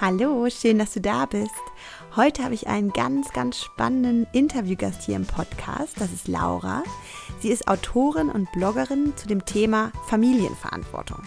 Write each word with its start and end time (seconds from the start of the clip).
Hallo, 0.00 0.48
schön, 0.48 0.78
dass 0.78 0.94
du 0.94 1.00
da 1.00 1.26
bist. 1.26 1.50
Heute 2.16 2.42
habe 2.42 2.54
ich 2.54 2.66
einen 2.66 2.92
ganz, 2.92 3.32
ganz 3.32 3.58
spannenden 3.58 4.26
Interviewgast 4.32 5.02
hier 5.02 5.16
im 5.16 5.26
Podcast. 5.26 6.00
Das 6.00 6.12
ist 6.12 6.28
Laura. 6.28 6.82
Sie 7.40 7.50
ist 7.50 7.68
Autorin 7.68 8.30
und 8.30 8.50
Bloggerin 8.52 9.12
zu 9.16 9.28
dem 9.28 9.44
Thema 9.44 9.92
Familienverantwortung. 10.08 11.22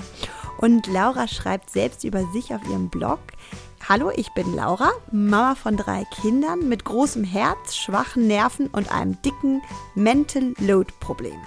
Und 0.58 0.88
Laura 0.88 1.28
schreibt 1.28 1.70
selbst 1.70 2.04
über 2.04 2.26
sich 2.32 2.54
auf 2.54 2.62
ihrem 2.68 2.90
Blog. 2.90 3.20
Hallo, 3.88 4.12
ich 4.14 4.34
bin 4.34 4.54
Laura, 4.56 4.92
Mama 5.12 5.56
von 5.56 5.78
drei 5.78 6.04
Kindern 6.22 6.68
mit 6.68 6.84
großem 6.86 7.24
Herz, 7.24 7.76
schwachen 7.76 8.28
Nerven 8.28 8.68
und 8.68 8.92
einem 8.92 9.22
dicken 9.22 9.62
Mental 9.94 10.54
Load 10.60 10.92
Problem 11.00 11.40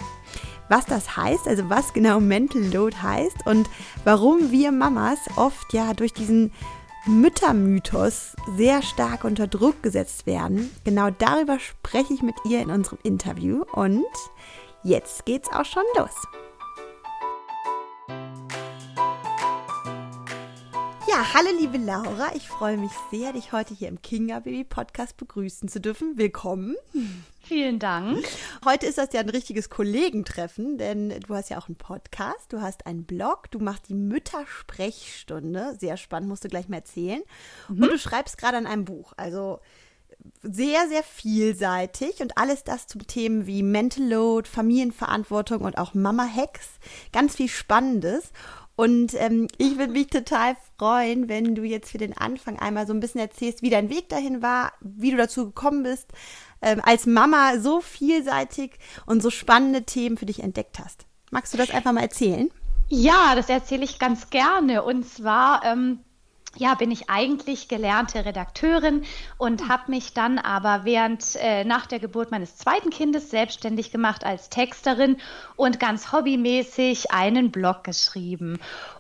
was 0.68 0.84
das 0.84 1.16
heißt, 1.16 1.48
also 1.48 1.68
was 1.70 1.92
genau 1.92 2.20
Mental 2.20 2.62
Load 2.62 2.96
heißt 2.96 3.46
und 3.46 3.68
warum 4.04 4.50
wir 4.50 4.70
Mamas 4.70 5.18
oft 5.36 5.72
ja 5.72 5.94
durch 5.94 6.12
diesen 6.12 6.52
Müttermythos 7.08 8.36
sehr 8.58 8.82
stark 8.82 9.24
unter 9.24 9.46
Druck 9.46 9.82
gesetzt 9.82 10.26
werden. 10.26 10.70
Genau 10.84 11.08
darüber 11.08 11.58
spreche 11.58 12.12
ich 12.12 12.20
mit 12.20 12.34
ihr 12.44 12.60
in 12.60 12.70
unserem 12.70 12.98
Interview 13.02 13.64
und 13.72 14.04
jetzt 14.84 15.24
geht's 15.24 15.48
auch 15.50 15.64
schon 15.64 15.84
los. 15.96 16.10
Ja, 21.18 21.34
hallo 21.34 21.48
liebe 21.58 21.78
Laura, 21.78 22.32
ich 22.36 22.46
freue 22.46 22.76
mich 22.76 22.92
sehr, 23.10 23.32
dich 23.32 23.50
heute 23.50 23.74
hier 23.74 23.88
im 23.88 24.00
Kinga 24.00 24.38
Baby 24.38 24.62
Podcast 24.62 25.16
begrüßen 25.16 25.68
zu 25.68 25.80
dürfen. 25.80 26.16
Willkommen. 26.16 26.76
Vielen 27.42 27.80
Dank. 27.80 28.24
Heute 28.64 28.86
ist 28.86 28.98
das 28.98 29.12
ja 29.12 29.18
ein 29.18 29.28
richtiges 29.28 29.68
Kollegentreffen, 29.68 30.78
denn 30.78 31.18
du 31.18 31.34
hast 31.34 31.50
ja 31.50 31.58
auch 31.58 31.66
einen 31.66 31.74
Podcast, 31.74 32.52
du 32.52 32.62
hast 32.62 32.86
einen 32.86 33.02
Blog, 33.02 33.50
du 33.50 33.58
machst 33.58 33.88
die 33.88 33.94
Müttersprechstunde. 33.94 35.76
Sehr 35.80 35.96
spannend, 35.96 36.28
musst 36.28 36.44
du 36.44 36.48
gleich 36.48 36.68
mal 36.68 36.76
erzählen. 36.76 37.22
Mhm. 37.68 37.82
Und 37.82 37.88
du 37.90 37.98
schreibst 37.98 38.38
gerade 38.38 38.56
an 38.56 38.68
einem 38.68 38.84
Buch. 38.84 39.12
Also 39.16 39.58
sehr, 40.42 40.86
sehr 40.88 41.02
vielseitig 41.02 42.20
und 42.20 42.38
alles 42.38 42.62
das 42.62 42.86
zum 42.86 43.08
Themen 43.08 43.44
wie 43.48 43.64
Mental 43.64 44.08
Load, 44.08 44.48
Familienverantwortung 44.48 45.62
und 45.62 45.78
auch 45.78 45.94
Mama-Hacks. 45.94 46.68
Ganz 47.10 47.34
viel 47.34 47.48
Spannendes. 47.48 48.32
Und 48.78 49.14
ähm, 49.14 49.48
ich 49.58 49.76
würde 49.76 49.92
mich 49.92 50.06
total 50.06 50.56
freuen, 50.78 51.28
wenn 51.28 51.56
du 51.56 51.64
jetzt 51.64 51.90
für 51.90 51.98
den 51.98 52.16
Anfang 52.16 52.60
einmal 52.60 52.86
so 52.86 52.92
ein 52.92 53.00
bisschen 53.00 53.20
erzählst, 53.20 53.60
wie 53.60 53.70
dein 53.70 53.90
Weg 53.90 54.08
dahin 54.08 54.40
war, 54.40 54.72
wie 54.80 55.10
du 55.10 55.16
dazu 55.16 55.46
gekommen 55.46 55.82
bist, 55.82 56.06
ähm, 56.62 56.80
als 56.84 57.04
Mama 57.04 57.58
so 57.58 57.80
vielseitig 57.80 58.78
und 59.04 59.20
so 59.20 59.30
spannende 59.30 59.82
Themen 59.82 60.16
für 60.16 60.26
dich 60.26 60.44
entdeckt 60.44 60.78
hast. 60.78 61.06
Magst 61.32 61.52
du 61.52 61.58
das 61.58 61.72
einfach 61.72 61.90
mal 61.90 62.02
erzählen? 62.02 62.52
Ja, 62.88 63.34
das 63.34 63.48
erzähle 63.48 63.82
ich 63.82 63.98
ganz 63.98 64.30
gerne. 64.30 64.84
Und 64.84 65.08
zwar 65.08 65.64
ähm, 65.64 65.98
ja, 66.58 66.74
bin 66.74 66.90
ich 66.90 67.08
eigentlich 67.08 67.68
gelernte 67.68 68.24
Redakteurin 68.24 69.04
und 69.36 69.68
habe 69.68 69.90
mich 69.90 70.12
dann 70.12 70.38
aber 70.38 70.84
während 70.84 71.36
äh, 71.36 71.64
nach 71.64 71.86
der 71.86 72.00
Geburt 72.00 72.30
meines 72.30 72.56
zweiten 72.56 72.90
Kindes 72.90 73.30
selbstständig 73.30 73.92
gemacht 73.92 74.24
als 74.24 74.50
Texterin 74.50 75.18
und 75.56 75.78
ganz 75.78 76.12
hobbymäßig 76.12 77.12
einen 77.12 77.52
Blog 77.52 77.84
geschrieben. 77.84 78.58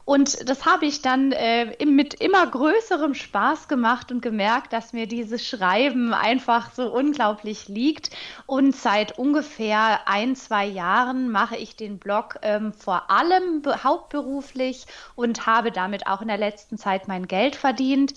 Und 0.08 0.48
das 0.48 0.64
habe 0.64 0.86
ich 0.86 1.02
dann 1.02 1.32
äh, 1.32 1.84
mit 1.84 2.14
immer 2.14 2.46
größerem 2.46 3.12
Spaß 3.12 3.68
gemacht 3.68 4.10
und 4.10 4.22
gemerkt, 4.22 4.72
dass 4.72 4.94
mir 4.94 5.06
dieses 5.06 5.46
Schreiben 5.46 6.14
einfach 6.14 6.72
so 6.72 6.90
unglaublich 6.90 7.68
liegt. 7.68 8.08
Und 8.46 8.74
seit 8.74 9.18
ungefähr 9.18 10.08
ein, 10.08 10.34
zwei 10.34 10.64
Jahren 10.64 11.30
mache 11.30 11.58
ich 11.58 11.76
den 11.76 11.98
Blog 11.98 12.38
ähm, 12.40 12.72
vor 12.72 13.10
allem 13.10 13.62
hauptberuflich 13.84 14.86
und 15.14 15.44
habe 15.44 15.72
damit 15.72 16.06
auch 16.06 16.22
in 16.22 16.28
der 16.28 16.38
letzten 16.38 16.78
Zeit 16.78 17.06
mein 17.06 17.28
Geld 17.28 17.54
verdient. 17.54 18.14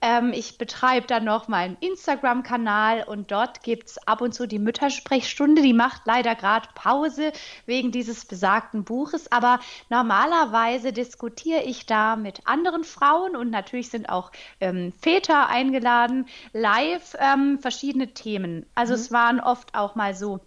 Ähm, 0.00 0.32
ich 0.32 0.58
betreibe 0.58 1.06
dann 1.06 1.24
noch 1.24 1.48
meinen 1.48 1.76
Instagram-Kanal 1.80 3.04
und 3.04 3.30
dort 3.30 3.62
gibt 3.62 3.88
es 3.88 3.98
ab 4.06 4.20
und 4.20 4.32
zu 4.32 4.46
die 4.46 4.58
Müttersprechstunde. 4.58 5.62
Die 5.62 5.72
macht 5.72 6.02
leider 6.04 6.34
gerade 6.34 6.68
Pause 6.74 7.32
wegen 7.66 7.90
dieses 7.90 8.24
besagten 8.24 8.84
Buches, 8.84 9.30
aber 9.32 9.60
normalerweise 9.90 10.92
diskutiere 10.92 11.62
ich 11.62 11.86
da 11.86 12.16
mit 12.16 12.46
anderen 12.46 12.84
Frauen 12.84 13.36
und 13.36 13.50
natürlich 13.50 13.90
sind 13.90 14.08
auch 14.08 14.30
ähm, 14.60 14.92
Väter 15.00 15.48
eingeladen, 15.48 16.26
live 16.52 17.16
ähm, 17.18 17.58
verschiedene 17.58 18.14
Themen. 18.14 18.66
Also 18.74 18.94
mhm. 18.94 19.00
es 19.00 19.12
waren 19.12 19.40
oft 19.40 19.74
auch 19.74 19.94
mal 19.94 20.14
so 20.14 20.40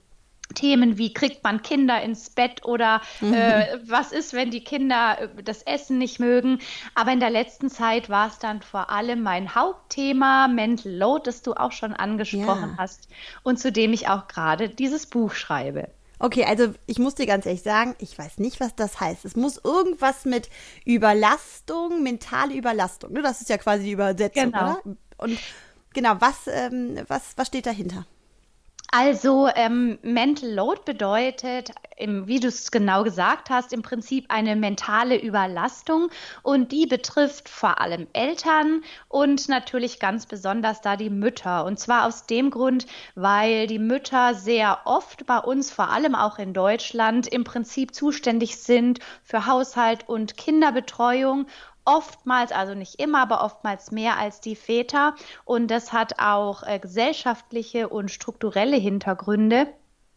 Themen 0.54 0.98
wie 0.98 1.14
kriegt 1.14 1.44
man 1.44 1.62
Kinder 1.62 2.02
ins 2.02 2.30
Bett 2.30 2.66
oder 2.66 3.02
mhm. 3.20 3.34
äh, 3.34 3.80
was 3.86 4.12
ist, 4.12 4.34
wenn 4.34 4.52
die 4.52 4.64
Kinder 4.64 5.18
äh, 5.20 5.44
das 5.44 5.64
Essen 5.64 5.98
nicht 5.98 6.20
mögen. 6.20 6.60
Aber 6.96 7.12
in 7.12 7.20
der 7.20 7.30
letzten 7.30 7.70
Zeit 7.70 8.10
war 8.10 8.28
es 8.28 8.40
dann 8.40 8.62
vor 8.62 8.90
allem 8.90 9.22
mein 9.22 9.56
Hauptthema 9.56 10.48
Mental 10.48 10.92
Load, 10.92 11.24
das 11.26 11.42
du 11.42 11.54
auch 11.54 11.72
schon 11.72 11.94
angesprochen 11.94 12.72
ja. 12.72 12.78
hast 12.78 13.08
und 13.44 13.60
zu 13.60 13.72
dem 13.72 13.94
ich 13.94 14.08
auch 14.08 14.28
gerade 14.28 14.70
dieses 14.70 15.06
Buch 15.06 15.34
schreibe. 15.34 15.90
Okay, 16.24 16.46
also 16.46 16.76
ich 16.86 17.00
muss 17.00 17.16
dir 17.16 17.26
ganz 17.26 17.48
ehrlich 17.48 17.64
sagen, 17.64 17.96
ich 17.98 18.18
weiß 18.18 18.38
nicht, 18.38 18.60
was 18.60 18.76
das 18.76 19.00
heißt. 19.00 19.26
Es 19.26 19.36
muss 19.36 19.58
irgendwas 19.64 20.24
mit 20.24 20.50
Überlastung, 20.86 22.04
mentale 22.04 22.54
Überlastung. 22.54 23.14
Ne? 23.14 23.24
Das 23.24 23.42
ist 23.42 23.50
ja 23.50 23.58
quasi 23.58 23.86
die 23.86 23.92
Übersetzung, 23.92 24.52
genau. 24.52 24.64
oder? 24.64 24.82
Und 25.18 25.40
genau, 25.94 26.18
was, 26.20 26.46
ähm, 26.46 27.00
was, 27.08 27.34
was 27.38 27.48
steht 27.48 27.66
dahinter? 27.66 28.06
Also 28.94 29.48
ähm, 29.56 30.00
Mental 30.02 30.52
Load 30.52 30.82
bedeutet, 30.84 31.72
im, 31.96 32.28
wie 32.28 32.42
du 32.42 32.50
es 32.50 32.72
genau 32.72 33.04
gesagt 33.06 33.50
hast, 33.50 33.72
im 33.72 33.84
Prinzip 33.84 34.26
eine 34.28 34.58
mentale 34.58 35.18
Überlastung 35.18 36.10
und 36.44 36.74
die 36.74 36.88
betrifft 36.88 37.48
vor 37.48 37.80
allem 37.80 38.08
Eltern 38.12 38.84
und 39.08 39.48
natürlich 39.48 40.02
ganz 40.02 40.26
besonders 40.26 40.82
da 40.82 40.98
die 40.98 41.10
Mütter. 41.10 41.64
Und 41.64 41.80
zwar 41.80 42.06
aus 42.06 42.26
dem 42.26 42.50
Grund, 42.50 42.86
weil 43.16 43.66
die 43.68 43.80
Mütter 43.80 44.34
sehr 44.34 44.80
oft 44.84 45.26
bei 45.26 45.38
uns, 45.38 45.72
vor 45.72 45.90
allem 45.90 46.14
auch 46.14 46.38
in 46.38 46.54
Deutschland, 46.54 47.28
im 47.28 47.46
Prinzip 47.46 47.96
zuständig 47.96 48.58
sind 48.58 49.00
für 49.24 49.46
Haushalt 49.46 50.10
und 50.10 50.36
Kinderbetreuung 50.36 51.48
oftmals, 51.86 52.52
also 52.52 52.74
nicht 52.74 53.02
immer, 53.02 53.22
aber 53.22 53.44
oftmals 53.44 53.92
mehr 53.92 54.18
als 54.18 54.42
die 54.42 54.56
Väter. 54.56 55.16
Und 55.46 55.68
das 55.70 55.94
hat 55.94 56.20
auch 56.20 56.64
äh, 56.64 56.80
gesellschaftliche 56.80 57.90
und 57.90 58.12
strukturelle 58.12 58.78
Hintergründe. 58.78 59.68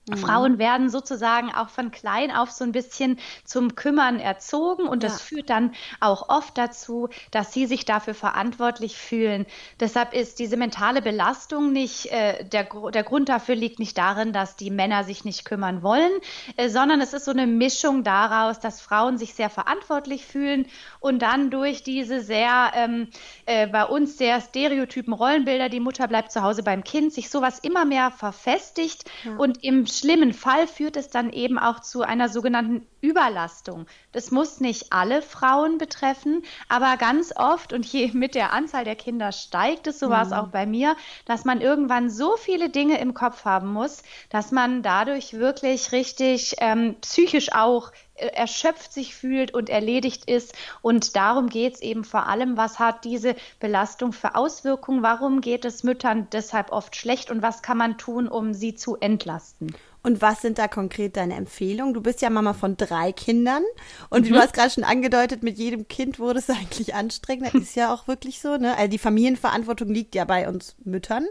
Mhm. 0.06 0.16
Frauen 0.16 0.58
werden 0.58 0.90
sozusagen 0.90 1.54
auch 1.54 1.70
von 1.70 1.90
klein 1.90 2.30
auf 2.30 2.50
so 2.50 2.64
ein 2.64 2.72
bisschen 2.72 3.18
zum 3.44 3.74
Kümmern 3.74 4.20
erzogen 4.20 4.86
und 4.86 5.02
ja. 5.02 5.08
das 5.08 5.22
führt 5.22 5.48
dann 5.48 5.72
auch 6.00 6.28
oft 6.28 6.58
dazu, 6.58 7.08
dass 7.30 7.52
sie 7.52 7.66
sich 7.66 7.86
dafür 7.86 8.14
verantwortlich 8.14 8.96
fühlen. 8.98 9.46
Deshalb 9.80 10.12
ist 10.12 10.38
diese 10.38 10.56
mentale 10.56 11.00
Belastung 11.00 11.72
nicht, 11.72 12.12
äh, 12.12 12.44
der, 12.44 12.68
der 12.92 13.02
Grund 13.02 13.30
dafür 13.30 13.54
liegt 13.54 13.78
nicht 13.78 13.96
darin, 13.96 14.32
dass 14.32 14.56
die 14.56 14.70
Männer 14.70 15.04
sich 15.04 15.24
nicht 15.24 15.44
kümmern 15.46 15.82
wollen, 15.82 16.12
äh, 16.56 16.68
sondern 16.68 17.00
es 17.00 17.14
ist 17.14 17.24
so 17.24 17.30
eine 17.30 17.46
Mischung 17.46 18.04
daraus, 18.04 18.60
dass 18.60 18.82
Frauen 18.82 19.16
sich 19.16 19.34
sehr 19.34 19.48
verantwortlich 19.48 20.26
fühlen 20.26 20.66
und 21.00 21.22
dann 21.22 21.50
durch 21.50 21.82
diese 21.82 22.20
sehr 22.20 22.72
ähm, 22.74 23.08
äh, 23.46 23.66
bei 23.66 23.84
uns 23.84 24.18
sehr 24.18 24.40
stereotypen 24.40 25.14
Rollenbilder, 25.14 25.70
die 25.70 25.80
Mutter 25.80 26.08
bleibt 26.08 26.30
zu 26.30 26.42
Hause 26.42 26.62
beim 26.62 26.84
Kind, 26.84 27.12
sich 27.12 27.30
sowas 27.30 27.58
immer 27.60 27.86
mehr 27.86 28.10
verfestigt 28.10 29.10
ja. 29.24 29.36
und 29.36 29.64
im 29.64 29.86
schlimmen 29.98 30.32
Fall 30.32 30.66
führt 30.66 30.96
es 30.96 31.08
dann 31.08 31.32
eben 31.32 31.58
auch 31.58 31.80
zu 31.80 32.02
einer 32.02 32.28
sogenannten 32.28 32.86
Überlastung. 33.00 33.86
Das 34.12 34.30
muss 34.30 34.60
nicht 34.60 34.92
alle 34.92 35.22
Frauen 35.22 35.78
betreffen, 35.78 36.42
aber 36.68 36.96
ganz 36.96 37.32
oft 37.36 37.72
und 37.72 37.84
je 37.86 38.10
mit 38.12 38.34
der 38.34 38.52
Anzahl 38.52 38.84
der 38.84 38.96
Kinder 38.96 39.32
steigt 39.32 39.86
es, 39.86 39.98
so 39.98 40.10
war 40.10 40.22
es 40.22 40.30
mhm. 40.30 40.34
auch 40.34 40.48
bei 40.48 40.66
mir, 40.66 40.96
dass 41.26 41.44
man 41.44 41.60
irgendwann 41.60 42.10
so 42.10 42.36
viele 42.36 42.70
Dinge 42.70 42.98
im 42.98 43.14
Kopf 43.14 43.44
haben 43.44 43.72
muss, 43.72 44.02
dass 44.30 44.52
man 44.52 44.82
dadurch 44.82 45.34
wirklich 45.34 45.92
richtig 45.92 46.56
ähm, 46.58 46.96
psychisch 47.00 47.52
auch 47.52 47.92
erschöpft 48.14 48.92
sich 48.92 49.14
fühlt 49.14 49.52
und 49.52 49.68
erledigt 49.68 50.30
ist. 50.30 50.54
Und 50.82 51.16
darum 51.16 51.48
geht 51.48 51.74
es 51.74 51.82
eben 51.82 52.04
vor 52.04 52.26
allem, 52.26 52.56
was 52.56 52.78
hat 52.78 53.04
diese 53.04 53.34
Belastung 53.60 54.12
für 54.12 54.34
Auswirkungen, 54.34 55.02
warum 55.02 55.40
geht 55.40 55.64
es 55.64 55.82
Müttern 55.82 56.28
deshalb 56.32 56.72
oft 56.72 56.96
schlecht 56.96 57.30
und 57.30 57.42
was 57.42 57.62
kann 57.62 57.78
man 57.78 57.98
tun, 57.98 58.28
um 58.28 58.54
sie 58.54 58.74
zu 58.74 58.96
entlasten. 58.96 59.74
Und 60.02 60.20
was 60.20 60.42
sind 60.42 60.58
da 60.58 60.68
konkret 60.68 61.16
deine 61.16 61.34
Empfehlungen? 61.34 61.94
Du 61.94 62.02
bist 62.02 62.20
ja 62.20 62.28
Mama 62.28 62.52
von 62.52 62.76
drei 62.76 63.10
Kindern 63.10 63.62
und 64.10 64.26
mhm. 64.26 64.34
du 64.34 64.38
hast 64.38 64.52
gerade 64.52 64.70
schon 64.70 64.84
angedeutet, 64.84 65.42
mit 65.42 65.56
jedem 65.56 65.88
Kind 65.88 66.18
wurde 66.18 66.40
es 66.40 66.50
eigentlich 66.50 66.94
anstrengend. 66.94 67.54
Das 67.54 67.62
ist 67.62 67.74
ja 67.74 67.92
auch 67.92 68.06
wirklich 68.06 68.40
so, 68.40 68.56
ne? 68.56 68.76
Also 68.76 68.90
die 68.90 68.98
Familienverantwortung 68.98 69.88
liegt 69.88 70.14
ja 70.14 70.26
bei 70.26 70.46
uns 70.46 70.76
Müttern. 70.84 71.26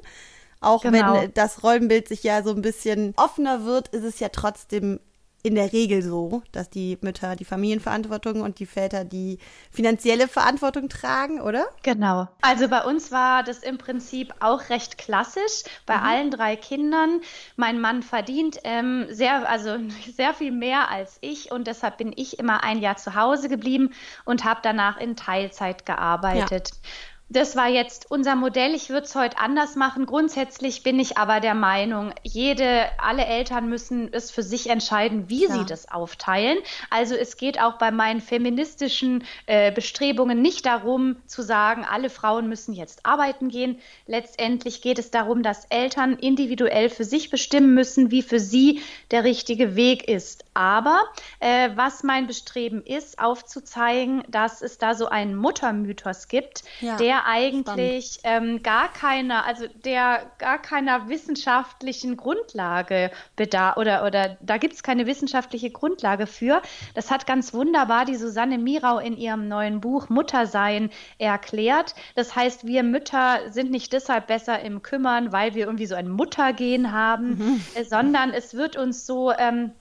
Auch 0.59 0.81
genau. 0.81 1.21
wenn 1.21 1.33
das 1.33 1.63
Rollenbild 1.63 2.07
sich 2.07 2.23
ja 2.23 2.41
so 2.41 2.49
ein 2.51 2.61
bisschen 2.61 3.13
offener 3.17 3.63
wird, 3.63 3.89
ist 3.89 4.03
es 4.03 4.19
ja 4.19 4.29
trotzdem 4.29 4.99
in 5.45 5.55
der 5.55 5.73
Regel 5.73 6.01
so, 6.01 6.41
dass 6.53 6.69
die 6.69 6.97
Mütter 7.01 7.35
die 7.35 7.43
Familienverantwortung 7.43 8.39
und 8.41 8.59
die 8.59 8.65
Väter 8.65 9.03
die 9.03 9.39
finanzielle 9.71 10.29
Verantwortung 10.29 10.87
tragen, 10.87 11.41
oder? 11.41 11.65
Genau. 11.83 12.29
Also 12.41 12.69
bei 12.69 12.81
uns 12.81 13.11
war 13.11 13.43
das 13.43 13.57
im 13.59 13.77
Prinzip 13.77 14.33
auch 14.39 14.69
recht 14.69 14.97
klassisch 14.97 15.63
bei 15.85 15.97
mhm. 15.97 16.03
allen 16.03 16.31
drei 16.31 16.55
Kindern. 16.55 17.19
Mein 17.57 17.81
Mann 17.81 18.03
verdient 18.03 18.59
ähm, 18.63 19.05
sehr, 19.09 19.49
also 19.49 19.75
sehr 20.15 20.33
viel 20.33 20.51
mehr 20.51 20.89
als 20.89 21.17
ich 21.19 21.51
und 21.51 21.67
deshalb 21.67 21.97
bin 21.97 22.13
ich 22.15 22.39
immer 22.39 22.63
ein 22.63 22.79
Jahr 22.79 22.95
zu 22.95 23.13
Hause 23.13 23.49
geblieben 23.49 23.91
und 24.23 24.45
habe 24.45 24.61
danach 24.63 24.97
in 24.97 25.17
Teilzeit 25.17 25.85
gearbeitet. 25.85 26.71
Ja. 26.71 26.89
Das 27.33 27.55
war 27.55 27.67
jetzt 27.67 28.11
unser 28.11 28.35
Modell. 28.35 28.75
Ich 28.75 28.91
würde 28.91 29.07
es 29.07 29.15
heute 29.15 29.39
anders 29.39 29.75
machen. 29.75 30.05
Grundsätzlich 30.05 30.83
bin 30.83 30.99
ich 30.99 31.17
aber 31.17 31.39
der 31.39 31.55
Meinung, 31.55 32.13
jede, 32.21 32.85
alle 32.99 33.25
Eltern 33.25 33.69
müssen 33.69 34.13
es 34.13 34.29
für 34.29 34.43
sich 34.43 34.69
entscheiden, 34.69 35.29
wie 35.29 35.45
ja. 35.45 35.51
sie 35.51 35.65
das 35.65 35.89
aufteilen. 35.89 36.59
Also 36.91 37.15
es 37.15 37.35
geht 37.35 37.59
auch 37.59 37.79
bei 37.79 37.89
meinen 37.89 38.21
feministischen 38.21 39.23
äh, 39.47 39.71
Bestrebungen 39.71 40.43
nicht 40.43 40.67
darum 40.67 41.15
zu 41.25 41.41
sagen, 41.41 41.87
alle 41.89 42.11
Frauen 42.11 42.49
müssen 42.49 42.75
jetzt 42.75 43.03
arbeiten 43.03 43.49
gehen. 43.49 43.79
Letztendlich 44.05 44.83
geht 44.83 44.99
es 44.99 45.09
darum, 45.09 45.41
dass 45.41 45.65
Eltern 45.65 46.13
individuell 46.13 46.91
für 46.91 47.03
sich 47.03 47.31
bestimmen 47.31 47.73
müssen, 47.73 48.11
wie 48.11 48.21
für 48.21 48.39
sie 48.39 48.83
der 49.09 49.23
richtige 49.23 49.75
Weg 49.75 50.07
ist. 50.07 50.45
Aber 50.53 51.01
äh, 51.39 51.69
was 51.75 52.03
mein 52.03 52.27
Bestreben 52.27 52.83
ist, 52.83 53.19
aufzuzeigen, 53.19 54.23
dass 54.27 54.61
es 54.61 54.77
da 54.77 54.93
so 54.93 55.07
einen 55.07 55.35
Muttermythos 55.35 56.27
gibt, 56.27 56.63
ja. 56.81 56.97
der 56.97 57.25
eigentlich 57.25 58.19
ähm, 58.23 58.61
gar 58.61 58.91
keiner, 58.91 59.45
also 59.45 59.65
der 59.67 60.31
gar 60.37 60.59
keiner 60.59 61.09
wissenschaftlichen 61.09 62.17
Grundlage 62.17 63.11
bedarf 63.35 63.77
oder, 63.77 64.05
oder 64.05 64.37
da 64.41 64.57
gibt 64.57 64.73
es 64.73 64.83
keine 64.83 65.07
wissenschaftliche 65.07 65.71
Grundlage 65.71 66.27
für. 66.27 66.61
Das 66.93 67.09
hat 67.09 67.25
ganz 67.25 67.53
wunderbar 67.53 68.05
die 68.05 68.15
Susanne 68.15 68.57
Mirau 68.57 68.99
in 68.99 69.17
ihrem 69.17 69.47
neuen 69.47 69.81
Buch 69.81 70.09
Muttersein 70.09 70.89
erklärt. 71.17 71.95
Das 72.15 72.35
heißt, 72.35 72.65
wir 72.67 72.83
Mütter 72.83 73.51
sind 73.51 73.71
nicht 73.71 73.93
deshalb 73.93 74.27
besser 74.27 74.59
im 74.61 74.81
Kümmern, 74.81 75.31
weil 75.31 75.55
wir 75.55 75.65
irgendwie 75.65 75.85
so 75.85 75.95
ein 75.95 76.09
Muttergehen 76.09 76.91
haben, 76.91 77.37
mhm. 77.37 77.83
sondern 77.83 78.31
es 78.31 78.53
wird 78.53 78.77
uns 78.77 79.05
so 79.05 79.31
ähm, 79.31 79.71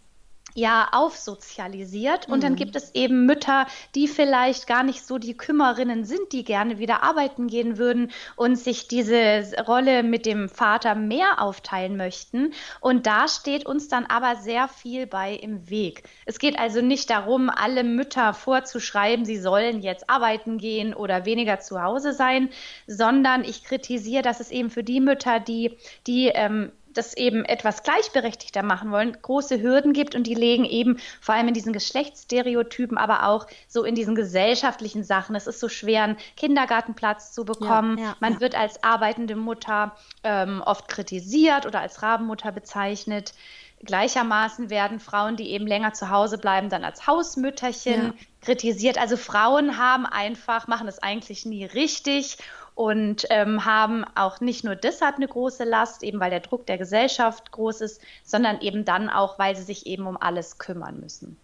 ja 0.55 0.89
aufsozialisiert 0.93 2.29
und 2.29 2.39
mhm. 2.39 2.43
dann 2.43 2.57
gibt 2.57 2.77
es 2.77 2.95
eben 2.95 3.27
Mütter, 3.27 3.67
die 3.95 4.09
vielleicht 4.09 4.67
gar 4.67 4.83
nicht 4.83 5.07
so 5.07 5.19
die 5.19 5.37
Kümmerinnen 5.37 6.05
sind, 6.05 6.33
die 6.33 6.45
gerne 6.45 6.79
wieder 6.79 7.03
arbeiten 7.03 7.47
gehen 7.47 7.79
würden 7.79 8.11
und 8.37 8.57
sich 8.57 8.89
diese 8.89 9.45
Rolle 9.67 10.03
mit 10.03 10.27
dem 10.27 10.49
Vater 10.49 10.95
mehr 10.95 11.41
aufteilen 11.41 11.97
möchten 11.97 12.53
und 12.81 13.07
da 13.07 13.29
steht 13.29 13.67
uns 13.67 13.89
dann 13.89 14.07
aber 14.07 14.37
sehr 14.37 14.69
viel 14.69 15.07
bei 15.07 15.33
im 15.35 15.71
Weg. 15.71 16.05
Es 16.27 16.39
geht 16.39 16.59
also 16.59 16.81
nicht 16.81 17.11
darum, 17.11 17.51
alle 17.51 17.85
Mütter 17.85 18.35
vorzuschreiben, 18.35 19.25
sie 19.25 19.39
sollen 19.39 19.83
jetzt 19.83 20.09
arbeiten 20.11 20.59
gehen 20.59 20.95
oder 20.95 21.25
weniger 21.25 21.61
zu 21.61 21.83
Hause 21.83 22.13
sein, 22.13 22.51
sondern 22.87 23.45
ich 23.45 23.65
kritisiere, 23.65 24.23
dass 24.23 24.41
es 24.41 24.51
eben 24.51 24.71
für 24.71 24.85
die 24.85 25.01
Mütter, 25.01 25.41
die 25.41 25.77
die 26.07 26.29
ähm, 26.29 26.73
das 26.95 27.15
eben 27.15 27.45
etwas 27.45 27.83
gleichberechtigter 27.83 28.63
machen 28.63 28.91
wollen, 28.91 29.17
große 29.21 29.61
Hürden 29.61 29.93
gibt 29.93 30.15
und 30.15 30.27
die 30.27 30.35
legen 30.35 30.65
eben 30.65 30.99
vor 31.21 31.35
allem 31.35 31.49
in 31.49 31.55
diesen 31.55 31.73
Geschlechtsstereotypen, 31.73 32.99
aber 32.99 33.27
auch 33.27 33.47
so 33.69 33.85
in 33.85 33.95
diesen 33.95 34.15
gesellschaftlichen 34.15 35.05
Sachen. 35.05 35.35
Es 35.37 35.47
ist 35.47 35.61
so 35.61 35.69
schwer, 35.69 36.05
einen 36.05 36.17
Kindergartenplatz 36.37 37.33
zu 37.33 37.45
bekommen. 37.45 37.99
Ja, 37.99 38.05
ja, 38.05 38.17
Man 38.21 38.35
ja. 38.35 38.41
wird 38.41 38.55
als 38.55 38.83
arbeitende 38.83 39.37
Mutter 39.37 39.97
ähm, 40.25 40.63
oft 40.65 40.89
kritisiert 40.89 41.67
oder 41.67 41.81
als 41.81 42.03
Rabenmutter 42.03 42.53
bezeichnet. 42.53 43.35
Gleichermaßen 43.85 44.71
werden 44.71 45.01
Frauen, 45.01 45.37
die 45.37 45.51
eben 45.51 45.67
länger 45.67 45.93
zu 45.93 46.11
Hause 46.11 46.39
bleiben, 46.39 46.69
dann 46.69 46.85
als 46.85 47.07
Hausmütterchen 47.07 48.15
kritisiert. 48.41 48.99
Also 48.99 49.17
Frauen 49.17 49.77
haben 49.77 50.07
einfach, 50.07 50.69
machen 50.69 50.87
es 50.87 51.01
eigentlich 51.01 51.45
nie 51.47 51.65
richtig 51.65 52.39
und 52.75 53.27
ähm, 53.31 53.65
haben 53.65 54.05
auch 54.15 54.41
nicht 54.41 54.65
nur 54.65 54.77
deshalb 54.77 55.17
eine 55.17 55.29
große 55.29 55.65
Last, 55.65 56.03
eben 56.03 56.21
weil 56.21 56.31
der 56.31 56.41
Druck 56.41 56.67
der 56.67 56.79
Gesellschaft 56.79 57.51
groß 57.51 57.81
ist, 57.83 58.01
sondern 58.25 58.61
eben 58.61 58.85
dann 58.85 59.11
auch, 59.11 59.39
weil 59.39 59.57
sie 59.57 59.63
sich 59.63 59.87
eben 59.87 60.07
um 60.07 60.17
alles 60.17 60.59
kümmern 60.59 61.01
müssen. 61.01 61.37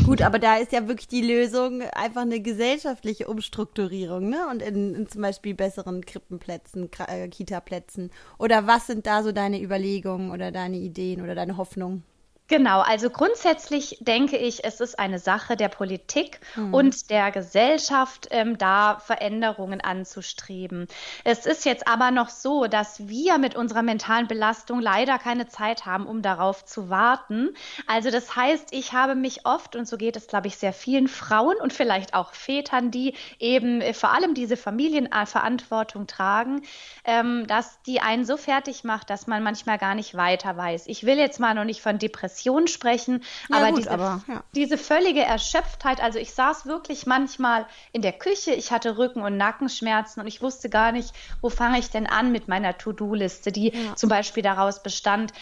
Gut, 0.00 0.22
aber 0.22 0.38
da 0.38 0.56
ist 0.56 0.72
ja 0.72 0.88
wirklich 0.88 1.08
die 1.08 1.20
Lösung 1.20 1.82
einfach 1.82 2.22
eine 2.22 2.40
gesellschaftliche 2.40 3.28
Umstrukturierung, 3.28 4.28
ne? 4.30 4.48
Und 4.50 4.62
in, 4.62 4.94
in 4.94 5.08
zum 5.08 5.22
Beispiel 5.22 5.54
besseren 5.54 6.04
Krippenplätzen, 6.04 6.90
äh, 7.08 7.28
Kitaplätzen. 7.28 8.10
Oder 8.38 8.66
was 8.66 8.86
sind 8.86 9.06
da 9.06 9.22
so 9.22 9.32
deine 9.32 9.62
Überlegungen 9.62 10.30
oder 10.30 10.50
deine 10.50 10.78
Ideen 10.78 11.20
oder 11.22 11.34
deine 11.34 11.56
Hoffnungen? 11.58 12.04
Genau, 12.52 12.80
also 12.82 13.08
grundsätzlich 13.08 13.96
denke 14.00 14.36
ich, 14.36 14.62
es 14.62 14.80
ist 14.80 14.98
eine 14.98 15.18
Sache 15.18 15.56
der 15.56 15.70
Politik 15.70 16.38
mhm. 16.54 16.74
und 16.74 17.08
der 17.08 17.30
Gesellschaft, 17.30 18.28
ähm, 18.30 18.58
da 18.58 18.98
Veränderungen 18.98 19.80
anzustreben. 19.80 20.86
Es 21.24 21.46
ist 21.46 21.64
jetzt 21.64 21.88
aber 21.88 22.10
noch 22.10 22.28
so, 22.28 22.66
dass 22.66 23.08
wir 23.08 23.38
mit 23.38 23.54
unserer 23.54 23.80
mentalen 23.80 24.28
Belastung 24.28 24.82
leider 24.82 25.18
keine 25.18 25.48
Zeit 25.48 25.86
haben, 25.86 26.04
um 26.04 26.20
darauf 26.20 26.66
zu 26.66 26.90
warten. 26.90 27.54
Also 27.86 28.10
das 28.10 28.36
heißt, 28.36 28.68
ich 28.72 28.92
habe 28.92 29.14
mich 29.14 29.46
oft, 29.46 29.74
und 29.74 29.88
so 29.88 29.96
geht 29.96 30.16
es, 30.16 30.26
glaube 30.26 30.48
ich, 30.48 30.58
sehr 30.58 30.74
vielen 30.74 31.08
Frauen 31.08 31.56
und 31.56 31.72
vielleicht 31.72 32.12
auch 32.12 32.34
Vätern, 32.34 32.90
die 32.90 33.14
eben 33.38 33.80
äh, 33.80 33.94
vor 33.94 34.12
allem 34.12 34.34
diese 34.34 34.58
Familienverantwortung 34.58 36.06
tragen, 36.06 36.60
ähm, 37.06 37.46
dass 37.46 37.80
die 37.84 38.00
einen 38.00 38.26
so 38.26 38.36
fertig 38.36 38.84
macht, 38.84 39.08
dass 39.08 39.26
man 39.26 39.42
manchmal 39.42 39.78
gar 39.78 39.94
nicht 39.94 40.14
weiter 40.14 40.54
weiß. 40.54 40.86
Ich 40.88 41.06
will 41.06 41.16
jetzt 41.16 41.40
mal 41.40 41.54
noch 41.54 41.64
nicht 41.64 41.80
von 41.80 41.98
Depressionen 41.98 42.41
Depression 42.42 42.66
sprechen, 42.66 43.22
ja, 43.48 43.56
aber, 43.56 43.70
gut, 43.70 43.78
diese, 43.78 43.90
aber 43.90 44.22
ja. 44.28 44.44
diese 44.54 44.78
völlige 44.78 45.22
Erschöpftheit, 45.22 46.02
also 46.02 46.18
ich 46.18 46.32
saß 46.32 46.66
wirklich 46.66 47.06
manchmal 47.06 47.66
in 47.92 48.02
der 48.02 48.12
Küche, 48.12 48.52
ich 48.52 48.70
hatte 48.70 48.98
Rücken- 48.98 49.22
und 49.22 49.36
Nackenschmerzen 49.36 50.20
und 50.20 50.26
ich 50.26 50.42
wusste 50.42 50.68
gar 50.68 50.92
nicht, 50.92 51.12
wo 51.40 51.48
fange 51.48 51.78
ich 51.78 51.90
denn 51.90 52.06
an 52.06 52.32
mit 52.32 52.48
meiner 52.48 52.76
To-Do-Liste, 52.76 53.52
die 53.52 53.72
ja. 53.72 53.96
zum 53.96 54.08
Beispiel 54.08 54.42
daraus 54.42 54.82
bestand, 54.82 55.32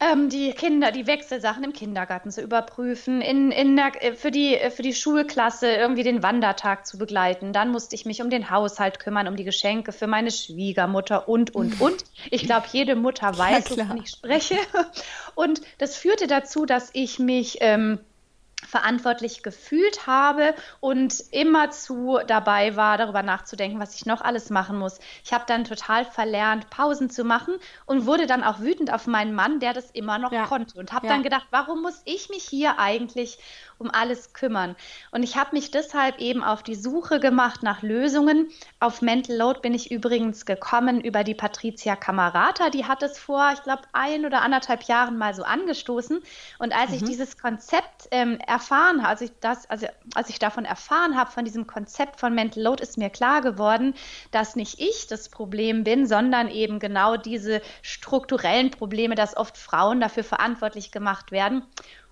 ähm, 0.00 0.28
die 0.28 0.52
Kinder, 0.52 0.92
die 0.92 1.08
Wechselsachen 1.08 1.64
im 1.64 1.72
Kindergarten 1.72 2.30
zu 2.30 2.40
überprüfen, 2.40 3.20
in, 3.20 3.50
in 3.50 3.74
der, 3.74 3.92
äh, 4.00 4.14
für, 4.14 4.30
die, 4.30 4.54
äh, 4.54 4.70
für 4.70 4.82
die 4.82 4.94
Schulklasse 4.94 5.68
irgendwie 5.72 6.04
den 6.04 6.22
Wandertag 6.22 6.86
zu 6.86 6.98
begleiten. 6.98 7.52
Dann 7.52 7.72
musste 7.72 7.96
ich 7.96 8.06
mich 8.06 8.22
um 8.22 8.30
den 8.30 8.50
Haushalt 8.50 9.00
kümmern, 9.00 9.26
um 9.26 9.34
die 9.34 9.44
Geschenke 9.44 9.92
für 9.92 10.06
meine 10.06 10.30
Schwiegermutter 10.30 11.28
und, 11.28 11.54
und, 11.54 11.80
und. 11.80 12.04
Ich 12.30 12.44
glaube, 12.44 12.66
jede 12.70 12.94
Mutter 12.94 13.36
weiß, 13.36 13.70
ja, 13.70 13.84
wovon 13.84 14.02
ich 14.02 14.10
spreche. 14.10 14.56
Und 15.34 15.60
das 15.78 15.96
führte 15.96 16.26
dazu, 16.26 16.66
dass 16.66 16.90
ich 16.94 17.20
mich 17.20 17.58
ähm, 17.60 18.00
verantwortlich 18.66 19.42
gefühlt 19.42 20.06
habe 20.06 20.54
und 20.80 21.20
immerzu 21.30 22.18
dabei 22.26 22.76
war, 22.76 22.98
darüber 22.98 23.22
nachzudenken, 23.22 23.80
was 23.80 23.94
ich 23.94 24.04
noch 24.04 24.20
alles 24.20 24.50
machen 24.50 24.78
muss. 24.78 24.98
Ich 25.24 25.32
habe 25.32 25.44
dann 25.46 25.64
total 25.64 26.04
verlernt, 26.04 26.68
Pausen 26.68 27.08
zu 27.08 27.24
machen 27.24 27.54
und 27.86 28.06
wurde 28.06 28.26
dann 28.26 28.42
auch 28.42 28.60
wütend 28.60 28.92
auf 28.92 29.06
meinen 29.06 29.34
Mann, 29.34 29.60
der 29.60 29.72
das 29.74 29.90
immer 29.92 30.18
noch 30.18 30.32
ja. 30.32 30.46
konnte 30.46 30.78
und 30.78 30.92
habe 30.92 31.06
ja. 31.06 31.12
dann 31.12 31.22
gedacht, 31.22 31.46
warum 31.50 31.82
muss 31.82 32.02
ich 32.04 32.28
mich 32.28 32.44
hier 32.44 32.78
eigentlich 32.78 33.38
um 33.78 33.90
alles 33.90 34.32
kümmern. 34.32 34.76
Und 35.12 35.22
ich 35.22 35.36
habe 35.36 35.54
mich 35.54 35.70
deshalb 35.70 36.18
eben 36.18 36.42
auf 36.42 36.62
die 36.62 36.74
Suche 36.74 37.20
gemacht 37.20 37.62
nach 37.62 37.82
Lösungen. 37.82 38.50
Auf 38.80 39.02
Mental 39.02 39.36
Load 39.36 39.60
bin 39.60 39.72
ich 39.72 39.90
übrigens 39.90 40.44
gekommen 40.46 41.00
über 41.00 41.24
die 41.24 41.34
Patricia 41.34 41.96
Camarata. 41.96 42.70
Die 42.70 42.86
hat 42.86 43.02
es 43.02 43.18
vor, 43.18 43.50
ich 43.54 43.62
glaube, 43.62 43.82
ein 43.92 44.26
oder 44.26 44.42
anderthalb 44.42 44.82
Jahren 44.84 45.16
mal 45.16 45.34
so 45.34 45.44
angestoßen. 45.44 46.20
Und 46.58 46.76
als 46.76 46.90
mhm. 46.90 46.96
ich 46.96 47.04
dieses 47.04 47.38
Konzept 47.38 48.08
ähm, 48.10 48.38
erfahren 48.48 49.02
habe, 49.02 49.08
als 49.08 49.20
ich 49.20 49.32
das, 49.40 49.68
also 49.70 49.86
als 50.14 50.28
ich 50.30 50.38
davon 50.38 50.64
erfahren 50.64 51.16
habe, 51.16 51.30
von 51.30 51.44
diesem 51.44 51.66
Konzept 51.66 52.18
von 52.18 52.34
Mental 52.34 52.62
Load, 52.62 52.82
ist 52.82 52.98
mir 52.98 53.10
klar 53.10 53.40
geworden, 53.40 53.94
dass 54.30 54.56
nicht 54.56 54.80
ich 54.80 55.06
das 55.06 55.28
Problem 55.28 55.84
bin, 55.84 56.06
sondern 56.06 56.48
eben 56.48 56.78
genau 56.78 57.16
diese 57.16 57.60
strukturellen 57.82 58.70
Probleme, 58.70 59.14
dass 59.14 59.36
oft 59.36 59.56
Frauen 59.56 60.00
dafür 60.00 60.24
verantwortlich 60.24 60.90
gemacht 60.90 61.30
werden. 61.30 61.62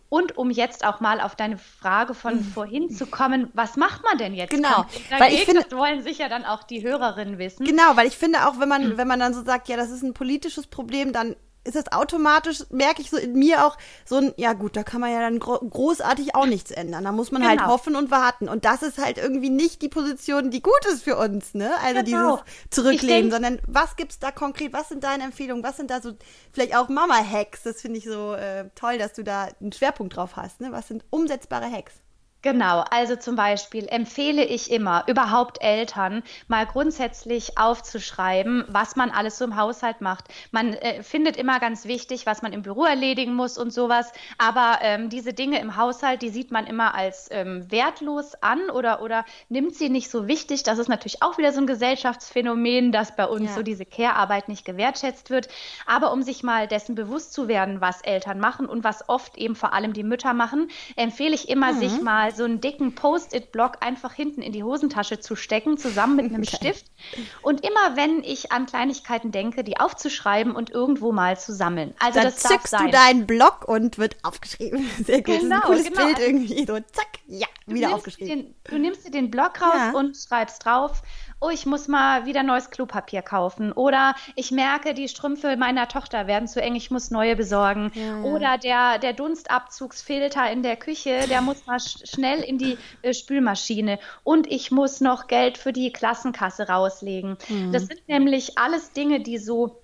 Und 0.08 0.38
um 0.38 0.50
jetzt 0.50 0.84
auch 0.84 1.00
mal 1.00 1.20
auf 1.20 1.34
deine 1.34 1.58
Frage 1.58 2.14
von 2.14 2.34
hm. 2.34 2.44
vorhin 2.44 2.90
zu 2.90 3.06
kommen, 3.06 3.50
was 3.54 3.76
macht 3.76 4.04
man 4.04 4.18
denn 4.18 4.34
jetzt? 4.34 4.50
Genau, 4.50 4.86
weil 5.18 5.32
ich 5.34 5.44
finde, 5.44 5.62
das 5.68 5.76
wollen 5.76 6.02
sicher 6.02 6.28
dann 6.28 6.44
auch 6.44 6.62
die 6.62 6.84
Hörerinnen 6.84 7.38
wissen. 7.38 7.66
Genau, 7.66 7.96
weil 7.96 8.06
ich 8.06 8.16
finde 8.16 8.46
auch, 8.46 8.60
wenn 8.60 8.68
man, 8.68 8.96
wenn 8.96 9.08
man 9.08 9.18
dann 9.18 9.34
so 9.34 9.42
sagt, 9.42 9.68
ja, 9.68 9.76
das 9.76 9.90
ist 9.90 10.02
ein 10.02 10.14
politisches 10.14 10.68
Problem, 10.68 11.12
dann 11.12 11.34
ist 11.66 11.76
das 11.76 11.92
automatisch, 11.92 12.64
merke 12.70 13.02
ich 13.02 13.10
so 13.10 13.16
in 13.16 13.34
mir 13.34 13.66
auch 13.66 13.76
so 14.04 14.16
ein, 14.16 14.32
ja 14.36 14.52
gut, 14.52 14.76
da 14.76 14.82
kann 14.82 15.00
man 15.00 15.10
ja 15.12 15.20
dann 15.20 15.38
gro 15.38 15.58
großartig 15.58 16.34
auch 16.34 16.46
nichts 16.46 16.70
ändern. 16.70 17.04
Da 17.04 17.12
muss 17.12 17.32
man 17.32 17.42
halt 17.42 17.58
genau. 17.58 17.70
halt 17.70 17.72
hoffen 17.72 17.96
und 17.96 18.10
warten. 18.10 18.48
Und 18.48 18.64
das 18.64 18.82
ist 18.82 18.98
halt 18.98 19.18
irgendwie 19.18 19.50
nicht 19.50 19.82
die 19.82 19.88
Position, 19.88 20.50
die 20.50 20.62
gut 20.62 20.86
ist 20.90 21.02
für 21.02 21.16
uns, 21.16 21.54
ne? 21.54 21.72
Also 21.82 22.02
genau. 22.02 22.36
dieses 22.36 22.70
Zurücklehnen, 22.70 23.30
sondern 23.30 23.60
was 23.66 23.96
gibt's 23.96 24.18
da 24.18 24.30
konkret? 24.30 24.72
Was 24.72 24.88
sind 24.88 25.04
deine 25.04 25.24
Empfehlungen? 25.24 25.64
Was 25.64 25.76
sind 25.76 25.90
da 25.90 26.00
so 26.00 26.12
vielleicht 26.52 26.76
auch 26.76 26.88
Mama-Hacks? 26.88 27.64
Das 27.64 27.80
finde 27.80 27.98
ich 27.98 28.04
so 28.04 28.34
äh, 28.34 28.70
toll, 28.74 28.98
dass 28.98 29.12
du 29.12 29.24
da 29.24 29.48
einen 29.60 29.72
Schwerpunkt 29.72 30.16
drauf 30.16 30.36
hast, 30.36 30.60
ne? 30.60 30.72
Was 30.72 30.88
sind 30.88 31.04
umsetzbare 31.10 31.70
Hacks? 31.70 31.94
Genau, 32.46 32.84
also 32.92 33.16
zum 33.16 33.34
Beispiel 33.34 33.88
empfehle 33.88 34.44
ich 34.44 34.70
immer, 34.70 35.02
überhaupt 35.08 35.60
Eltern 35.60 36.22
mal 36.46 36.64
grundsätzlich 36.64 37.58
aufzuschreiben, 37.58 38.64
was 38.68 38.94
man 38.94 39.10
alles 39.10 39.38
so 39.38 39.44
im 39.44 39.56
Haushalt 39.56 40.00
macht. 40.00 40.26
Man 40.52 40.74
äh, 40.74 41.02
findet 41.02 41.36
immer 41.36 41.58
ganz 41.58 41.86
wichtig, 41.86 42.24
was 42.24 42.42
man 42.42 42.52
im 42.52 42.62
Büro 42.62 42.84
erledigen 42.84 43.34
muss 43.34 43.58
und 43.58 43.72
sowas, 43.72 44.12
aber 44.38 44.78
ähm, 44.82 45.08
diese 45.08 45.32
Dinge 45.32 45.58
im 45.58 45.76
Haushalt, 45.76 46.22
die 46.22 46.28
sieht 46.28 46.52
man 46.52 46.68
immer 46.68 46.94
als 46.94 47.26
ähm, 47.32 47.68
wertlos 47.68 48.34
an 48.42 48.70
oder, 48.70 49.02
oder 49.02 49.24
nimmt 49.48 49.74
sie 49.74 49.88
nicht 49.88 50.08
so 50.08 50.28
wichtig. 50.28 50.62
Das 50.62 50.78
ist 50.78 50.86
natürlich 50.86 51.24
auch 51.24 51.38
wieder 51.38 51.50
so 51.50 51.60
ein 51.60 51.66
Gesellschaftsphänomen, 51.66 52.92
dass 52.92 53.16
bei 53.16 53.26
uns 53.26 53.46
ja. 53.46 53.56
so 53.56 53.64
diese 53.64 53.84
Care-Arbeit 53.84 54.46
nicht 54.46 54.64
gewertschätzt 54.64 55.30
wird. 55.30 55.48
Aber 55.84 56.12
um 56.12 56.22
sich 56.22 56.44
mal 56.44 56.68
dessen 56.68 56.94
bewusst 56.94 57.32
zu 57.32 57.48
werden, 57.48 57.80
was 57.80 58.02
Eltern 58.02 58.38
machen 58.38 58.66
und 58.66 58.84
was 58.84 59.08
oft 59.08 59.36
eben 59.36 59.56
vor 59.56 59.72
allem 59.72 59.94
die 59.94 60.04
Mütter 60.04 60.32
machen, 60.32 60.68
empfehle 60.94 61.34
ich 61.34 61.48
immer, 61.48 61.72
mhm. 61.72 61.78
sich 61.80 62.00
mal 62.00 62.35
so 62.36 62.44
einen 62.44 62.60
dicken 62.60 62.94
Post-it-Block 62.94 63.78
einfach 63.80 64.12
hinten 64.12 64.42
in 64.42 64.52
die 64.52 64.62
Hosentasche 64.62 65.18
zu 65.20 65.36
stecken, 65.36 65.78
zusammen 65.78 66.16
mit 66.16 66.26
einem 66.26 66.44
Stift. 66.44 66.86
Und 67.42 67.64
immer 67.64 67.96
wenn 67.96 68.22
ich 68.22 68.52
an 68.52 68.66
Kleinigkeiten 68.66 69.32
denke, 69.32 69.64
die 69.64 69.78
aufzuschreiben 69.78 70.54
und 70.54 70.70
irgendwo 70.70 71.12
mal 71.12 71.38
zu 71.38 71.52
sammeln. 71.54 71.94
Also 71.98 72.20
Dann 72.20 72.28
das 72.28 72.42
zückst 72.42 72.72
du 72.74 72.90
deinen 72.90 73.26
Block 73.26 73.66
und 73.66 73.98
wird 73.98 74.16
aufgeschrieben. 74.22 74.88
Sehr 75.04 75.22
gut. 75.22 75.40
Genau, 75.40 75.60
cooles 75.62 75.84
genau. 75.84 76.04
Bild 76.04 76.18
irgendwie. 76.18 76.66
So, 76.66 76.74
zack, 76.74 77.08
ja, 77.26 77.46
wieder 77.66 77.94
aufgeschrieben. 77.94 78.28
Den, 78.28 78.54
du 78.64 78.78
nimmst 78.78 79.06
dir 79.06 79.10
den 79.10 79.30
Block 79.30 79.60
raus 79.60 79.74
Ja. 79.76 79.92
und 79.92 80.16
schreibst 80.16 80.64
drauf, 80.64 81.02
oh, 81.40 81.50
ich 81.50 81.66
muss 81.66 81.88
mal 81.88 82.26
wieder 82.26 82.42
neues 82.42 82.70
Klopapier 82.70 83.22
kaufen. 83.22 83.72
Oder 83.72 84.14
ich 84.34 84.50
merke, 84.50 84.94
die 84.94 85.08
Strümpfe 85.08 85.56
meiner 85.56 85.88
Tochter 85.88 86.26
werden 86.26 86.48
zu 86.48 86.60
eng, 86.62 86.74
ich 86.74 86.90
muss 86.90 87.10
neue 87.10 87.36
besorgen. 87.36 87.92
Ja. 87.94 88.22
Oder 88.22 88.58
der, 88.58 88.98
der 88.98 89.12
Dunstabzugsfilter 89.12 90.50
in 90.50 90.62
der 90.62 90.76
Küche, 90.76 91.26
der 91.28 91.40
muss 91.42 91.66
mal 91.66 91.80
sch 91.80 92.06
schnell 92.06 92.40
in 92.40 92.58
die 92.58 92.78
äh, 93.02 93.12
Spülmaschine. 93.12 93.98
Und 94.24 94.50
ich 94.50 94.70
muss 94.70 95.00
noch 95.00 95.26
Geld 95.26 95.58
für 95.58 95.72
die 95.72 95.92
Klassenkasse 95.92 96.68
rauslegen. 96.68 97.36
Mhm. 97.48 97.72
Das 97.72 97.86
sind 97.86 98.08
nämlich 98.08 98.58
alles 98.58 98.92
Dinge, 98.92 99.20
die 99.20 99.38
so 99.38 99.82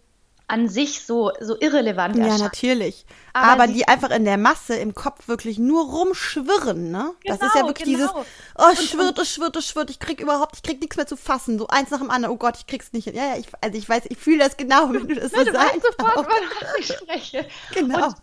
an 0.53 0.69
sich 0.69 1.05
so, 1.07 1.33
so 1.41 1.57
irrelevant 1.61 2.15
Ja, 2.17 2.25
erscheinen. 2.25 2.43
natürlich. 2.43 3.07
Aber 3.33 3.65
Aber, 3.65 3.67
die 3.67 3.89
einfach 3.89 4.11
in 4.11 4.25
der 4.27 4.37
Masse 4.37 4.75
im 4.77 4.95
Kopf 4.95 5.27
wirklich 5.27 5.59
nur 5.59 5.87
rumschwirren, 5.87 6.91
ne? 6.91 7.13
das 7.25 7.41
ist 7.41 7.55
ja 7.55 7.63
Genau, 7.63 7.67
wirklich 7.69 7.87
genau. 7.87 7.99
dieses, 7.99 8.11
oh, 8.59 8.65
es 8.73 8.85
schwirrt, 8.85 9.19
es 9.19 9.31
schwirrt, 9.33 9.57
es 9.57 9.67
schwirrt, 9.67 9.91
ich 9.91 9.99
krieg 9.99 10.21
überhaupt, 10.21 10.57
ich 10.57 10.63
krieg 10.63 10.81
nichts 10.81 10.97
mehr 10.97 11.07
zu 11.07 11.17
fassen. 11.17 11.59
So 11.59 11.67
eins 11.69 11.91
nach 11.91 11.99
dem 12.01 12.11
anderen, 12.11 12.35
oh 12.35 12.39
Gott, 12.39 12.57
ich 12.59 12.67
krieg's 12.67 12.93
nicht 12.93 13.05
hin. 13.05 13.15
Ja, 13.17 13.29
ja, 13.35 13.37
ich, 13.39 13.47
also 13.63 13.79
ich 13.79 13.89
weiß, 13.89 14.05
ich 14.11 14.19
fühle 14.19 14.39
das 14.39 14.57
genau, 14.59 14.93
wenn 14.93 15.09
du 15.09 15.15
das 15.15 15.33
so 15.33 15.39
Ja, 15.39 15.45
du 15.45 15.53
sagst. 15.53 15.75
weißt 15.75 15.87
sofort, 15.99 16.17
wovon 16.27 16.43
ich 16.79 16.87
spreche. 16.87 17.49
Genau. 17.75 18.07
Und 18.09 18.17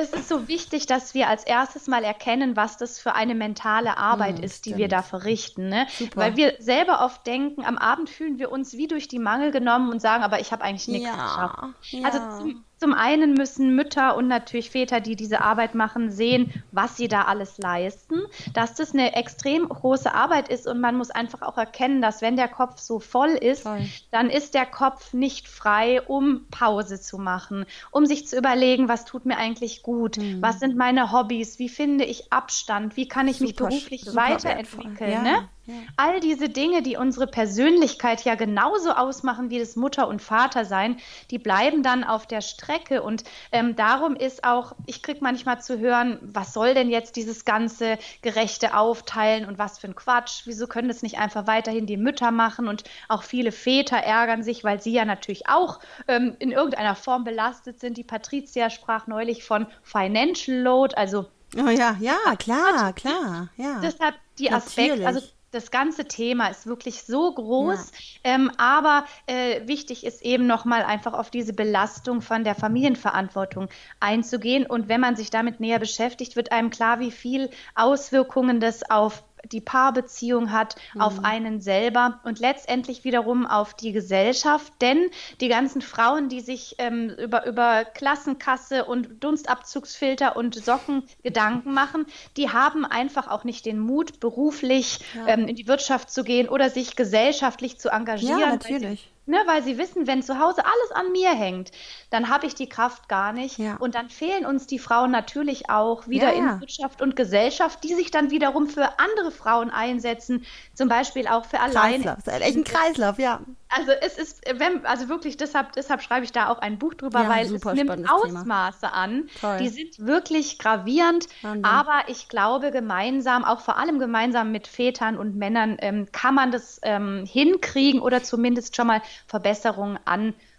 es 0.00 0.12
ist 0.12 0.28
so 0.28 0.48
wichtig, 0.48 0.86
dass 0.86 1.14
wir 1.14 1.28
als 1.28 1.44
erstes 1.44 1.86
mal 1.88 2.04
erkennen, 2.04 2.56
was 2.56 2.76
das 2.76 2.98
für 2.98 3.14
eine 3.14 3.34
mentale 3.34 3.96
Arbeit 3.98 4.38
Mm, 4.38 4.42
ist, 4.42 4.66
die 4.66 4.70
stimmt. 4.70 4.78
wir 4.78 4.88
da 4.88 5.02
verrichten. 5.02 5.68
Ne? 5.68 5.86
Weil 6.14 6.36
wir 6.36 6.54
selber 6.60 7.04
oft 7.04 7.26
denken, 7.26 7.64
am 7.64 7.78
Abend 7.78 8.08
fühlen 8.10 8.38
wir 8.38 8.50
uns 8.52 8.74
wie 8.74 8.86
durch 8.88 9.08
die 9.08 9.18
Mangel 9.18 9.50
genommen 9.50 9.90
und 9.90 10.00
sagen, 10.00 10.22
aber 10.24 10.40
ich 10.40 10.52
habe 10.52 10.62
eigentlich 10.64 10.88
nichts 10.88 11.18
geschafft. 11.18 11.58
Ja, 11.60 11.74
Also 12.00 12.18
ja. 12.18 12.28
zum, 12.30 12.64
zum 12.78 12.94
einen 12.94 13.34
müssen 13.34 13.74
Mütter 13.74 14.16
und 14.16 14.28
natürlich 14.28 14.70
Väter, 14.70 15.00
die 15.00 15.16
diese 15.16 15.40
Arbeit 15.42 15.74
machen, 15.74 16.10
sehen, 16.10 16.52
was 16.72 16.96
sie 16.96 17.08
da 17.08 17.22
alles 17.22 17.58
leisten, 17.58 18.20
dass 18.54 18.74
das 18.74 18.92
eine 18.94 19.14
extrem 19.16 19.68
große 19.68 20.12
Arbeit 20.14 20.48
ist 20.48 20.66
und 20.66 20.80
man 20.80 20.96
muss 20.96 21.10
einfach 21.10 21.42
auch 21.42 21.58
erkennen, 21.58 22.00
dass 22.00 22.22
wenn 22.22 22.36
der 22.36 22.48
Kopf 22.48 22.78
so 22.78 23.00
voll 23.00 23.30
ist, 23.30 23.64
Toll. 23.64 23.80
dann 24.10 24.30
ist 24.30 24.54
der 24.54 24.66
Kopf 24.66 25.12
nicht 25.12 25.48
frei, 25.48 26.00
um 26.02 26.46
Pause 26.50 27.00
zu 27.00 27.18
machen, 27.18 27.66
um 27.90 28.06
sich 28.06 28.26
zu 28.28 28.36
überlegen, 28.38 28.88
was 28.88 29.04
tut 29.04 29.26
mir 29.26 29.36
eigentlich 29.36 29.82
gut, 29.82 30.18
Mhm. 30.18 30.40
was 30.40 30.60
sind 30.60 30.76
meine 30.76 31.12
Hobbys, 31.12 31.58
wie 31.58 31.68
finde 31.68 32.04
ich 32.04 32.32
Abstand, 32.32 32.96
wie 32.96 33.08
kann 33.08 33.28
ich 33.28 33.40
mich 33.40 33.50
Super, 33.50 33.68
beruflich 33.68 34.04
super 34.04 34.16
weiterentwickeln. 34.16 35.10
Ja, 35.10 35.22
ne? 35.22 35.48
All 35.96 36.20
diese 36.20 36.48
Dinge, 36.48 36.82
die 36.82 36.96
unsere 36.96 37.26
Persönlichkeit 37.26 38.24
ja 38.24 38.34
genauso 38.34 38.92
ausmachen 38.92 39.50
wie 39.50 39.58
das 39.58 39.76
Mutter- 39.76 40.08
und 40.08 40.22
Vatersein, 40.22 40.96
die 41.30 41.38
bleiben 41.38 41.82
dann 41.82 42.04
auf 42.04 42.26
der 42.26 42.40
Strecke. 42.40 43.02
Und 43.02 43.24
ähm, 43.52 43.76
darum 43.76 44.16
ist 44.16 44.44
auch, 44.44 44.72
ich 44.86 45.02
kriege 45.02 45.18
manchmal 45.22 45.60
zu 45.60 45.78
hören, 45.78 46.18
was 46.22 46.52
soll 46.52 46.74
denn 46.74 46.90
jetzt 46.90 47.16
dieses 47.16 47.44
ganze 47.44 47.98
gerechte 48.22 48.76
Aufteilen 48.76 49.44
und 49.44 49.58
was 49.58 49.78
für 49.78 49.88
ein 49.88 49.94
Quatsch? 49.94 50.42
Wieso 50.46 50.66
können 50.66 50.88
das 50.88 51.02
nicht 51.02 51.18
einfach 51.18 51.46
weiterhin 51.46 51.86
die 51.86 51.96
Mütter 51.96 52.30
machen? 52.30 52.68
Und 52.68 52.84
auch 53.08 53.22
viele 53.22 53.52
Väter 53.52 53.98
ärgern 53.98 54.42
sich, 54.42 54.64
weil 54.64 54.80
sie 54.80 54.92
ja 54.92 55.04
natürlich 55.04 55.48
auch 55.48 55.80
ähm, 56.06 56.36
in 56.38 56.52
irgendeiner 56.52 56.94
Form 56.94 57.24
belastet 57.24 57.80
sind. 57.80 57.96
Die 57.96 58.04
Patricia 58.04 58.70
sprach 58.70 59.06
neulich 59.06 59.44
von 59.44 59.66
Financial 59.82 60.56
Load, 60.58 60.94
also 60.96 61.26
Oh 61.56 61.70
ja, 61.70 61.96
ja, 61.98 62.36
klar, 62.38 62.92
klar, 62.92 63.48
ja. 63.56 63.80
Deshalb 63.82 64.16
die 64.38 64.50
Aspekte, 64.50 65.06
also 65.06 65.20
das 65.50 65.70
ganze 65.70 66.06
Thema 66.06 66.48
ist 66.48 66.66
wirklich 66.66 67.02
so 67.02 67.32
groß, 67.32 67.92
ähm, 68.24 68.50
aber 68.58 69.04
äh, 69.26 69.66
wichtig 69.66 70.04
ist 70.04 70.22
eben 70.22 70.46
nochmal 70.46 70.82
einfach 70.82 71.14
auf 71.14 71.30
diese 71.30 71.52
Belastung 71.52 72.20
von 72.20 72.44
der 72.44 72.54
Familienverantwortung 72.54 73.68
einzugehen. 74.00 74.66
Und 74.66 74.88
wenn 74.88 75.00
man 75.00 75.16
sich 75.16 75.30
damit 75.30 75.60
näher 75.60 75.78
beschäftigt, 75.78 76.36
wird 76.36 76.52
einem 76.52 76.70
klar, 76.70 77.00
wie 77.00 77.10
viel 77.10 77.50
Auswirkungen 77.74 78.60
das 78.60 78.88
auf 78.90 79.24
die 79.52 79.60
Paarbeziehung 79.60 80.52
hat, 80.52 80.76
auf 80.98 81.24
einen 81.24 81.60
selber 81.60 82.20
und 82.24 82.38
letztendlich 82.38 83.04
wiederum 83.04 83.46
auf 83.46 83.74
die 83.74 83.92
Gesellschaft. 83.92 84.72
Denn 84.80 85.10
die 85.40 85.48
ganzen 85.48 85.82
Frauen, 85.82 86.28
die 86.28 86.40
sich 86.40 86.76
ähm, 86.78 87.10
über, 87.10 87.46
über 87.46 87.84
Klassenkasse 87.84 88.84
und 88.84 89.22
Dunstabzugsfilter 89.22 90.36
und 90.36 90.54
Socken 90.54 91.02
Gedanken 91.22 91.72
machen, 91.72 92.06
die 92.36 92.50
haben 92.50 92.84
einfach 92.84 93.28
auch 93.28 93.44
nicht 93.44 93.66
den 93.66 93.78
Mut, 93.78 94.20
beruflich 94.20 95.00
ähm, 95.26 95.48
in 95.48 95.56
die 95.56 95.66
Wirtschaft 95.66 96.10
zu 96.10 96.24
gehen 96.24 96.48
oder 96.48 96.70
sich 96.70 96.96
gesellschaftlich 96.96 97.78
zu 97.78 97.90
engagieren. 97.90 98.40
Ja, 98.40 98.50
natürlich. 98.50 99.10
Ne, 99.28 99.36
weil 99.44 99.62
sie 99.62 99.76
wissen, 99.76 100.06
wenn 100.06 100.22
zu 100.22 100.38
Hause 100.38 100.64
alles 100.64 100.90
an 100.92 101.12
mir 101.12 101.28
hängt, 101.28 101.70
dann 102.08 102.30
habe 102.30 102.46
ich 102.46 102.54
die 102.54 102.66
Kraft 102.66 103.10
gar 103.10 103.34
nicht. 103.34 103.58
Ja. 103.58 103.76
Und 103.76 103.94
dann 103.94 104.08
fehlen 104.08 104.46
uns 104.46 104.66
die 104.66 104.78
Frauen 104.78 105.10
natürlich 105.10 105.68
auch 105.68 106.08
wieder 106.08 106.32
Ja, 106.32 106.38
ja. 106.38 106.52
in 106.54 106.60
Wirtschaft 106.62 107.02
und 107.02 107.14
Gesellschaft, 107.14 107.84
die 107.84 107.92
sich 107.92 108.10
dann 108.10 108.30
wiederum 108.30 108.68
für 108.68 108.98
andere 108.98 109.30
Frauen 109.30 109.68
einsetzen, 109.68 110.46
zum 110.72 110.88
Beispiel 110.88 111.28
auch 111.28 111.44
für 111.44 111.60
allein. 111.60 112.00
Kreislauf, 112.00 112.18
ist 112.18 112.26
halt 112.26 112.42
echt 112.42 112.56
ein 112.56 112.64
Kreislauf, 112.64 113.18
ja. 113.18 113.40
Also 113.70 113.92
es 114.00 114.16
ist, 114.16 114.40
wenn, 114.56 114.86
also 114.86 115.08
wirklich 115.10 115.36
deshalb, 115.36 115.72
deshalb 115.72 116.00
schreibe 116.02 116.24
ich 116.24 116.32
da 116.32 116.48
auch 116.48 116.58
ein 116.58 116.78
Buch 116.78 116.94
drüber, 116.94 117.22
Ja, 117.24 117.28
weil 117.28 117.44
es 117.44 117.50
nimmt 117.50 117.60
spannendes 117.62 117.96
Thema. 117.96 118.14
Ausmaße 118.14 118.92
an. 118.92 119.28
Toll. 119.40 119.58
Die 119.58 119.68
sind 119.68 119.98
wirklich 120.06 120.58
gravierend, 120.58 121.26
Wahnsinn. 121.42 121.64
aber 121.66 122.02
ich 122.08 122.28
glaube 122.30 122.70
gemeinsam, 122.70 123.44
auch 123.44 123.60
vor 123.60 123.76
allem 123.76 123.98
gemeinsam 123.98 124.52
mit 124.52 124.66
Vätern 124.66 125.18
und 125.18 125.36
Männern, 125.36 125.76
ähm, 125.80 126.06
kann 126.12 126.34
man 126.34 126.50
das 126.50 126.80
ähm, 126.82 127.24
hinkriegen 127.26 128.00
oder 128.00 128.22
zumindest 128.22 128.74
schon 128.74 128.86
mal 128.86 129.02
Verbesserungen 129.26 129.98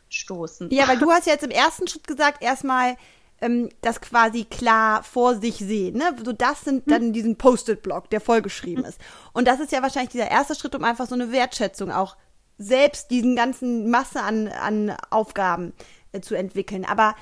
anstoßen. 0.09 0.69
Ja, 0.71 0.87
weil 0.87 0.97
du 0.99 1.09
hast 1.11 1.25
ja 1.27 1.33
jetzt 1.33 1.43
im 1.43 1.51
ersten 1.51 1.87
Schritt 1.87 2.05
gesagt, 2.07 2.43
erstmal 2.43 2.95
ähm, 3.41 3.69
das 3.81 4.01
quasi 4.01 4.43
klar 4.45 5.01
vor 5.03 5.35
sich 5.35 5.55
sehen. 5.55 5.97
Ne? 5.97 6.15
So, 6.23 6.31
das 6.33 6.61
sind 6.61 6.85
Hm. 6.85 6.91
dann 6.91 7.13
diesen 7.13 7.37
Post-it-Block, 7.37 8.09
der 8.09 8.21
vollgeschrieben 8.21 8.83
ist. 8.85 8.99
Und 9.33 9.47
das 9.47 9.59
ist 9.59 9.71
ja 9.71 9.81
wahrscheinlich 9.81 10.11
dieser 10.11 10.29
erste 10.29 10.55
Schritt, 10.55 10.75
um 10.75 10.83
einfach 10.83 11.07
so 11.07 11.15
eine 11.15 11.31
Wertschätzung 11.31 11.91
auch 11.91 12.15
selbst 12.59 13.09
diesen 13.09 13.35
ganzen 13.35 13.89
Masse 13.89 14.21
an, 14.21 14.47
an 14.49 14.95
Aufgaben 15.09 15.73
äh, 16.11 16.21
zu 16.21 16.35
entwickeln. 16.35 16.85
Aber 16.85 17.15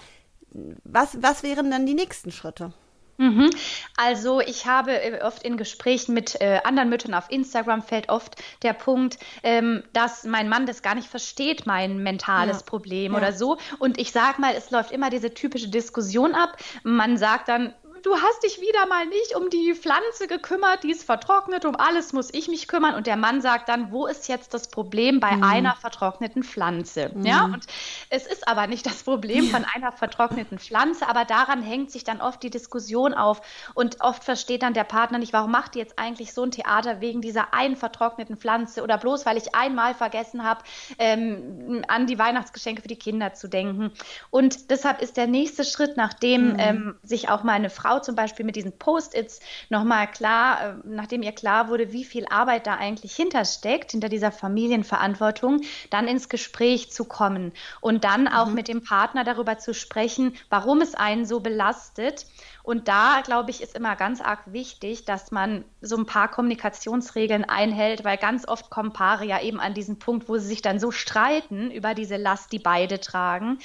was, 0.83 1.21
was 1.21 1.43
wären 1.43 1.71
dann 1.71 1.85
die 1.85 1.93
nächsten 1.93 2.31
Schritte? 2.31 2.73
Mhm. 3.19 3.49
Also 3.97 4.41
ich 4.41 4.67
habe 4.67 4.91
äh, 4.91 5.21
oft 5.23 5.41
in 5.43 5.57
Gesprächen 5.57 6.13
mit 6.13 6.39
äh, 6.39 6.59
anderen 6.63 6.89
Müttern 6.89 7.13
auf 7.15 7.31
Instagram 7.31 7.81
fällt 7.81 8.09
oft 8.09 8.35
der 8.61 8.73
Punkt, 8.73 9.17
ähm, 9.41 9.83
dass 9.93 10.23
mein 10.23 10.49
Mann 10.49 10.67
das 10.67 10.83
gar 10.83 10.93
nicht 10.93 11.07
versteht, 11.07 11.65
mein 11.65 12.03
mentales 12.03 12.57
Ja. 12.59 12.63
Problem 12.65 13.13
Ja. 13.13 13.17
oder 13.17 13.33
so. 13.33 13.57
Und 13.79 13.99
ich 13.99 14.11
sage 14.11 14.39
mal, 14.39 14.53
es 14.55 14.69
läuft 14.69 14.91
immer 14.91 15.09
diese 15.09 15.33
typische 15.33 15.69
Diskussion 15.69 16.35
ab. 16.35 16.57
Man 16.83 17.17
sagt 17.17 17.47
dann, 17.47 17.73
du 18.07 18.15
hast 18.21 18.43
dich 18.43 18.61
wieder 18.61 18.85
mal 18.85 19.05
nicht 19.05 19.35
um 19.35 19.49
die 19.49 19.73
Pflanze 19.75 20.27
gekümmert, 20.27 20.83
die 20.83 20.91
ist 20.91 21.03
vertrocknet, 21.03 21.65
um 21.65 21.75
alles 21.75 22.13
muss 22.13 22.33
ich 22.33 22.47
mich 22.47 22.67
kümmern. 22.67 22.95
Und 22.95 23.05
der 23.05 23.17
Mann 23.17 23.41
sagt 23.41 23.67
dann, 23.67 23.91
wo 23.91 24.07
ist 24.07 24.29
jetzt 24.29 24.53
das 24.53 24.69
Problem 24.69 25.19
bei 25.19 25.37
einer 25.41 25.75
vertrockneten 25.75 26.43
Pflanze? 26.43 27.11
Ja, 27.21 27.45
und 27.45 27.65
es 28.09 28.25
ist 28.25 28.47
aber 28.47 28.67
nicht 28.67 28.85
das 28.85 29.03
Problem 29.03 29.49
von 29.49 29.65
einer 29.75 29.91
vertrockneten 29.91 30.57
Pflanze, 30.57 31.09
aber 31.09 31.25
daran 31.25 31.61
hängt 31.61 31.91
sich 31.91 32.05
dann 32.05 32.21
oft 32.21 32.41
die 32.43 32.49
Diskussion 32.49 33.13
auf. 33.13 33.41
Und 33.73 33.99
oft 34.01 34.23
versteht 34.23 34.63
dann 34.63 34.73
der 34.73 34.85
Partner 34.85 35.17
nicht, 35.17 35.33
warum 35.33 35.51
macht 35.51 35.75
ihr 35.75 35.81
jetzt 35.81 35.99
eigentlich 35.99 36.33
so 36.33 36.43
ein 36.43 36.51
Theater 36.51 37.01
wegen 37.01 37.21
dieser 37.21 37.53
einen 37.53 37.75
vertrockneten 37.75 38.37
Pflanze 38.37 38.83
oder 38.83 38.97
bloß, 38.97 39.25
weil 39.25 39.37
ich 39.37 39.53
einmal 39.53 39.93
vergessen 39.93 40.45
habe, 40.45 40.63
ähm, 40.97 41.83
an 41.89 42.07
die 42.07 42.17
Weihnachtsgeschenke 42.17 42.81
für 42.81 42.87
die 42.87 42.95
Kinder 42.95 43.33
zu 43.33 43.49
denken. 43.49 43.91
Und 44.29 44.69
deshalb 44.69 45.01
ist 45.01 45.17
der 45.17 45.27
nächste 45.27 45.65
Schritt, 45.65 45.97
nachdem 45.97 46.55
ähm, 46.57 46.95
sich 47.03 47.27
auch 47.29 47.43
meine 47.43 47.69
Frau 47.69 47.96
zum 48.01 48.15
Beispiel 48.15 48.45
mit 48.45 48.55
diesen 48.55 48.77
Post-its 48.77 49.39
nochmal 49.69 50.09
klar, 50.09 50.61
äh, 50.61 50.73
nachdem 50.85 51.23
ihr 51.23 51.31
klar 51.31 51.69
wurde, 51.69 51.91
wie 51.91 52.05
viel 52.05 52.25
Arbeit 52.27 52.67
da 52.67 52.75
eigentlich 52.75 53.15
hintersteckt, 53.15 53.91
hinter 53.91 54.09
dieser 54.09 54.31
Familienverantwortung, 54.31 55.61
dann 55.89 56.07
ins 56.07 56.29
Gespräch 56.29 56.91
zu 56.91 57.05
kommen 57.05 57.51
und 57.81 58.03
dann 58.03 58.27
auch 58.27 58.49
mit 58.49 58.67
dem 58.67 58.83
Partner 58.83 59.23
darüber 59.23 59.57
zu 59.57 59.73
sprechen, 59.73 60.35
warum 60.49 60.81
es 60.81 60.95
einen 60.95 61.25
so 61.25 61.39
belastet. 61.39 62.25
Und 62.63 62.89
da, 62.89 63.21
glaube 63.23 63.49
ich, 63.49 63.61
ist 63.61 63.77
immer 63.77 63.95
ganz 63.95 64.19
arg 64.19 64.41
wichtig, 64.51 65.05
dass 65.05 65.31
man 65.31 65.63
so 65.79 65.95
ein 65.95 66.05
paar 66.05 66.27
Kommunikationsregeln 66.27 67.45
einhält, 67.45 68.03
weil 68.03 68.17
ganz 68.17 68.45
oft 68.45 68.69
kommen 68.69 68.91
Paare 68.91 69.25
ja 69.25 69.41
eben 69.41 69.61
an 69.61 69.73
diesen 69.73 69.99
Punkt, 69.99 70.27
wo 70.27 70.37
sie 70.37 70.47
sich 70.47 70.61
dann 70.61 70.77
so 70.77 70.91
streiten 70.91 71.71
über 71.71 71.93
diese 71.93 72.17
Last, 72.17 72.51
die 72.51 72.59
beide 72.59 72.99
tragen. 72.99 73.59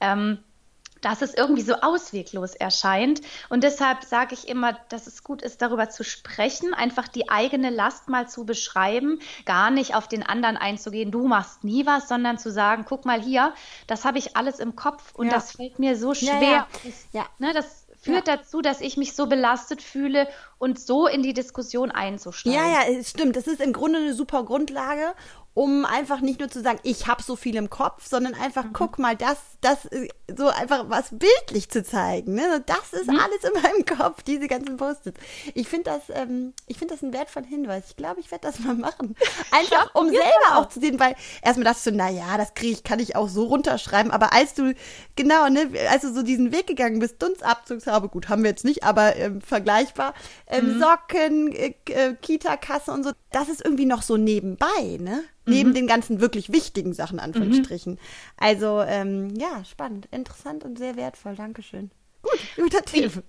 Ähm, 0.00 0.38
dass 1.00 1.22
es 1.22 1.34
irgendwie 1.34 1.62
so 1.62 1.74
ausweglos 1.74 2.54
erscheint. 2.54 3.20
Und 3.48 3.62
deshalb 3.64 4.04
sage 4.04 4.34
ich 4.34 4.48
immer, 4.48 4.74
dass 4.88 5.06
es 5.06 5.22
gut 5.22 5.42
ist, 5.42 5.62
darüber 5.62 5.88
zu 5.90 6.04
sprechen, 6.04 6.74
einfach 6.74 7.08
die 7.08 7.28
eigene 7.28 7.70
Last 7.70 8.08
mal 8.08 8.28
zu 8.28 8.44
beschreiben, 8.44 9.20
gar 9.44 9.70
nicht 9.70 9.94
auf 9.94 10.08
den 10.08 10.22
anderen 10.22 10.56
einzugehen, 10.56 11.10
du 11.10 11.26
machst 11.26 11.64
nie 11.64 11.86
was, 11.86 12.08
sondern 12.08 12.38
zu 12.38 12.50
sagen, 12.50 12.84
guck 12.88 13.04
mal 13.04 13.20
hier, 13.20 13.54
das 13.86 14.04
habe 14.04 14.18
ich 14.18 14.36
alles 14.36 14.58
im 14.58 14.76
Kopf 14.76 15.14
und 15.14 15.26
Ja. 15.26 15.32
das 15.34 15.52
fällt 15.52 15.78
mir 15.78 15.96
so 15.96 16.14
schwer. 16.14 16.40
ja. 16.40 16.68
Das, 16.84 16.92
Ja. 17.12 17.26
Ne, 17.38 17.52
das 17.52 17.86
führt 18.00 18.28
dazu, 18.28 18.62
dass 18.62 18.80
ich 18.80 18.96
mich 18.96 19.14
so 19.14 19.26
belastet 19.26 19.82
fühle 19.82 20.28
und 20.58 20.78
so 20.78 21.06
in 21.08 21.22
die 21.22 21.34
Diskussion 21.34 21.90
einzusteigen. 21.90 22.58
Ja, 22.58 22.88
ja, 22.88 23.02
stimmt. 23.02 23.36
Das 23.36 23.46
ist 23.46 23.60
im 23.60 23.72
Grunde 23.72 23.98
eine 23.98 24.14
super 24.14 24.44
Grundlage, 24.44 25.14
um 25.56 25.86
einfach 25.86 26.20
nicht 26.20 26.38
nur 26.38 26.50
zu 26.50 26.60
sagen, 26.60 26.78
ich 26.82 27.06
habe 27.06 27.22
so 27.22 27.34
viel 27.34 27.56
im 27.56 27.70
Kopf, 27.70 28.06
sondern 28.06 28.34
einfach, 28.34 28.64
mhm. 28.64 28.72
guck 28.74 28.98
mal, 28.98 29.16
das, 29.16 29.38
das, 29.62 29.86
äh, 29.86 30.08
so 30.36 30.48
einfach 30.48 30.90
was 30.90 31.08
bildlich 31.12 31.70
zu 31.70 31.82
zeigen. 31.82 32.34
Ne? 32.34 32.62
Das 32.66 32.92
ist 32.92 33.10
mhm. 33.10 33.18
alles 33.18 33.42
in 33.42 33.62
meinem 33.62 33.86
Kopf, 33.86 34.22
diese 34.22 34.48
ganzen 34.48 34.76
Post-its. 34.76 35.18
Ich 35.54 35.66
finde 35.66 35.84
das, 35.92 36.14
ähm, 36.14 36.52
ich 36.66 36.76
finde 36.76 36.92
das 36.92 37.02
einen 37.02 37.14
wertvollen 37.14 37.48
Hinweis. 37.48 37.84
Ich 37.88 37.96
glaube, 37.96 38.20
ich 38.20 38.30
werde 38.30 38.46
das 38.46 38.58
mal 38.58 38.74
machen. 38.74 39.16
Einfach, 39.50 39.94
um 39.94 40.12
ja, 40.12 40.20
selber 40.20 40.58
auch 40.58 40.68
zu 40.68 40.78
sehen, 40.78 41.00
weil 41.00 41.16
erstmal 41.40 41.64
dachtest 41.64 41.86
du, 41.86 41.92
na 41.92 42.10
ja, 42.10 42.36
das 42.36 42.52
kriege 42.52 42.74
ich, 42.74 42.84
kann 42.84 43.00
ich 43.00 43.16
auch 43.16 43.30
so 43.30 43.44
runterschreiben. 43.44 44.12
Aber 44.12 44.34
als 44.34 44.52
du, 44.52 44.74
genau, 45.14 45.48
ne, 45.48 45.70
als 45.90 46.02
du 46.02 46.12
so 46.12 46.22
diesen 46.22 46.52
Weg 46.52 46.66
gegangen 46.66 46.98
bist, 46.98 47.22
Dunstabzugshabe, 47.22 48.10
gut, 48.10 48.28
haben 48.28 48.42
wir 48.42 48.50
jetzt 48.50 48.66
nicht, 48.66 48.84
aber 48.84 49.16
ähm, 49.16 49.40
vergleichbar, 49.40 50.12
ähm, 50.48 50.74
mhm. 50.74 50.80
Socken, 50.82 51.52
äh, 51.52 51.74
äh, 51.86 52.14
Kita-Kasse 52.14 52.92
und 52.92 53.04
so, 53.04 53.12
das 53.36 53.50
ist 53.50 53.62
irgendwie 53.62 53.84
noch 53.84 54.00
so 54.00 54.16
nebenbei, 54.16 54.96
ne? 54.98 55.22
Neben 55.44 55.70
mhm. 55.70 55.74
den 55.74 55.86
ganzen 55.86 56.20
wirklich 56.20 56.52
wichtigen 56.52 56.94
Sachen, 56.94 57.20
Anführungsstrichen. 57.20 57.92
Mhm. 57.92 57.98
Also, 58.38 58.80
ähm, 58.80 59.34
ja, 59.36 59.62
spannend, 59.64 60.08
interessant 60.10 60.64
und 60.64 60.78
sehr 60.78 60.96
wertvoll. 60.96 61.36
Dankeschön. 61.36 61.90
Gut, 62.22 62.38
guter 62.56 62.82
Tipp. 62.82 63.22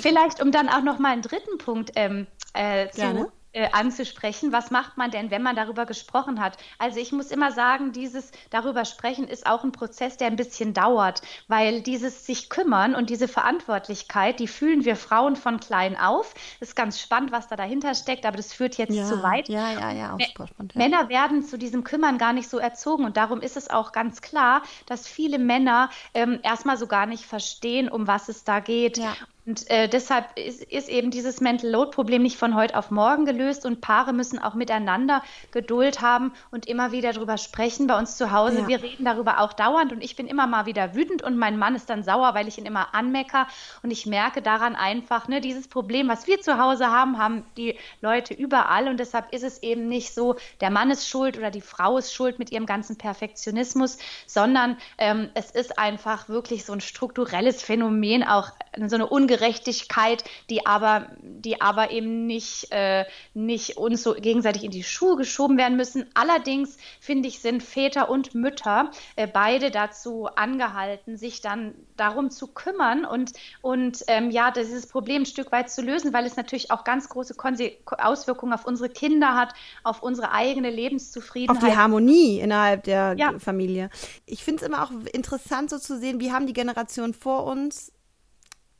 Vielleicht, 0.00 0.42
um 0.42 0.50
dann 0.50 0.70
auch 0.70 0.82
noch 0.82 0.98
mal 0.98 1.12
einen 1.12 1.20
dritten 1.20 1.58
Punkt 1.58 1.92
ähm, 1.94 2.26
äh, 2.54 2.88
zu 2.88 3.30
äh, 3.52 3.68
anzusprechen. 3.72 4.52
Was 4.52 4.70
macht 4.70 4.96
man 4.96 5.10
denn, 5.10 5.30
wenn 5.30 5.42
man 5.42 5.56
darüber 5.56 5.86
gesprochen 5.86 6.40
hat? 6.40 6.56
Also 6.78 7.00
ich 7.00 7.12
muss 7.12 7.30
immer 7.30 7.52
sagen, 7.52 7.92
dieses 7.92 8.30
darüber 8.50 8.84
sprechen 8.84 9.26
ist 9.26 9.46
auch 9.46 9.64
ein 9.64 9.72
Prozess, 9.72 10.16
der 10.16 10.28
ein 10.28 10.36
bisschen 10.36 10.72
dauert, 10.72 11.22
weil 11.48 11.82
dieses 11.82 12.26
sich 12.26 12.48
kümmern 12.48 12.94
und 12.94 13.10
diese 13.10 13.28
Verantwortlichkeit, 13.28 14.38
die 14.38 14.48
fühlen 14.48 14.84
wir 14.84 14.96
Frauen 14.96 15.36
von 15.36 15.58
klein 15.58 15.98
auf. 15.98 16.34
Das 16.60 16.70
ist 16.70 16.76
ganz 16.76 17.00
spannend, 17.00 17.32
was 17.32 17.48
da 17.48 17.56
dahinter 17.56 17.94
steckt, 17.94 18.24
aber 18.24 18.36
das 18.36 18.52
führt 18.52 18.76
jetzt 18.76 18.94
ja, 18.94 19.04
zu 19.04 19.22
weit. 19.22 19.48
Ja, 19.48 19.72
ja, 19.72 19.92
ja, 19.92 20.14
auch 20.14 20.20
spannend. 20.20 20.74
Ja. 20.74 20.78
Männer 20.78 21.08
werden 21.08 21.42
zu 21.42 21.58
diesem 21.58 21.84
Kümmern 21.84 22.18
gar 22.18 22.32
nicht 22.32 22.48
so 22.48 22.58
erzogen 22.58 23.04
und 23.04 23.16
darum 23.16 23.40
ist 23.40 23.56
es 23.56 23.68
auch 23.68 23.92
ganz 23.92 24.22
klar, 24.22 24.62
dass 24.86 25.08
viele 25.08 25.38
Männer 25.38 25.90
ähm, 26.14 26.38
erstmal 26.42 26.76
so 26.76 26.86
gar 26.86 27.06
nicht 27.06 27.24
verstehen, 27.24 27.88
um 27.88 28.06
was 28.06 28.28
es 28.28 28.44
da 28.44 28.60
geht. 28.60 28.98
Ja. 28.98 29.14
Und 29.46 29.68
äh, 29.70 29.88
deshalb 29.88 30.36
ist, 30.38 30.62
ist, 30.62 30.88
eben 30.88 31.10
dieses 31.10 31.40
Mental 31.40 31.70
Load 31.70 31.90
Problem 31.92 32.22
nicht 32.22 32.36
von 32.36 32.54
heute 32.54 32.76
auf 32.76 32.90
morgen 32.90 33.24
gelöst 33.24 33.64
und 33.64 33.80
Paare 33.80 34.12
müssen 34.12 34.38
auch 34.38 34.54
miteinander 34.54 35.22
Geduld 35.50 36.00
haben 36.00 36.32
und 36.50 36.66
immer 36.66 36.92
wieder 36.92 37.12
darüber 37.12 37.38
sprechen. 37.38 37.86
Bei 37.86 37.98
uns 37.98 38.16
zu 38.16 38.32
Hause, 38.32 38.60
ja. 38.60 38.68
wir 38.68 38.82
reden 38.82 39.04
darüber 39.04 39.40
auch 39.40 39.52
dauernd 39.52 39.92
und 39.92 40.04
ich 40.04 40.16
bin 40.16 40.26
immer 40.26 40.46
mal 40.46 40.66
wieder 40.66 40.94
wütend 40.94 41.22
und 41.22 41.36
mein 41.36 41.58
Mann 41.58 41.74
ist 41.74 41.88
dann 41.90 42.02
sauer, 42.02 42.34
weil 42.34 42.48
ich 42.48 42.58
ihn 42.58 42.66
immer 42.66 42.94
anmecker 42.94 43.46
und 43.82 43.90
ich 43.90 44.06
merke 44.06 44.42
daran 44.42 44.76
einfach, 44.76 45.28
ne, 45.28 45.40
dieses 45.40 45.68
Problem, 45.68 46.08
was 46.08 46.26
wir 46.26 46.40
zu 46.40 46.58
Hause 46.58 46.88
haben, 46.88 47.18
haben 47.18 47.44
die 47.56 47.76
Leute 48.00 48.34
überall 48.34 48.88
und 48.88 49.00
deshalb 49.00 49.32
ist 49.32 49.42
es 49.42 49.62
eben 49.62 49.88
nicht 49.88 50.14
so, 50.14 50.36
der 50.60 50.70
Mann 50.70 50.90
ist 50.90 51.08
schuld 51.08 51.38
oder 51.38 51.50
die 51.50 51.60
Frau 51.60 51.98
ist 51.98 52.12
schuld 52.12 52.38
mit 52.38 52.52
ihrem 52.52 52.66
ganzen 52.66 52.96
Perfektionismus, 52.96 53.98
sondern 54.26 54.76
ähm, 54.98 55.30
es 55.34 55.50
ist 55.50 55.78
einfach 55.78 56.28
wirklich 56.28 56.64
so 56.64 56.72
ein 56.72 56.80
strukturelles 56.80 57.62
Phänomen, 57.62 58.22
auch 58.22 58.50
so 58.86 58.94
eine 58.94 59.08
Ungerechtigkeit, 59.08 60.24
die 60.48 60.66
aber, 60.66 61.08
die 61.20 61.60
aber 61.60 61.90
eben 61.90 62.26
nicht, 62.26 62.68
äh, 62.70 63.04
nicht 63.34 63.76
uns 63.76 64.02
so 64.02 64.14
gegenseitig 64.14 64.64
in 64.64 64.70
die 64.70 64.84
Schuhe 64.84 65.16
geschoben 65.16 65.58
werden 65.58 65.76
müssen. 65.76 66.06
Allerdings 66.14 66.76
finde 67.00 67.28
ich, 67.28 67.40
sind 67.40 67.62
Väter 67.62 68.08
und 68.08 68.34
Mütter 68.34 68.90
äh, 69.16 69.26
beide 69.26 69.70
dazu 69.70 70.26
angehalten, 70.26 71.16
sich 71.16 71.40
dann 71.40 71.74
darum 71.96 72.30
zu 72.30 72.46
kümmern 72.48 73.04
und, 73.04 73.32
und 73.60 74.04
ähm, 74.06 74.30
ja, 74.30 74.50
dieses 74.50 74.86
Problem 74.86 75.22
ein 75.22 75.26
Stück 75.26 75.52
weit 75.52 75.70
zu 75.70 75.82
lösen, 75.82 76.12
weil 76.12 76.24
es 76.24 76.36
natürlich 76.36 76.70
auch 76.70 76.84
ganz 76.84 77.08
große 77.08 77.34
Konse 77.34 77.72
Auswirkungen 77.86 78.52
auf 78.52 78.64
unsere 78.64 78.88
Kinder 78.88 79.34
hat, 79.34 79.52
auf 79.82 80.02
unsere 80.02 80.32
eigene 80.32 80.70
Lebenszufriedenheit. 80.70 81.62
Auf 81.62 81.68
die 81.68 81.76
Harmonie 81.76 82.40
innerhalb 82.40 82.84
der 82.84 83.14
ja. 83.16 83.38
Familie. 83.38 83.90
Ich 84.26 84.44
finde 84.44 84.62
es 84.62 84.68
immer 84.68 84.82
auch 84.82 84.90
interessant 85.12 85.70
so 85.70 85.78
zu 85.78 85.98
sehen, 85.98 86.20
wie 86.20 86.32
haben 86.32 86.46
die 86.46 86.52
Generationen 86.52 87.14
vor 87.14 87.44
uns 87.44 87.92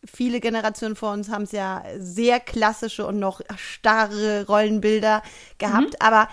viele 0.04 0.40
Generationen 0.40 0.96
vor 0.96 1.12
uns 1.12 1.28
haben 1.28 1.42
es 1.42 1.52
ja 1.52 1.84
sehr 1.98 2.40
klassische 2.40 3.06
und 3.06 3.18
noch 3.18 3.40
starre 3.56 4.46
Rollenbilder 4.46 5.22
gehabt, 5.58 5.90
mhm. 5.90 5.96
aber 6.00 6.28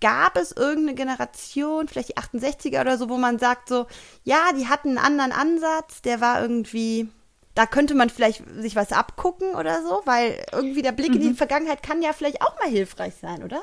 gab 0.00 0.36
es 0.36 0.50
irgendeine 0.52 0.96
Generation, 0.96 1.86
vielleicht 1.86 2.10
die 2.10 2.16
68er 2.16 2.80
oder 2.80 2.98
so, 2.98 3.08
wo 3.08 3.16
man 3.16 3.38
sagt 3.38 3.68
so, 3.68 3.86
ja, 4.24 4.52
die 4.58 4.66
hatten 4.66 4.98
einen 4.98 5.20
anderen 5.20 5.32
Ansatz, 5.32 6.02
der 6.02 6.20
war 6.20 6.42
irgendwie, 6.42 7.08
da 7.54 7.66
könnte 7.66 7.94
man 7.94 8.10
vielleicht 8.10 8.42
sich 8.58 8.74
was 8.74 8.90
abgucken 8.90 9.54
oder 9.54 9.82
so, 9.82 10.02
weil 10.04 10.44
irgendwie 10.50 10.82
der 10.82 10.90
Blick 10.90 11.10
mhm. 11.10 11.14
in 11.14 11.20
die 11.20 11.28
mhm. 11.28 11.36
Vergangenheit 11.36 11.84
kann 11.84 12.02
ja 12.02 12.12
vielleicht 12.12 12.42
auch 12.42 12.58
mal 12.58 12.68
hilfreich 12.68 13.14
sein, 13.14 13.44
oder? 13.44 13.62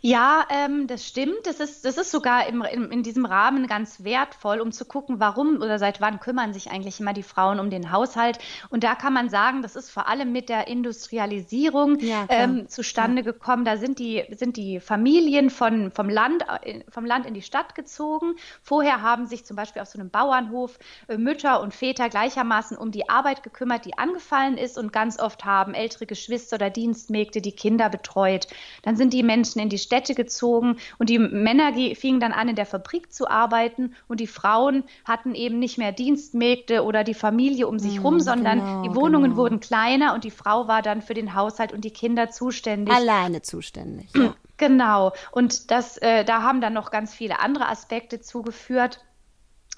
Ja, 0.00 0.46
ähm, 0.50 0.86
das 0.86 1.06
stimmt. 1.06 1.46
Das 1.46 1.60
ist, 1.60 1.84
das 1.84 1.96
ist 1.96 2.10
sogar 2.10 2.46
im, 2.48 2.62
in, 2.62 2.90
in 2.90 3.02
diesem 3.02 3.24
Rahmen 3.24 3.66
ganz 3.66 4.04
wertvoll, 4.04 4.60
um 4.60 4.72
zu 4.72 4.84
gucken, 4.84 5.20
warum 5.20 5.56
oder 5.56 5.78
seit 5.78 6.00
wann 6.00 6.20
kümmern 6.20 6.52
sich 6.52 6.70
eigentlich 6.70 7.00
immer 7.00 7.12
die 7.12 7.22
Frauen 7.22 7.60
um 7.60 7.70
den 7.70 7.90
Haushalt. 7.90 8.38
Und 8.68 8.84
da 8.84 8.94
kann 8.94 9.12
man 9.12 9.30
sagen, 9.30 9.62
das 9.62 9.76
ist 9.76 9.90
vor 9.90 10.08
allem 10.08 10.32
mit 10.32 10.48
der 10.48 10.68
Industrialisierung 10.68 11.98
ja, 12.00 12.26
ähm, 12.28 12.68
zustande 12.68 13.22
ja. 13.22 13.32
gekommen. 13.32 13.64
Da 13.64 13.76
sind 13.76 13.98
die, 13.98 14.24
sind 14.36 14.56
die 14.56 14.80
Familien 14.80 15.50
von, 15.50 15.90
vom, 15.90 16.08
Land, 16.08 16.44
äh, 16.62 16.80
vom 16.88 17.04
Land 17.04 17.26
in 17.26 17.34
die 17.34 17.42
Stadt 17.42 17.74
gezogen. 17.74 18.34
Vorher 18.62 19.02
haben 19.02 19.26
sich 19.26 19.44
zum 19.44 19.56
Beispiel 19.56 19.82
auf 19.82 19.88
so 19.88 19.98
einem 19.98 20.10
Bauernhof 20.10 20.78
äh, 21.08 21.16
Mütter 21.16 21.60
und 21.60 21.74
Väter 21.74 22.08
gleichermaßen 22.08 22.76
um 22.76 22.90
die 22.90 23.08
Arbeit 23.08 23.42
gekümmert, 23.42 23.84
die 23.84 23.96
angefallen 23.98 24.58
ist. 24.58 24.78
Und 24.78 24.92
ganz 24.92 25.18
oft 25.18 25.44
haben 25.44 25.74
ältere 25.74 26.06
Geschwister 26.06 26.56
oder 26.56 26.70
Dienstmägde 26.70 27.40
die 27.40 27.52
Kinder 27.52 27.88
betreut. 27.88 28.46
Dann 28.82 28.96
sind 28.96 29.12
die 29.12 29.22
Menschen 29.22 29.60
in 29.60 29.68
die 29.68 29.78
Städte 29.86 30.14
gezogen 30.14 30.76
und 30.98 31.08
die 31.08 31.18
Männer 31.18 31.72
fingen 31.94 32.20
dann 32.20 32.32
an, 32.32 32.48
in 32.48 32.56
der 32.56 32.66
Fabrik 32.66 33.12
zu 33.12 33.28
arbeiten 33.28 33.94
und 34.08 34.20
die 34.20 34.26
Frauen 34.26 34.84
hatten 35.04 35.34
eben 35.34 35.58
nicht 35.58 35.78
mehr 35.78 35.92
Dienstmägde 35.92 36.84
oder 36.84 37.04
die 37.04 37.14
Familie 37.14 37.68
um 37.68 37.78
sich 37.78 38.02
rum, 38.02 38.16
mm, 38.16 38.20
sondern 38.20 38.58
genau, 38.58 38.82
die 38.82 38.94
Wohnungen 38.94 39.30
genau. 39.30 39.36
wurden 39.36 39.60
kleiner 39.60 40.14
und 40.14 40.24
die 40.24 40.30
Frau 40.30 40.68
war 40.68 40.82
dann 40.82 41.02
für 41.02 41.14
den 41.14 41.34
Haushalt 41.34 41.72
und 41.72 41.84
die 41.84 41.92
Kinder 41.92 42.30
zuständig. 42.30 42.94
Alleine 42.94 43.42
zuständig. 43.42 44.10
Ja. 44.14 44.34
Genau. 44.56 45.12
Und 45.32 45.70
das, 45.70 45.98
äh, 45.98 46.24
da 46.24 46.42
haben 46.42 46.60
dann 46.60 46.72
noch 46.72 46.90
ganz 46.90 47.14
viele 47.14 47.40
andere 47.40 47.68
Aspekte 47.68 48.20
zugeführt. 48.20 49.00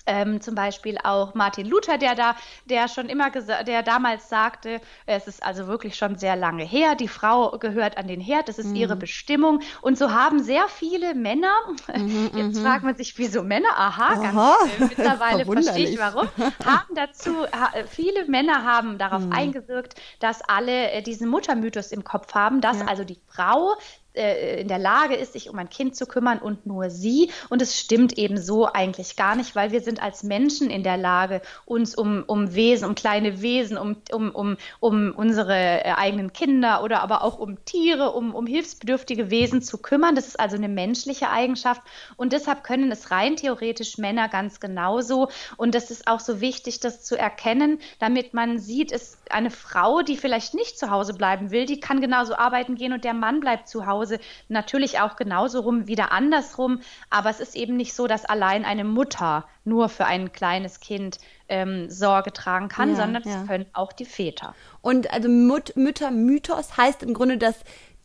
Ähm, 0.09 0.41
zum 0.41 0.55
Beispiel 0.55 0.97
auch 1.05 1.35
Martin 1.35 1.67
Luther, 1.67 1.99
der 1.99 2.15
da, 2.15 2.35
der 2.65 2.89
schon 2.89 3.11
immer 3.11 3.31
der 3.31 3.83
damals 3.83 4.29
sagte, 4.31 4.81
es 5.05 5.27
ist 5.27 5.43
also 5.43 5.67
wirklich 5.67 5.97
schon 5.97 6.17
sehr 6.17 6.35
lange 6.35 6.65
her, 6.65 6.95
die 6.95 7.09
Frau 7.09 7.59
gehört 7.59 7.99
an 7.99 8.09
den 8.09 8.21
Herd, 8.21 8.49
das 8.49 8.59
ist 8.59 8.69
mhm. 8.69 8.77
ihre 8.77 8.97
Bestimmung. 8.97 9.61
Und 9.83 9.99
so 9.99 10.11
haben 10.11 10.43
sehr 10.43 10.67
viele 10.69 11.15
Männer, 11.15 11.53
mhm, 11.95 12.31
jetzt 12.35 12.57
mhm. 12.57 12.63
fragt 12.63 12.85
man 12.85 12.97
sich, 12.97 13.19
wieso 13.19 13.43
Männer, 13.43 13.69
aha, 13.77 14.15
aha 14.15 14.57
ganz 14.59 14.73
äh, 14.79 14.85
mittlerweile 14.85 15.45
verstehe 15.45 15.89
ich 15.91 15.99
warum, 15.99 16.29
haben 16.65 16.95
dazu, 16.95 17.45
ha, 17.53 17.73
viele 17.87 18.27
Männer 18.27 18.65
haben 18.65 18.99
darauf 18.99 19.23
mhm. 19.23 19.33
eingewirkt, 19.33 20.01
dass 20.21 20.43
alle 20.43 20.91
äh, 20.91 21.03
diesen 21.03 21.29
Muttermythos 21.29 21.93
im 21.93 22.05
Kopf 22.05 22.35
haben, 22.35 22.61
dass 22.61 22.81
ja. 22.81 22.87
also 22.87 23.05
die 23.05 23.19
Frau 23.29 23.75
äh, 24.19 24.61
in 24.61 24.69
der 24.69 24.79
Lage 24.79 25.15
ist, 25.15 25.33
sich 25.33 25.49
um 25.49 25.59
ein 25.59 25.71
Kind 25.71 25.97
zu 25.97 26.07
kümmern 26.07 26.39
und 26.39 26.67
nur 26.67 26.91
sie. 26.91 27.31
Und 27.49 27.63
es 27.63 27.79
stimmt 27.79 28.19
eben 28.19 28.37
so 28.37 28.67
eigentlich 28.67 29.17
gar 29.17 29.37
nicht, 29.37 29.55
weil 29.55 29.73
wir 29.73 29.81
sind 29.81 30.03
als 30.03 30.23
Menschen 30.23 30.71
in 30.71 30.83
der 30.83 30.97
Lage, 30.97 31.41
uns 31.65 31.95
um, 31.95 32.25
um 32.27 32.55
Wesen, 32.55 32.89
um 32.89 32.95
kleine 32.95 33.41
Wesen, 33.41 33.79
um, 33.79 33.97
um, 34.13 34.31
um, 34.31 34.57
um 34.81 35.15
unsere 35.15 35.55
äh, 35.55 35.93
eigenen 35.93 36.33
Kinder 36.33 36.83
oder 36.83 37.03
aber 37.03 37.23
auch 37.23 37.39
um 37.39 37.65
Tiere, 37.65 38.13
um, 38.13 38.35
um 38.35 38.47
hilfsbedürftige 38.47 39.31
Wesen 39.31 39.63
zu 39.63 39.79
kümmern. 39.79 40.15
Das 40.15 40.27
ist 40.27 40.41
also 40.41 40.57
eine 40.57 40.69
menschliche 40.69 41.31
Eigenschaft 41.31 41.83
und 42.17 42.33
deshalb 42.33 42.65
können 42.65 42.91
es 42.91 43.11
rein 43.11 43.37
theoretisch 43.37 43.99
Männer 43.99 44.29
ganz 44.29 44.61
genauso. 44.61 45.29
Und 45.57 45.75
das 45.75 45.91
ist 45.91 46.09
auch 46.09 46.21
so 46.21 46.41
wichtig, 46.41 46.81
das 46.81 47.05
zu 47.05 47.17
erkennen, 47.17 47.79
damit 47.99 48.35
man 48.35 48.59
sieht, 48.59 48.93
es 48.93 49.19
eine 49.31 49.51
Frau, 49.51 50.03
die 50.03 50.17
vielleicht 50.17 50.55
nicht 50.55 50.79
zu 50.79 50.91
Hause 50.91 51.15
bleiben 51.15 51.51
will, 51.51 51.67
die 51.67 51.81
kann 51.81 52.01
genauso 52.01 52.35
arbeiten 52.35 52.75
gehen 52.75 52.93
und 52.93 53.05
der 53.05 53.15
Mann 53.15 53.41
bleibt 53.41 53.69
zu 53.69 53.87
Hause 53.87 54.08
Hause 54.09 54.21
natürlich 54.49 55.01
auch 55.01 55.17
genauso 55.17 55.61
rum, 55.61 55.87
wieder 55.87 56.13
andersrum. 56.13 56.81
Aber 57.11 57.31
es 57.31 57.41
ist 57.41 57.57
eben 57.57 57.77
nicht 57.77 57.95
so, 57.95 58.07
dass 58.07 58.25
allein 58.25 58.65
eine 58.65 58.85
Mutter 58.85 59.47
nur 59.65 59.89
für 59.89 60.07
ein 60.07 60.33
kleines 60.33 60.81
Kind 60.81 61.19
ähm, 61.49 61.91
Sorge 61.91 62.33
tragen 62.33 62.69
kann, 62.69 62.91
ja, 62.91 62.97
sondern 62.97 63.23
ja. 63.25 63.41
es 63.41 63.47
können 63.47 63.67
auch 63.73 63.93
die 63.93 64.05
Väter. 64.05 64.55
Und 64.81 65.13
also 65.13 65.29
Mut 65.29 65.77
Müttermythos 65.77 66.77
heißt 66.77 67.03
im 67.03 67.15
Grunde, 67.15 67.39
dass 67.39 67.57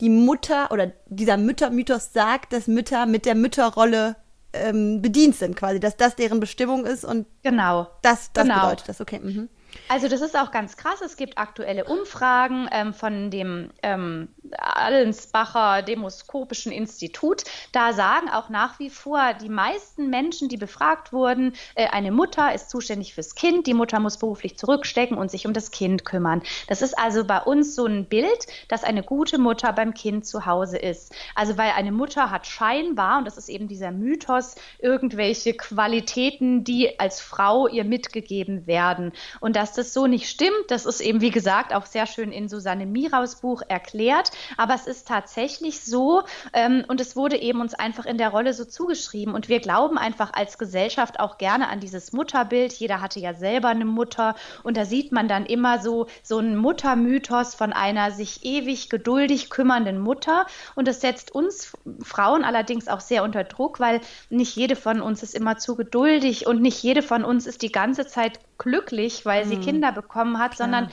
die 0.01 0.09
Mutter 0.09 0.71
oder 0.71 0.91
dieser 1.07 1.37
Müttermythos 1.37 2.11
sagt, 2.13 2.51
dass 2.51 2.67
Mütter 2.67 3.05
mit 3.05 3.25
der 3.25 3.35
Mütterrolle 3.35 4.15
ähm, 4.51 5.01
bedient 5.01 5.35
sind, 5.35 5.55
quasi, 5.55 5.79
dass 5.79 5.97
das 5.97 6.15
deren 6.15 6.39
Bestimmung 6.39 6.85
ist 6.85 7.05
und 7.05 7.25
genau. 7.41 7.87
das, 8.01 8.31
das 8.33 8.43
genau. 8.43 8.61
bedeutet 8.61 8.89
das, 8.89 9.01
okay. 9.01 9.19
Mhm. 9.19 9.49
Also 9.88 10.07
das 10.07 10.21
ist 10.21 10.38
auch 10.38 10.51
ganz 10.51 10.77
krass. 10.77 11.01
Es 11.01 11.17
gibt 11.17 11.38
aktuelle 11.38 11.86
Umfragen 11.86 12.67
ähm, 12.71 12.93
von 12.93 13.29
dem 13.29 13.69
ähm, 13.83 14.29
Allensbacher 14.57 15.81
Demoskopischen 15.81 16.71
Institut. 16.71 17.43
Da 17.71 17.93
sagen 17.93 18.29
auch 18.29 18.49
nach 18.49 18.79
wie 18.79 18.89
vor 18.89 19.33
die 19.33 19.49
meisten 19.49 20.09
Menschen, 20.09 20.49
die 20.49 20.57
befragt 20.57 21.13
wurden, 21.13 21.53
äh, 21.75 21.88
eine 21.88 22.12
Mutter 22.12 22.53
ist 22.53 22.69
zuständig 22.69 23.13
fürs 23.13 23.36
Kind, 23.36 23.67
die 23.67 23.73
Mutter 23.73 23.99
muss 23.99 24.17
beruflich 24.17 24.57
zurückstecken 24.57 25.17
und 25.17 25.31
sich 25.31 25.45
um 25.45 25.53
das 25.53 25.71
Kind 25.71 26.05
kümmern. 26.05 26.41
Das 26.67 26.81
ist 26.81 26.97
also 26.97 27.25
bei 27.25 27.39
uns 27.41 27.75
so 27.75 27.86
ein 27.86 28.05
Bild, 28.05 28.47
dass 28.67 28.83
eine 28.83 29.03
gute 29.03 29.38
Mutter 29.38 29.73
beim 29.73 29.93
Kind 29.93 30.25
zu 30.25 30.45
Hause 30.45 30.77
ist. 30.77 31.13
Also 31.36 31.57
weil 31.57 31.71
eine 31.71 31.91
Mutter 31.91 32.31
hat 32.31 32.47
scheinbar, 32.47 33.19
und 33.19 33.25
das 33.25 33.38
ist 33.38 33.49
eben 33.49 33.67
dieser 33.67 33.91
Mythos, 33.91 34.55
irgendwelche 34.79 35.53
Qualitäten, 35.53 36.63
die 36.63 36.99
als 36.99 37.21
Frau 37.21 37.67
ihr 37.67 37.83
mitgegeben 37.83 38.67
werden. 38.67 39.12
Und 39.39 39.55
dass 39.63 39.71
das 39.71 39.93
so 39.93 40.08
nicht 40.08 40.30
stimmt, 40.30 40.65
das 40.67 40.86
ist 40.86 40.99
eben, 40.99 41.21
wie 41.21 41.30
gesagt, 41.30 41.73
auch 41.73 41.86
sehr 41.86 42.06
schön 42.06 42.34
in 42.34 42.49
Susanne 42.49 42.86
Miraus 42.86 43.38
Buch 43.38 43.62
erklärt. 43.65 44.32
Aber 44.58 44.73
es 44.73 44.88
ist 44.88 45.08
tatsächlich 45.08 45.86
so 45.86 46.23
ähm, 46.52 46.84
und 46.89 46.99
es 46.99 47.15
wurde 47.15 47.38
eben 47.38 47.62
uns 47.62 47.73
einfach 47.73 48.06
in 48.06 48.17
der 48.17 48.32
Rolle 48.32 48.54
so 48.54 48.65
zugeschrieben. 48.65 49.34
Und 49.34 49.47
wir 49.47 49.62
glauben 49.62 49.97
einfach 49.97 50.34
als 50.34 50.58
Gesellschaft 50.58 51.21
auch 51.21 51.38
gerne 51.38 51.69
an 51.69 51.80
dieses 51.80 52.12
Mutterbild. 52.12 52.73
Jeder 52.73 52.99
hatte 52.99 53.21
ja 53.21 53.34
selber 53.34 53.69
eine 53.69 53.86
Mutter 53.86 54.36
und 54.63 54.76
da 54.76 54.84
sieht 54.84 55.13
man 55.13 55.30
dann 55.30 55.45
immer 55.45 55.80
so, 55.80 56.08
so 56.23 56.39
einen 56.39 56.58
Muttermythos 56.58 57.56
von 57.56 57.71
einer 57.71 58.12
sich 58.12 58.43
ewig 58.43 58.89
geduldig 58.89 59.49
kümmernden 59.49 59.99
Mutter. 59.99 60.45
Und 60.76 60.89
das 60.89 60.99
setzt 60.99 61.34
uns 61.34 61.71
Frauen 62.02 62.43
allerdings 62.43 62.89
auch 62.89 62.99
sehr 62.99 63.23
unter 63.23 63.45
Druck, 63.45 63.80
weil 63.80 64.02
nicht 64.30 64.58
jede 64.58 64.76
von 64.76 64.99
uns 64.99 65.23
ist 65.23 65.34
immer 65.34 65.58
zu 65.58 65.78
geduldig 65.78 66.47
und 66.47 66.62
nicht 66.62 66.84
jede 66.84 67.02
von 67.02 67.23
uns 67.23 67.47
ist 67.47 67.62
die 67.62 67.71
ganze 67.71 68.06
Zeit 68.06 68.41
glücklich, 68.57 69.25
weil 69.25 69.45
sie 69.45 69.55
hm. 69.55 69.61
Kinder 69.61 69.91
bekommen 69.91 70.39
hat, 70.39 70.55
Klar. 70.55 70.67
sondern 70.67 70.91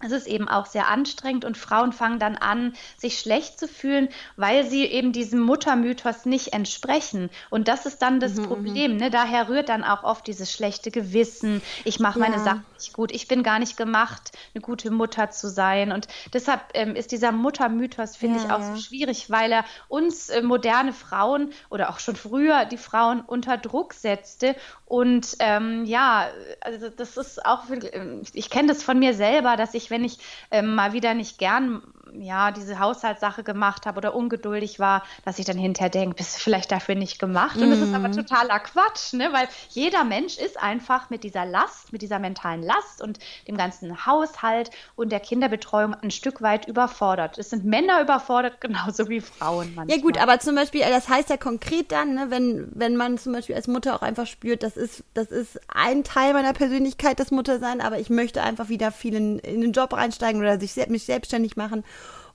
es 0.00 0.12
ist 0.12 0.26
eben 0.26 0.48
auch 0.48 0.66
sehr 0.66 0.88
anstrengend 0.88 1.44
und 1.44 1.58
Frauen 1.58 1.92
fangen 1.92 2.18
dann 2.18 2.36
an, 2.36 2.74
sich 2.96 3.18
schlecht 3.18 3.58
zu 3.58 3.68
fühlen, 3.68 4.08
weil 4.36 4.66
sie 4.66 4.84
eben 4.84 5.12
diesem 5.12 5.40
Muttermythos 5.40 6.24
nicht 6.24 6.52
entsprechen. 6.54 7.28
Und 7.50 7.68
das 7.68 7.84
ist 7.84 8.00
dann 8.00 8.18
das 8.18 8.34
mhm, 8.34 8.44
Problem. 8.44 8.92
Mhm. 8.92 8.96
Ne? 8.96 9.10
Daher 9.10 9.48
rührt 9.48 9.68
dann 9.68 9.84
auch 9.84 10.02
oft 10.02 10.26
dieses 10.26 10.50
schlechte 10.50 10.90
Gewissen. 10.90 11.60
Ich 11.84 12.00
mache 12.00 12.18
meine 12.18 12.36
ja. 12.36 12.44
Sachen 12.44 12.64
nicht 12.74 12.94
gut. 12.94 13.12
Ich 13.12 13.28
bin 13.28 13.42
gar 13.42 13.58
nicht 13.58 13.76
gemacht, 13.76 14.32
eine 14.54 14.62
gute 14.62 14.90
Mutter 14.90 15.30
zu 15.30 15.50
sein. 15.50 15.92
Und 15.92 16.08
deshalb 16.32 16.62
ähm, 16.72 16.96
ist 16.96 17.12
dieser 17.12 17.32
Muttermythos, 17.32 18.16
finde 18.16 18.38
ja, 18.38 18.44
ich, 18.44 18.50
auch 18.50 18.60
ja. 18.60 18.74
so 18.74 18.80
schwierig, 18.80 19.28
weil 19.28 19.52
er 19.52 19.64
uns 19.88 20.30
äh, 20.30 20.40
moderne 20.40 20.94
Frauen 20.94 21.52
oder 21.68 21.90
auch 21.90 21.98
schon 21.98 22.16
früher 22.16 22.64
die 22.64 22.78
Frauen 22.78 23.20
unter 23.20 23.58
Druck 23.58 23.92
setzte. 23.92 24.56
Und 24.86 25.36
ähm, 25.40 25.84
ja, 25.84 26.28
also 26.60 26.88
das 26.88 27.16
ist 27.16 27.44
auch, 27.44 27.64
ich 28.32 28.50
kenne 28.50 28.68
das 28.68 28.82
von 28.82 28.98
mir 28.98 29.14
selber, 29.14 29.56
dass 29.56 29.74
ich 29.74 29.89
wenn 29.90 30.04
ich 30.04 30.18
ähm, 30.50 30.74
mal 30.74 30.92
wieder 30.92 31.14
nicht 31.14 31.38
gern 31.38 31.82
ja, 32.18 32.50
diese 32.50 32.78
Haushaltssache 32.78 33.42
gemacht 33.42 33.86
habe 33.86 33.98
oder 33.98 34.14
ungeduldig 34.14 34.78
war, 34.78 35.02
dass 35.24 35.38
ich 35.38 35.44
dann 35.44 35.58
hinterher 35.58 35.90
denke, 35.90 36.16
bist 36.16 36.36
du 36.36 36.40
vielleicht 36.40 36.72
dafür 36.72 36.94
nicht 36.94 37.18
gemacht? 37.18 37.56
Und 37.56 37.70
das 37.70 37.80
ist 37.80 37.94
aber 37.94 38.08
mhm. 38.08 38.12
totaler 38.12 38.58
Quatsch, 38.60 39.12
ne? 39.12 39.32
weil 39.32 39.48
jeder 39.70 40.04
Mensch 40.04 40.38
ist 40.38 40.60
einfach 40.60 41.10
mit 41.10 41.24
dieser 41.24 41.44
Last, 41.44 41.92
mit 41.92 42.02
dieser 42.02 42.18
mentalen 42.18 42.62
Last 42.62 43.02
und 43.02 43.18
dem 43.48 43.56
ganzen 43.56 44.06
Haushalt 44.06 44.70
und 44.96 45.12
der 45.12 45.20
Kinderbetreuung 45.20 45.94
ein 45.94 46.10
Stück 46.10 46.42
weit 46.42 46.66
überfordert. 46.66 47.38
Es 47.38 47.50
sind 47.50 47.64
Männer 47.64 48.00
überfordert, 48.00 48.60
genauso 48.60 49.08
wie 49.08 49.20
Frauen 49.20 49.74
manchmal. 49.74 49.96
Ja 49.96 50.02
gut, 50.02 50.18
aber 50.18 50.38
zum 50.40 50.54
Beispiel, 50.54 50.80
das 50.80 51.08
heißt 51.08 51.30
ja 51.30 51.36
konkret 51.36 51.92
dann, 51.92 52.14
ne, 52.14 52.26
wenn, 52.30 52.68
wenn 52.74 52.96
man 52.96 53.18
zum 53.18 53.32
Beispiel 53.32 53.54
als 53.54 53.68
Mutter 53.68 53.94
auch 53.94 54.02
einfach 54.02 54.26
spürt, 54.26 54.62
das 54.62 54.76
ist, 54.76 55.04
das 55.14 55.28
ist 55.28 55.60
ein 55.68 56.04
Teil 56.04 56.32
meiner 56.32 56.52
Persönlichkeit, 56.52 57.20
das 57.20 57.30
Muttersein, 57.30 57.80
aber 57.80 57.98
ich 57.98 58.10
möchte 58.10 58.42
einfach 58.42 58.68
wieder 58.68 58.92
viel 58.92 59.14
in, 59.14 59.38
in 59.38 59.60
den 59.60 59.72
Job 59.72 59.79
reinsteigen 59.88 60.40
oder 60.40 60.60
sich, 60.60 60.76
mich 60.88 61.04
selbstständig 61.04 61.56
machen 61.56 61.84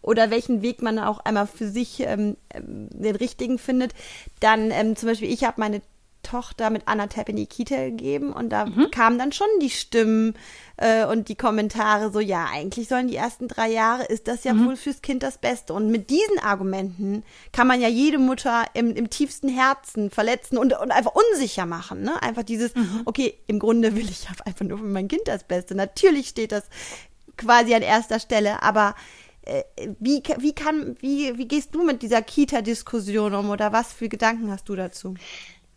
oder 0.01 0.29
welchen 0.29 0.61
Weg 0.61 0.81
man 0.81 0.99
auch 0.99 1.19
einmal 1.19 1.47
für 1.47 1.67
sich 1.67 2.01
ähm, 2.01 2.37
den 2.53 3.15
richtigen 3.15 3.57
findet. 3.57 3.93
Dann 4.39 4.69
ähm, 4.71 4.95
zum 4.95 5.09
Beispiel, 5.09 5.31
ich 5.31 5.43
habe 5.43 5.59
meine 5.59 5.81
Tochter 6.25 6.69
mit 6.69 6.87
anderthalb 6.87 7.29
in 7.29 7.35
die 7.35 7.45
Kita 7.45 7.75
gegeben 7.75 8.33
und 8.33 8.49
da 8.49 8.65
mhm. 8.65 8.89
kamen 8.91 9.19
dann 9.19 9.31
schon 9.31 9.47
die 9.61 9.69
Stimmen 9.69 10.33
äh, 10.77 11.05
und 11.05 11.29
die 11.29 11.35
Kommentare 11.35 12.11
so, 12.11 12.19
ja, 12.19 12.47
eigentlich 12.51 12.87
sollen 12.87 13.07
die 13.07 13.15
ersten 13.15 13.47
drei 13.47 13.69
Jahre, 13.69 14.05
ist 14.05 14.27
das 14.27 14.43
ja 14.43 14.53
mhm. 14.53 14.65
wohl 14.65 14.75
fürs 14.75 15.01
Kind 15.01 15.23
das 15.23 15.37
Beste. 15.37 15.73
Und 15.73 15.89
mit 15.89 16.09
diesen 16.09 16.39
Argumenten 16.39 17.23
kann 17.51 17.67
man 17.67 17.79
ja 17.79 17.87
jede 17.87 18.17
Mutter 18.17 18.65
im, 18.73 18.95
im 18.95 19.09
tiefsten 19.09 19.49
Herzen 19.49 20.09
verletzen 20.09 20.57
und, 20.57 20.73
und 20.79 20.91
einfach 20.91 21.13
unsicher 21.13 21.65
machen. 21.65 22.01
Ne? 22.01 22.21
Einfach 22.21 22.43
dieses, 22.43 22.75
mhm. 22.75 23.01
okay, 23.05 23.35
im 23.47 23.59
Grunde 23.59 23.95
will 23.95 24.09
ich 24.09 24.27
einfach 24.45 24.65
nur 24.65 24.79
für 24.79 24.83
mein 24.83 25.07
Kind 25.07 25.23
das 25.25 25.43
Beste. 25.43 25.75
Natürlich 25.75 26.27
steht 26.29 26.51
das 26.51 26.63
quasi 27.37 27.73
an 27.73 27.81
erster 27.81 28.19
Stelle, 28.19 28.61
aber 28.63 28.95
äh, 29.43 29.63
wie, 29.99 30.23
wie, 30.39 30.53
kann, 30.53 30.95
wie, 30.99 31.37
wie 31.37 31.47
gehst 31.47 31.75
du 31.75 31.83
mit 31.83 32.01
dieser 32.01 32.21
Kita-Diskussion 32.21 33.35
um 33.35 33.49
oder 33.49 33.71
was 33.71 33.93
für 33.93 34.09
Gedanken 34.09 34.51
hast 34.51 34.67
du 34.69 34.75
dazu? 34.75 35.15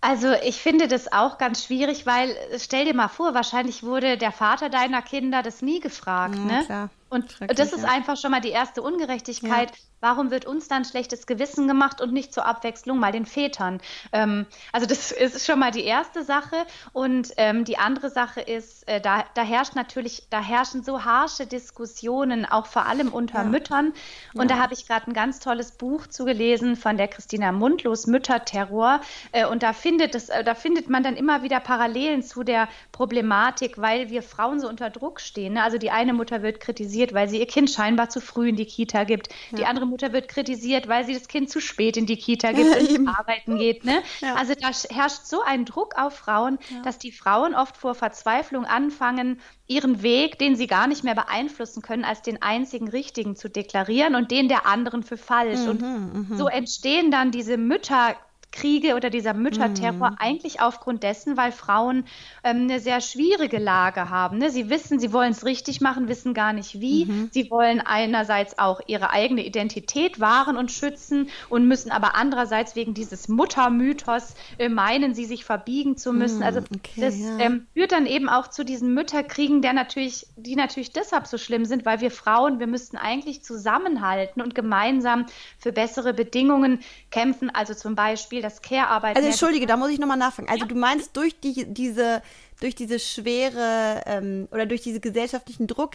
Also 0.00 0.32
ich 0.44 0.56
finde 0.56 0.86
das 0.86 1.12
auch 1.12 1.38
ganz 1.38 1.64
schwierig, 1.64 2.06
weil 2.06 2.34
stell 2.58 2.84
dir 2.84 2.94
mal 2.94 3.08
vor, 3.08 3.34
wahrscheinlich 3.34 3.82
wurde 3.82 4.16
der 4.16 4.30
Vater 4.30 4.70
deiner 4.70 5.02
Kinder 5.02 5.42
das 5.42 5.60
nie 5.60 5.80
gefragt, 5.80 6.36
ja, 6.36 6.44
ne? 6.44 6.64
Klar. 6.64 6.90
Und 7.10 7.36
das 7.56 7.72
ist 7.72 7.84
einfach 7.84 8.16
schon 8.16 8.30
mal 8.30 8.40
die 8.40 8.50
erste 8.50 8.82
Ungerechtigkeit. 8.82 9.70
Ja. 9.70 9.76
Warum 10.00 10.30
wird 10.30 10.46
uns 10.46 10.68
dann 10.68 10.84
schlechtes 10.84 11.26
Gewissen 11.26 11.66
gemacht 11.66 12.00
und 12.00 12.12
nicht 12.12 12.32
zur 12.32 12.46
Abwechslung 12.46 12.98
mal 12.98 13.10
den 13.10 13.26
Vätern? 13.26 13.80
Ähm, 14.12 14.46
also 14.72 14.86
das 14.86 15.10
ist 15.12 15.44
schon 15.44 15.58
mal 15.58 15.72
die 15.72 15.84
erste 15.84 16.22
Sache. 16.22 16.66
Und 16.92 17.32
ähm, 17.36 17.64
die 17.64 17.78
andere 17.78 18.10
Sache 18.10 18.40
ist, 18.40 18.86
äh, 18.86 19.00
da, 19.00 19.24
da, 19.34 19.42
herrscht 19.42 19.74
natürlich, 19.74 20.28
da 20.30 20.40
herrschen 20.40 20.84
so 20.84 21.04
harsche 21.04 21.46
Diskussionen, 21.46 22.46
auch 22.46 22.66
vor 22.66 22.86
allem 22.86 23.08
unter 23.08 23.38
ja. 23.38 23.44
Müttern. 23.44 23.92
Und 24.34 24.50
ja. 24.50 24.56
da 24.56 24.62
habe 24.62 24.74
ich 24.74 24.86
gerade 24.86 25.10
ein 25.10 25.14
ganz 25.14 25.40
tolles 25.40 25.72
Buch 25.72 26.06
zugelesen 26.06 26.76
von 26.76 26.96
der 26.96 27.08
Christina 27.08 27.50
Mundlos, 27.50 28.06
Mütterterror. 28.06 29.00
Äh, 29.32 29.46
und 29.46 29.64
da 29.64 29.72
findet, 29.72 30.14
das, 30.14 30.28
äh, 30.28 30.44
da 30.44 30.54
findet 30.54 30.88
man 30.88 31.02
dann 31.02 31.16
immer 31.16 31.42
wieder 31.42 31.58
Parallelen 31.58 32.22
zu 32.22 32.44
der 32.44 32.68
Problematik, 32.92 33.78
weil 33.78 34.10
wir 34.10 34.22
Frauen 34.22 34.60
so 34.60 34.68
unter 34.68 34.90
Druck 34.90 35.20
stehen. 35.20 35.54
Ne? 35.54 35.62
Also 35.64 35.76
die 35.78 35.90
eine 35.90 36.12
Mutter 36.12 36.42
wird 36.42 36.60
kritisiert, 36.60 36.97
kritisiert, 36.98 37.14
weil 37.14 37.28
sie 37.28 37.38
ihr 37.38 37.46
Kind 37.46 37.70
scheinbar 37.70 38.08
zu 38.08 38.20
früh 38.20 38.48
in 38.48 38.56
die 38.56 38.66
Kita 38.66 39.04
gibt. 39.04 39.28
Ja. 39.50 39.58
Die 39.58 39.64
andere 39.66 39.86
Mutter 39.86 40.12
wird 40.12 40.28
kritisiert, 40.28 40.88
weil 40.88 41.04
sie 41.04 41.14
das 41.14 41.28
Kind 41.28 41.50
zu 41.50 41.60
spät 41.60 41.96
in 41.96 42.06
die 42.06 42.16
Kita 42.16 42.52
gibt 42.52 42.74
ja, 42.74 42.98
und 42.98 43.08
arbeiten 43.08 43.58
geht. 43.58 43.84
Ne? 43.84 44.02
Ja. 44.20 44.34
Also 44.34 44.54
da 44.54 44.70
herrscht 44.94 45.24
so 45.24 45.42
ein 45.42 45.64
Druck 45.64 45.94
auf 45.96 46.16
Frauen, 46.16 46.58
dass 46.84 46.98
die 46.98 47.12
Frauen 47.12 47.54
oft 47.54 47.76
vor 47.76 47.94
Verzweiflung 47.94 48.64
anfangen, 48.64 49.40
ihren 49.66 50.02
Weg, 50.02 50.38
den 50.38 50.56
sie 50.56 50.66
gar 50.66 50.86
nicht 50.86 51.04
mehr 51.04 51.14
beeinflussen 51.14 51.82
können, 51.82 52.04
als 52.04 52.22
den 52.22 52.40
einzigen 52.42 52.88
richtigen 52.88 53.36
zu 53.36 53.48
deklarieren 53.48 54.14
und 54.14 54.30
den 54.30 54.48
der 54.48 54.66
anderen 54.66 55.02
für 55.02 55.18
falsch. 55.18 55.60
Mhm, 55.60 55.68
und 55.68 56.30
mh. 56.30 56.36
so 56.36 56.48
entstehen 56.48 57.10
dann 57.10 57.30
diese 57.30 57.56
Mütter 57.56 58.16
Kriege 58.50 58.94
oder 58.94 59.10
dieser 59.10 59.34
Mütterterror 59.34 60.10
mhm. 60.12 60.16
eigentlich 60.18 60.60
aufgrund 60.60 61.02
dessen, 61.02 61.36
weil 61.36 61.52
Frauen 61.52 62.04
ähm, 62.42 62.62
eine 62.62 62.80
sehr 62.80 63.00
schwierige 63.00 63.58
Lage 63.58 64.08
haben. 64.08 64.38
Ne? 64.38 64.50
Sie 64.50 64.70
wissen, 64.70 64.98
sie 64.98 65.12
wollen 65.12 65.32
es 65.32 65.44
richtig 65.44 65.80
machen, 65.80 66.08
wissen 66.08 66.32
gar 66.34 66.52
nicht 66.52 66.80
wie. 66.80 67.04
Mhm. 67.04 67.28
Sie 67.30 67.50
wollen 67.50 67.80
einerseits 67.80 68.58
auch 68.58 68.80
ihre 68.86 69.10
eigene 69.10 69.44
Identität 69.44 70.18
wahren 70.18 70.56
und 70.56 70.72
schützen 70.72 71.28
und 71.48 71.68
müssen 71.68 71.90
aber 71.90 72.14
andererseits 72.14 72.74
wegen 72.74 72.94
dieses 72.94 73.28
Muttermythos 73.28 74.34
äh, 74.58 74.68
meinen, 74.68 75.14
sie 75.14 75.26
sich 75.26 75.44
verbiegen 75.44 75.96
zu 75.96 76.12
müssen. 76.12 76.38
Mhm. 76.38 76.44
Also 76.44 76.60
okay, 76.60 77.00
das 77.00 77.18
ja. 77.18 77.38
ähm, 77.38 77.66
führt 77.74 77.92
dann 77.92 78.06
eben 78.06 78.28
auch 78.28 78.48
zu 78.48 78.64
diesen 78.64 78.94
Mütterkriegen, 78.94 79.60
der 79.60 79.74
natürlich, 79.74 80.26
die 80.36 80.56
natürlich 80.56 80.92
deshalb 80.92 81.26
so 81.26 81.36
schlimm 81.36 81.66
sind, 81.66 81.84
weil 81.84 82.00
wir 82.00 82.10
Frauen, 82.10 82.60
wir 82.60 82.66
müssten 82.66 82.96
eigentlich 82.96 83.42
zusammenhalten 83.44 84.40
und 84.40 84.54
gemeinsam 84.54 85.26
für 85.58 85.72
bessere 85.72 86.14
Bedingungen 86.14 86.80
kämpfen. 87.10 87.50
Also 87.50 87.74
zum 87.74 87.94
Beispiel 87.94 88.37
Beispiel 88.38 88.42
das 88.42 88.62
Care-Arbeit. 88.62 89.16
Also 89.16 89.28
entschuldige, 89.28 89.66
da 89.66 89.76
muss 89.76 89.90
ich 89.90 89.98
nochmal 89.98 90.16
nachfragen. 90.16 90.48
Also 90.48 90.62
ja. 90.62 90.68
du 90.68 90.74
meinst 90.74 91.16
durch 91.16 91.38
die, 91.40 91.72
diese 91.72 92.22
durch 92.60 92.74
diese 92.74 92.98
schwere 92.98 94.02
ähm, 94.06 94.48
oder 94.50 94.66
durch 94.66 94.82
diesen 94.82 95.00
gesellschaftlichen 95.00 95.68
Druck 95.68 95.92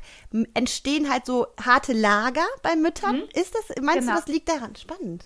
entstehen 0.53 1.11
halt 1.11 1.25
so 1.25 1.47
harte 1.61 1.91
Lager 1.91 2.45
bei 2.61 2.77
Müttern. 2.77 3.17
Mhm. 3.17 3.29
Ist 3.33 3.53
das, 3.53 3.75
meinst 3.81 4.01
genau. 4.01 4.13
du, 4.13 4.19
das 4.19 4.27
liegt 4.27 4.47
daran? 4.47 4.75
Spannend. 4.75 5.25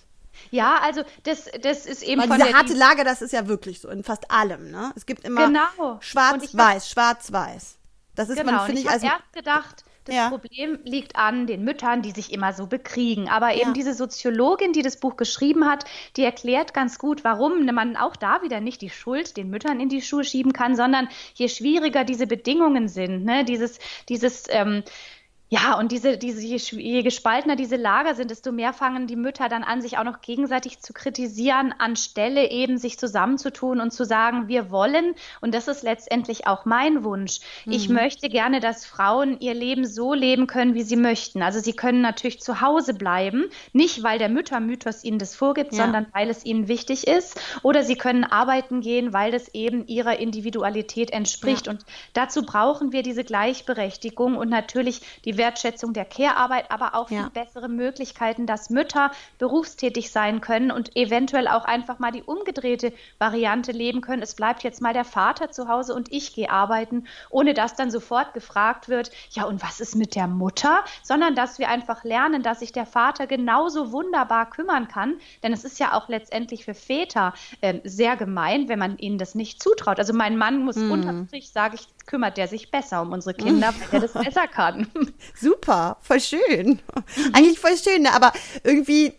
Ja, 0.50 0.80
also 0.82 1.04
das, 1.24 1.46
das 1.62 1.86
ist 1.86 2.02
eben 2.02 2.22
Weil 2.22 2.28
von 2.28 2.40
diese 2.40 2.54
harte 2.54 2.74
Lager, 2.74 3.04
das 3.04 3.22
ist 3.22 3.34
ja 3.34 3.48
wirklich 3.48 3.82
so 3.82 3.90
in 3.90 4.04
fast 4.04 4.32
allem. 4.32 4.72
Ne? 4.72 4.92
Es 4.96 5.06
gibt 5.06 5.26
immer 5.26 5.48
genau. 5.48 6.00
schwarz-weiß, 6.00 6.90
schwarz-weiß. 6.90 7.78
Das 8.16 8.30
ist 8.30 8.38
genau. 8.40 8.54
man, 8.54 8.66
finde 8.66 8.82
ich, 8.82 8.90
als 8.90 9.04
erst 9.04 9.34
gedacht, 9.34 9.84
das 10.08 10.16
ja. 10.16 10.30
Problem 10.30 10.80
liegt 10.84 11.16
an 11.16 11.48
den 11.48 11.64
Müttern, 11.64 12.02
die 12.02 12.12
sich 12.12 12.32
immer 12.32 12.54
so 12.54 12.68
bekriegen. 12.68 13.28
Aber 13.30 13.54
eben 13.54 13.68
ja. 13.70 13.74
diese 13.74 13.94
Soziologin, 13.94 14.74
die 14.74 14.82
das 14.82 14.98
Buch 14.98 15.18
geschrieben 15.18 15.66
hat, 15.66 15.86
die 16.16 16.24
erklärt 16.24 16.74
ganz 16.74 16.98
gut, 16.98 17.24
warum 17.24 17.66
man 17.66 17.98
auch 17.98 18.16
da 18.16 18.42
wieder 18.42 18.62
nicht 18.62 18.82
die 18.82 18.90
Schuld 18.90 19.38
den 19.38 19.50
Müttern 19.50 19.80
in 19.80 19.90
die 19.90 20.02
Schuhe 20.02 20.24
schieben 20.24 20.54
kann, 20.54 20.76
sondern 20.76 21.10
je 21.36 21.50
schwieriger 21.50 22.04
diese 22.04 22.28
Bedingungen 22.28 22.88
sind, 22.88 23.26
ne, 23.26 23.44
dieses, 23.44 23.80
dieses 24.08 24.46
ähm, 24.50 24.84
Ja, 25.50 25.80
und 25.80 25.94
diese, 25.94 26.18
diese, 26.18 26.42
je 26.42 27.04
gespaltener 27.04 27.56
diese 27.56 27.78
Lager 27.78 28.16
sind, 28.16 28.32
desto 28.32 28.52
mehr 28.52 28.74
fangen 28.74 29.08
die 29.08 29.16
Mütter 29.16 29.48
dann 29.48 29.64
an, 29.64 29.82
sich 29.82 29.98
auch 29.98 30.04
noch 30.04 30.20
gegenseitig 30.20 30.82
zu 30.82 30.92
kritisieren, 30.92 31.74
anstelle 31.78 32.52
eben 32.52 32.78
sich 32.78 33.00
zusammenzutun 33.00 33.80
und 33.80 33.92
zu 33.92 34.04
sagen, 34.04 34.50
wir 34.50 34.72
wollen, 34.72 35.16
und 35.40 35.56
das 35.56 35.70
ist 35.70 35.84
letztendlich 35.84 36.48
auch 36.48 36.66
mein 36.66 37.06
Wunsch. 37.06 37.40
Mhm. 37.64 37.72
Ich 37.72 37.88
möchte 37.88 38.28
gerne, 38.28 38.60
dass 38.60 38.86
Frauen 38.86 39.40
ihr 39.40 39.54
Leben 39.54 39.86
so 39.86 40.14
leben 40.14 40.48
können, 40.48 40.74
wie 40.74 40.84
sie 40.84 40.98
möchten. 40.98 41.42
Also 41.42 41.62
sie 41.62 41.74
können 41.74 42.02
natürlich 42.02 42.42
zu 42.42 42.60
Hause 42.60 42.94
bleiben, 42.94 43.46
nicht 43.72 44.04
weil 44.04 44.20
der 44.20 44.30
Müttermythos 44.30 45.06
ihnen 45.06 45.18
das 45.18 45.34
vorgibt, 45.34 45.72
ja. 45.72 45.84
sondern 45.84 46.08
weil 46.12 46.30
es 46.30 46.44
ihnen 46.44 46.68
wichtig 46.68 47.08
ist. 47.08 47.40
Oder 47.64 47.84
sie 47.84 47.96
können 47.96 48.26
arbeiten 48.26 48.82
gehen, 48.82 49.14
weil 49.14 49.32
das 49.32 49.48
eben 49.54 49.88
ihrer 49.88 50.20
Individualität 50.20 51.12
entspricht. 51.12 51.68
Ja. 51.68 51.72
Und 51.72 51.86
dazu 52.12 52.42
brauchen 52.42 52.92
wir 52.92 53.02
diese 53.02 53.24
Gleichberechtigung 53.24 54.36
und 54.36 54.50
natürlich 54.50 55.02
die 55.24 55.37
Wertschätzung 55.38 55.94
der 55.94 56.06
Care-Arbeit, 56.06 56.72
aber 56.72 56.96
auch 56.96 57.10
ja. 57.10 57.22
viel 57.22 57.30
bessere 57.30 57.70
Möglichkeiten, 57.70 58.46
dass 58.46 58.70
Mütter 58.70 59.12
berufstätig 59.38 60.12
sein 60.12 60.42
können 60.42 60.72
und 60.72 60.96
eventuell 60.96 61.48
auch 61.48 61.66
einfach 61.66 62.00
mal 62.00 62.12
die 62.12 62.24
umgedrehte 62.24 62.94
Variante 63.20 63.72
leben 63.72 64.02
können. 64.02 64.22
Es 64.22 64.36
bleibt 64.36 64.64
jetzt 64.64 64.82
mal 64.82 64.94
der 64.94 65.06
Vater 65.06 65.52
zu 65.52 65.68
Hause 65.68 65.94
und 65.94 66.12
ich 66.12 66.34
gehe 66.34 66.50
arbeiten, 66.50 67.06
ohne 67.30 67.54
dass 67.54 67.76
dann 67.76 67.92
sofort 67.92 68.34
gefragt 68.34 68.90
wird, 68.90 69.12
ja, 69.32 69.44
und 69.46 69.64
was 69.64 69.80
ist 69.80 69.96
mit 69.96 70.16
der 70.16 70.28
Mutter? 70.28 70.84
Sondern 71.04 71.36
dass 71.36 71.60
wir 71.60 71.70
einfach 71.70 72.04
lernen, 72.04 72.44
dass 72.44 72.60
sich 72.60 72.72
der 72.72 72.86
Vater 72.86 73.28
genauso 73.28 73.92
wunderbar 73.92 74.50
kümmern 74.50 74.88
kann. 74.88 75.20
Denn 75.44 75.54
es 75.54 75.64
ist 75.64 75.80
ja 75.80 75.94
auch 75.94 76.10
letztendlich 76.10 76.66
für 76.66 76.74
Väter 76.74 77.34
äh, 77.62 77.80
sehr 77.84 78.16
gemein, 78.16 78.70
wenn 78.70 78.80
man 78.80 78.98
ihnen 78.98 79.18
das 79.18 79.36
nicht 79.36 79.62
zutraut. 79.62 80.00
Also 80.00 80.14
mein 80.14 80.38
Mann 80.38 80.64
muss 80.64 80.76
hm. 80.76 80.92
unterm 80.92 81.28
Strich, 81.28 81.50
sage 81.50 81.76
ich, 81.76 81.88
kümmert 82.08 82.38
der 82.38 82.48
sich 82.48 82.72
besser 82.72 83.04
um 83.04 83.12
unsere 83.12 83.34
Kinder, 83.36 83.74
weil 83.74 84.02
er 84.02 84.08
das 84.08 84.14
besser 84.14 84.48
kann. 84.48 84.88
Super, 85.40 85.98
voll 86.02 86.20
schön. 86.20 86.80
Eigentlich 87.34 87.60
voll 87.60 87.78
schön, 87.78 88.02
ne? 88.04 88.14
aber 88.14 88.34
irgendwie 88.64 89.14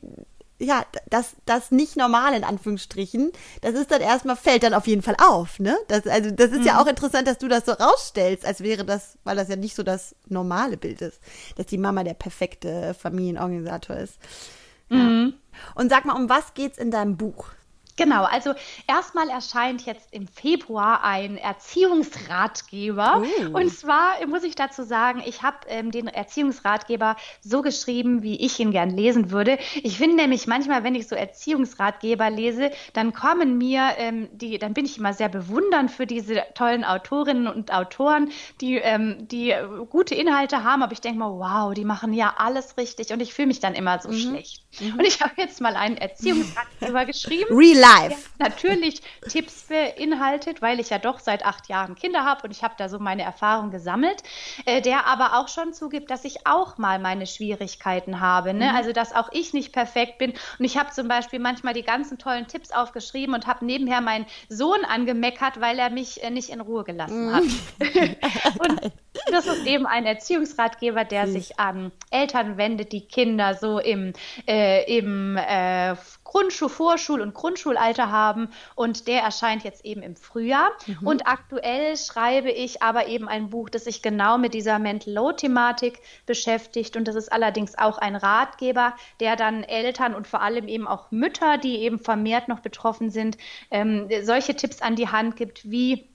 ja, 0.61 0.85
das, 1.09 1.37
das 1.47 1.71
nicht 1.71 1.97
normal 1.97 2.35
in 2.35 2.43
Anführungsstrichen, 2.43 3.31
das 3.61 3.75
ist 3.75 3.91
dann 3.91 4.01
erstmal, 4.01 4.35
fällt 4.35 4.65
dann 4.65 4.75
auf 4.75 4.89
jeden 4.89 5.03
Fall 5.03 5.15
auf, 5.25 5.61
ne? 5.61 5.77
Das, 5.87 6.07
also, 6.07 6.33
das 6.33 6.51
ist 6.51 6.61
mhm. 6.61 6.67
ja 6.67 6.83
auch 6.83 6.87
interessant, 6.87 7.29
dass 7.29 7.39
du 7.39 7.47
das 7.47 7.65
so 7.65 7.73
rausstellst, 7.73 8.45
als 8.45 8.61
wäre 8.61 8.85
das, 8.85 9.19
weil 9.23 9.37
das 9.37 9.49
ja 9.49 9.57
nicht 9.57 9.77
so 9.77 9.85
das 9.85 10.17
normale 10.27 10.77
Bild 10.77 11.01
ist, 11.01 11.21
dass 11.57 11.67
die 11.67 11.79
Mama 11.79 12.03
der 12.03 12.15
perfekte 12.15 12.95
Familienorganisator 12.95 13.97
ist. 13.97 14.19
Ja. 14.91 14.97
Mhm. 14.97 15.35
Und 15.75 15.91
sag 15.91 16.05
mal, 16.05 16.15
um 16.15 16.29
was 16.29 16.55
geht's 16.55 16.79
in 16.79 16.91
deinem 16.91 17.17
Buch? 17.17 17.51
Genau, 17.99 18.23
also 18.23 18.55
erstmal 18.87 19.29
erscheint 19.29 19.85
jetzt 19.85 20.09
im 20.13 20.29
Februar 20.29 21.03
ein 21.03 21.37
Erziehungsratgeber. 21.37 23.25
Uh. 23.25 23.59
Und 23.59 23.71
zwar 23.71 24.25
muss 24.29 24.45
ich 24.45 24.55
dazu 24.55 24.85
sagen, 24.85 25.21
ich 25.27 25.43
habe 25.43 25.57
ähm, 25.67 25.91
den 25.91 26.07
Erziehungsratgeber 26.07 27.17
so 27.41 27.61
geschrieben, 27.61 28.23
wie 28.23 28.37
ich 28.37 28.61
ihn 28.61 28.71
gern 28.71 28.91
lesen 28.91 29.33
würde. 29.33 29.59
Ich 29.83 29.99
finde 29.99 30.15
nämlich 30.15 30.47
manchmal, 30.47 30.85
wenn 30.85 30.95
ich 30.95 31.09
so 31.09 31.17
Erziehungsratgeber 31.17 32.31
lese, 32.31 32.71
dann 32.93 33.13
kommen 33.13 33.59
mir 33.59 33.89
ähm, 33.97 34.29
die, 34.33 34.59
dann 34.59 34.75
bin 34.75 34.85
ich 34.85 34.97
immer 34.97 35.13
sehr 35.13 35.29
bewundernd 35.29 35.91
für 35.91 36.07
diese 36.07 36.45
tollen 36.55 36.85
Autorinnen 36.85 37.49
und 37.49 37.75
Autoren, 37.75 38.31
die, 38.61 38.77
ähm, 38.77 39.27
die 39.27 39.53
gute 39.91 40.15
Inhalte 40.15 40.63
haben. 40.63 40.85
Aber 40.85 40.93
ich 40.93 41.01
denke 41.01 41.19
mal, 41.19 41.33
wow, 41.33 41.75
die 41.75 41.85
machen 41.85 42.13
ja 42.13 42.33
alles 42.39 42.77
richtig. 42.77 43.13
Und 43.13 43.19
ich 43.21 43.35
fühle 43.35 43.49
mich 43.49 43.59
dann 43.59 43.75
immer 43.75 43.99
so 43.99 44.11
mhm. 44.11 44.19
schlecht. 44.19 44.63
Mhm. 44.79 44.93
Und 45.01 45.05
ich 45.05 45.21
habe 45.21 45.33
jetzt 45.37 45.61
mal 45.61 45.75
einen 45.75 45.97
Erziehungsratgeber 45.97 47.05
geschrieben. 47.07 47.57
Life. 47.89 48.29
natürlich 48.39 49.03
Tipps 49.29 49.69
beinhaltet, 49.69 50.63
weil 50.63 50.81
ich 50.81 50.91
ja 50.91 50.99
doch 50.99 51.19
seit 51.19 51.45
acht 51.45 51.69
Jahren 51.69 51.95
Kinder 51.95 52.25
habe 52.25 52.43
und 52.45 52.51
ich 52.51 52.63
habe 52.63 52.75
da 52.79 52.89
so 52.89 52.99
meine 52.99 53.23
Erfahrung 53.23 53.71
gesammelt, 53.71 54.23
äh, 54.65 54.81
der 54.81 55.07
aber 55.07 55.39
auch 55.39 55.49
schon 55.49 55.73
zugibt, 55.73 56.11
dass 56.11 56.25
ich 56.25 56.47
auch 56.47 56.79
mal 56.79 56.99
meine 56.99 57.27
Schwierigkeiten 57.27 58.21
habe. 58.21 58.55
Ne? 58.55 58.71
Mhm. 58.71 58.77
Also, 58.77 58.93
dass 58.93 59.15
auch 59.15 59.29
ich 59.33 59.53
nicht 59.53 59.73
perfekt 59.73 60.19
bin. 60.19 60.33
Und 60.59 60.65
ich 60.65 60.77
habe 60.77 60.91
zum 60.91 61.09
Beispiel 61.09 61.39
manchmal 61.39 61.75
die 61.75 61.83
ganzen 61.83 62.19
tollen 62.19 62.47
Tipps 62.47 62.71
aufgeschrieben 62.71 63.35
und 63.35 63.47
habe 63.47 63.65
nebenher 63.65 64.01
meinen 64.01 64.27
Sohn 64.49 64.85
angemeckert, 64.85 65.61
weil 65.61 65.79
er 65.79 65.91
mich 65.91 66.23
äh, 66.23 66.31
nicht 66.31 66.51
in 66.51 66.61
Ruhe 66.61 66.85
gelassen 66.85 67.35
hat. 67.35 67.45
Mhm. 67.45 68.17
und 68.59 68.93
das 69.31 69.47
ist 69.47 69.67
eben 69.67 69.87
ein 69.87 70.07
Erziehungsratgeber, 70.07 71.05
der 71.05 71.27
mhm. 71.27 71.33
sich 71.33 71.59
an 71.59 71.93
Eltern 72.11 72.57
wendet, 72.57 72.93
die 72.93 73.07
Kinder 73.07 73.55
so 73.55 73.79
im, 73.79 74.13
äh, 74.47 74.97
im 74.97 75.37
äh, 75.37 75.97
Grundschul-, 76.29 76.69
Vorschul- 76.69 77.23
und 77.23 77.35
Grundschulalter 77.35 78.11
haben 78.11 78.51
und 78.75 79.09
der 79.09 79.23
erscheint 79.23 79.65
jetzt 79.65 79.85
eben 79.85 80.03
im 80.03 80.15
Frühjahr. 80.15 80.71
Mhm. 80.87 81.07
Und 81.07 81.27
aktuell 81.27 81.97
schreibe 81.97 82.51
ich 82.51 82.83
aber 82.83 83.09
eben 83.09 83.29
ein 83.29 83.51
Buch, 83.51 83.71
das 83.71 83.85
sich 83.85 84.03
genau 84.03 84.39
mit 84.39 84.55
dieser 84.55 84.79
Mental 84.79 85.15
Load-Thematik 85.15 86.01
beschäftigt 86.27 86.97
und 86.97 87.09
das 87.09 87.17
ist 87.17 87.33
allerdings 87.33 87.77
auch 87.79 87.99
ein 87.99 88.15
Ratgeber, 88.15 88.95
der 89.21 89.37
dann 89.37 89.65
Eltern 89.65 90.15
und 90.15 90.27
vor 90.27 90.43
allem 90.43 90.69
eben 90.69 90.87
auch 90.87 91.11
Mütter, 91.11 91.59
die 91.59 91.79
eben 91.79 91.99
vermehrt 91.99 92.49
noch 92.49 92.61
betroffen 92.61 93.11
sind, 93.11 93.39
ähm, 93.71 94.09
solche 94.23 94.55
Tipps 94.55 94.83
an 94.83 94.97
die 94.97 95.09
Hand 95.09 95.37
gibt, 95.37 95.71
wie 95.71 96.09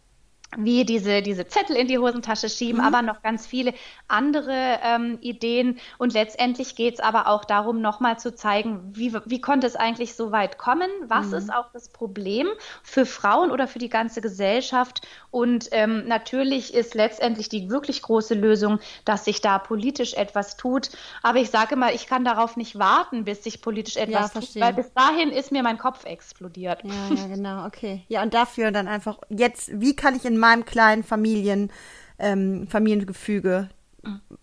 wie 0.58 0.86
diese, 0.86 1.22
diese 1.22 1.48
Zettel 1.48 1.76
in 1.76 1.88
die 1.88 1.98
Hosentasche 1.98 2.50
schieben, 2.50 2.82
mhm. 2.82 2.88
aber 2.88 3.02
noch 3.02 3.22
ganz 3.22 3.46
viele 3.48 3.74
andere 4.08 4.80
ähm, 4.84 5.18
Ideen. 5.22 5.80
Und 5.98 6.14
letztendlich 6.14 6.76
geht 6.76 6.96
es 6.96 7.00
aber 7.00 7.28
auch 7.28 7.46
darum, 7.46 7.82
nochmal 7.82 8.20
zu 8.20 8.36
zeigen, 8.36 8.80
wie, 8.94 9.14
wie 9.26 9.42
konnte 9.42 9.68
es 9.68 9.76
eigentlich 9.76 10.16
so 10.16 10.32
weit 10.32 10.58
kommen? 10.58 10.90
Was 11.08 11.28
mhm. 11.28 11.34
ist 11.36 11.54
auch 11.54 11.72
das 11.74 11.90
Problem 11.90 12.48
für 12.84 13.06
Frauen 13.06 13.52
oder 13.52 13.68
für 13.68 13.80
die 13.80 13.90
ganze 13.90 14.22
Gesellschaft? 14.22 15.02
Und 15.32 15.70
ähm, 15.72 16.08
natürlich 16.08 16.74
ist 16.74 16.94
letztendlich 16.94 17.50
die 17.50 17.70
wirklich 17.70 18.02
große 18.02 18.36
Lösung, 18.36 18.80
dass 19.06 19.26
sich 19.26 19.42
da 19.42 19.60
politisch 19.60 20.14
etwas 20.14 20.58
tut. 20.58 20.90
Aber 21.22 21.40
ich 21.40 21.50
sage 21.50 21.76
mal, 21.76 21.94
ich 21.94 22.08
kann 22.08 22.24
darauf 22.24 22.58
nicht 22.58 22.78
warten, 22.78 23.24
bis 23.24 23.44
sich 23.44 23.62
politisch 23.62 23.98
etwas 23.98 24.34
ja, 24.34 24.42
tut, 24.42 24.56
weil 24.60 24.74
bis 24.74 24.94
dahin 24.94 25.30
ist 25.30 25.52
mir 25.52 25.64
mein 25.64 25.78
Kopf 25.78 26.06
explodiert. 26.06 26.84
Ja, 26.84 27.16
ja, 27.16 27.28
genau, 27.28 27.66
okay. 27.66 28.04
Ja, 28.08 28.22
und 28.22 28.34
dafür 28.34 28.72
dann 28.72 28.88
einfach 28.88 29.20
jetzt, 29.30 29.72
wie 29.80 29.96
kann 29.96 30.16
ich 30.16 30.26
in 30.26 30.38
meinem 30.44 30.66
kleinen 30.66 31.04
Familien, 31.04 31.72
ähm, 32.20 32.68
Familiengefüge 32.68 33.70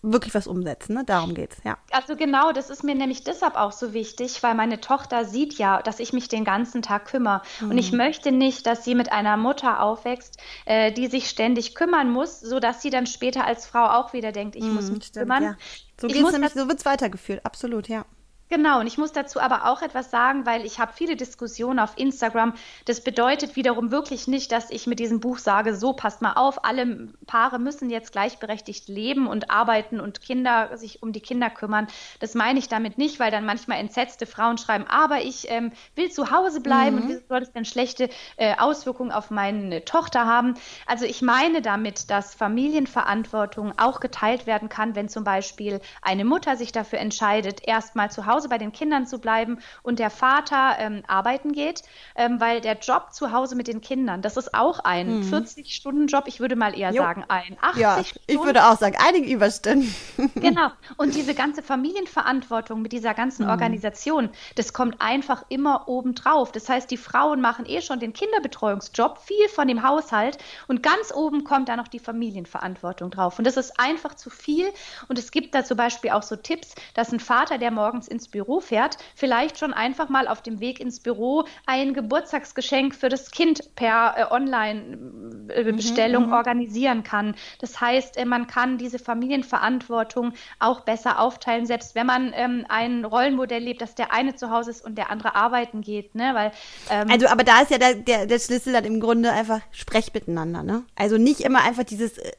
wirklich 0.01 0.33
was 0.33 0.47
umsetzen. 0.47 0.95
Ne? 0.95 1.03
Darum 1.05 1.35
geht's, 1.35 1.57
ja. 1.63 1.77
Also 1.91 2.15
genau, 2.15 2.51
das 2.51 2.71
ist 2.71 2.83
mir 2.83 2.95
nämlich 2.95 3.23
deshalb 3.23 3.55
auch 3.55 3.71
so 3.71 3.93
wichtig, 3.93 4.41
weil 4.41 4.55
meine 4.55 4.81
Tochter 4.81 5.25
sieht 5.25 5.53
ja, 5.59 5.81
dass 5.83 5.99
ich 5.99 6.13
mich 6.13 6.27
den 6.27 6.43
ganzen 6.43 6.81
Tag 6.81 7.05
kümmere. 7.05 7.43
Mhm. 7.59 7.71
Und 7.71 7.77
ich 7.77 7.91
mhm. 7.91 7.99
möchte 7.99 8.31
nicht, 8.31 8.65
dass 8.65 8.83
sie 8.83 8.95
mit 8.95 9.11
einer 9.11 9.37
Mutter 9.37 9.81
aufwächst, 9.83 10.37
äh, 10.65 10.91
die 10.91 11.07
sich 11.07 11.29
ständig 11.29 11.75
kümmern 11.75 12.09
muss, 12.09 12.39
sodass 12.39 12.81
sie 12.81 12.89
dann 12.89 13.05
später 13.05 13.45
als 13.45 13.67
Frau 13.67 13.85
auch 13.85 14.13
wieder 14.13 14.31
denkt, 14.31 14.55
ich 14.55 14.63
mhm, 14.63 14.73
muss 14.73 14.89
mich 14.89 15.05
stimmt, 15.05 15.27
kümmern. 15.27 15.43
Ja. 15.43 15.57
So, 15.99 16.07
geht's 16.07 16.31
nämlich, 16.31 16.53
so 16.53 16.67
wird's 16.67 16.85
weitergeführt, 16.85 17.45
absolut, 17.45 17.87
ja. 17.87 18.05
Genau, 18.51 18.81
und 18.81 18.87
ich 18.87 18.97
muss 18.97 19.13
dazu 19.13 19.39
aber 19.39 19.65
auch 19.65 19.81
etwas 19.81 20.11
sagen, 20.11 20.45
weil 20.45 20.65
ich 20.65 20.77
habe 20.77 20.91
viele 20.93 21.15
Diskussionen 21.15 21.79
auf 21.79 21.93
Instagram. 21.95 22.53
Das 22.83 23.01
bedeutet 23.01 23.55
wiederum 23.55 23.91
wirklich 23.91 24.27
nicht, 24.27 24.51
dass 24.51 24.71
ich 24.71 24.87
mit 24.87 24.99
diesem 24.99 25.21
Buch 25.21 25.37
sage, 25.37 25.73
so 25.73 25.93
passt 25.93 26.21
mal 26.21 26.33
auf, 26.33 26.65
alle 26.65 27.07
Paare 27.27 27.59
müssen 27.59 27.89
jetzt 27.89 28.11
gleichberechtigt 28.11 28.89
leben 28.89 29.27
und 29.27 29.51
arbeiten 29.51 30.01
und 30.01 30.19
Kinder 30.19 30.77
sich 30.77 31.01
um 31.01 31.13
die 31.13 31.21
Kinder 31.21 31.49
kümmern. 31.49 31.87
Das 32.19 32.35
meine 32.35 32.59
ich 32.59 32.67
damit 32.67 32.97
nicht, 32.97 33.21
weil 33.21 33.31
dann 33.31 33.45
manchmal 33.45 33.79
entsetzte 33.79 34.25
Frauen 34.25 34.57
schreiben, 34.57 34.83
aber 34.85 35.21
ich 35.21 35.49
ähm, 35.49 35.71
will 35.95 36.11
zu 36.11 36.29
Hause 36.29 36.59
bleiben 36.59 36.97
mhm. 36.97 37.01
und 37.03 37.07
wie 37.07 37.19
soll 37.29 37.43
es 37.43 37.53
denn 37.53 37.63
schlechte 37.63 38.09
äh, 38.35 38.57
Auswirkungen 38.57 39.13
auf 39.13 39.31
meine 39.31 39.85
Tochter 39.85 40.25
haben? 40.25 40.55
Also 40.87 41.05
ich 41.05 41.21
meine 41.21 41.61
damit, 41.61 42.09
dass 42.09 42.35
Familienverantwortung 42.35 43.79
auch 43.79 44.01
geteilt 44.01 44.45
werden 44.45 44.67
kann, 44.67 44.93
wenn 44.93 45.07
zum 45.07 45.23
Beispiel 45.23 45.79
eine 46.01 46.25
Mutter 46.25 46.57
sich 46.57 46.73
dafür 46.73 46.99
entscheidet, 46.99 47.65
erstmal 47.65 48.11
zu 48.11 48.25
Hause 48.25 48.40
Hause 48.41 48.49
bei 48.49 48.57
den 48.57 48.71
Kindern 48.71 49.05
zu 49.05 49.19
bleiben 49.19 49.59
und 49.83 49.99
der 49.99 50.09
Vater 50.09 50.75
ähm, 50.79 51.03
arbeiten 51.07 51.51
geht, 51.51 51.83
ähm, 52.15 52.39
weil 52.39 52.59
der 52.59 52.79
Job 52.79 53.13
zu 53.13 53.31
Hause 53.31 53.55
mit 53.55 53.67
den 53.67 53.81
Kindern, 53.81 54.23
das 54.23 54.35
ist 54.35 54.55
auch 54.55 54.79
ein 54.79 55.19
mhm. 55.19 55.33
40-Stunden-Job, 55.33 56.23
ich 56.25 56.39
würde 56.39 56.55
mal 56.55 56.77
eher 56.77 56.91
jo. 56.91 57.03
sagen 57.03 57.23
ein 57.27 57.57
80 57.61 57.81
ja, 57.81 58.03
Stunden. 58.03 58.25
Ich 58.25 58.39
würde 58.43 58.65
auch 58.65 58.77
sagen, 58.77 58.95
einige 58.99 59.31
Überstunden. 59.31 59.93
genau. 60.35 60.69
Und 60.97 61.13
diese 61.13 61.35
ganze 61.35 61.61
Familienverantwortung 61.61 62.81
mit 62.81 62.93
dieser 62.93 63.13
ganzen 63.13 63.43
mhm. 63.43 63.51
Organisation, 63.51 64.29
das 64.55 64.73
kommt 64.73 64.99
einfach 64.99 65.45
immer 65.49 65.87
obendrauf. 65.87 66.51
Das 66.51 66.67
heißt, 66.67 66.89
die 66.89 66.97
Frauen 66.97 67.41
machen 67.41 67.65
eh 67.67 67.81
schon 67.81 67.99
den 67.99 68.13
Kinderbetreuungsjob, 68.13 69.19
viel 69.19 69.49
von 69.49 69.67
dem 69.67 69.83
Haushalt 69.87 70.39
und 70.67 70.81
ganz 70.81 71.13
oben 71.13 71.43
kommt 71.43 71.69
da 71.69 71.75
noch 71.75 71.87
die 71.87 71.99
Familienverantwortung 71.99 73.11
drauf. 73.11 73.37
Und 73.37 73.45
das 73.45 73.55
ist 73.55 73.79
einfach 73.79 74.15
zu 74.15 74.31
viel. 74.31 74.65
Und 75.07 75.19
es 75.19 75.29
gibt 75.29 75.53
da 75.53 75.63
zum 75.63 75.77
Beispiel 75.77 76.09
auch 76.09 76.23
so 76.23 76.35
Tipps, 76.35 76.73
dass 76.95 77.11
ein 77.11 77.19
Vater, 77.19 77.59
der 77.59 77.69
morgens 77.69 78.07
ins 78.07 78.30
Büro 78.31 78.59
fährt, 78.59 78.97
vielleicht 79.15 79.59
schon 79.59 79.73
einfach 79.73 80.09
mal 80.09 80.27
auf 80.27 80.41
dem 80.41 80.59
Weg 80.59 80.79
ins 80.79 80.99
Büro 80.99 81.45
ein 81.65 81.93
Geburtstagsgeschenk 81.93 82.95
für 82.95 83.09
das 83.09 83.31
Kind 83.31 83.75
per 83.75 84.15
äh, 84.17 84.33
Online-Bestellung 84.33 86.27
mhm, 86.27 86.33
organisieren 86.33 87.03
kann. 87.03 87.35
Das 87.59 87.79
heißt, 87.79 88.17
äh, 88.17 88.25
man 88.25 88.47
kann 88.47 88.77
diese 88.77 88.99
Familienverantwortung 88.99 90.33
auch 90.59 90.81
besser 90.81 91.19
aufteilen, 91.19 91.65
selbst 91.65 91.95
wenn 91.95 92.07
man 92.07 92.31
ähm, 92.35 92.65
ein 92.69 93.05
Rollenmodell 93.05 93.61
lebt, 93.61 93.81
dass 93.81 93.95
der 93.95 94.13
eine 94.13 94.35
zu 94.35 94.49
Hause 94.49 94.71
ist 94.71 94.83
und 94.83 94.97
der 94.97 95.11
andere 95.11 95.35
arbeiten 95.35 95.81
geht. 95.81 96.15
Ne? 96.15 96.31
Weil, 96.33 96.51
ähm, 96.89 97.09
also, 97.11 97.27
aber 97.27 97.43
da 97.43 97.61
ist 97.61 97.71
ja 97.71 97.77
der, 97.77 97.95
der, 97.95 98.25
der 98.25 98.39
Schlüssel 98.39 98.73
dann 98.73 98.85
im 98.85 98.99
Grunde 98.99 99.31
einfach, 99.31 99.59
sprecht 99.71 100.13
miteinander. 100.13 100.63
Ne? 100.63 100.83
Also 100.95 101.17
nicht 101.17 101.41
immer 101.41 101.63
einfach 101.63 101.83
dieses 101.83 102.17
äh, 102.17 102.31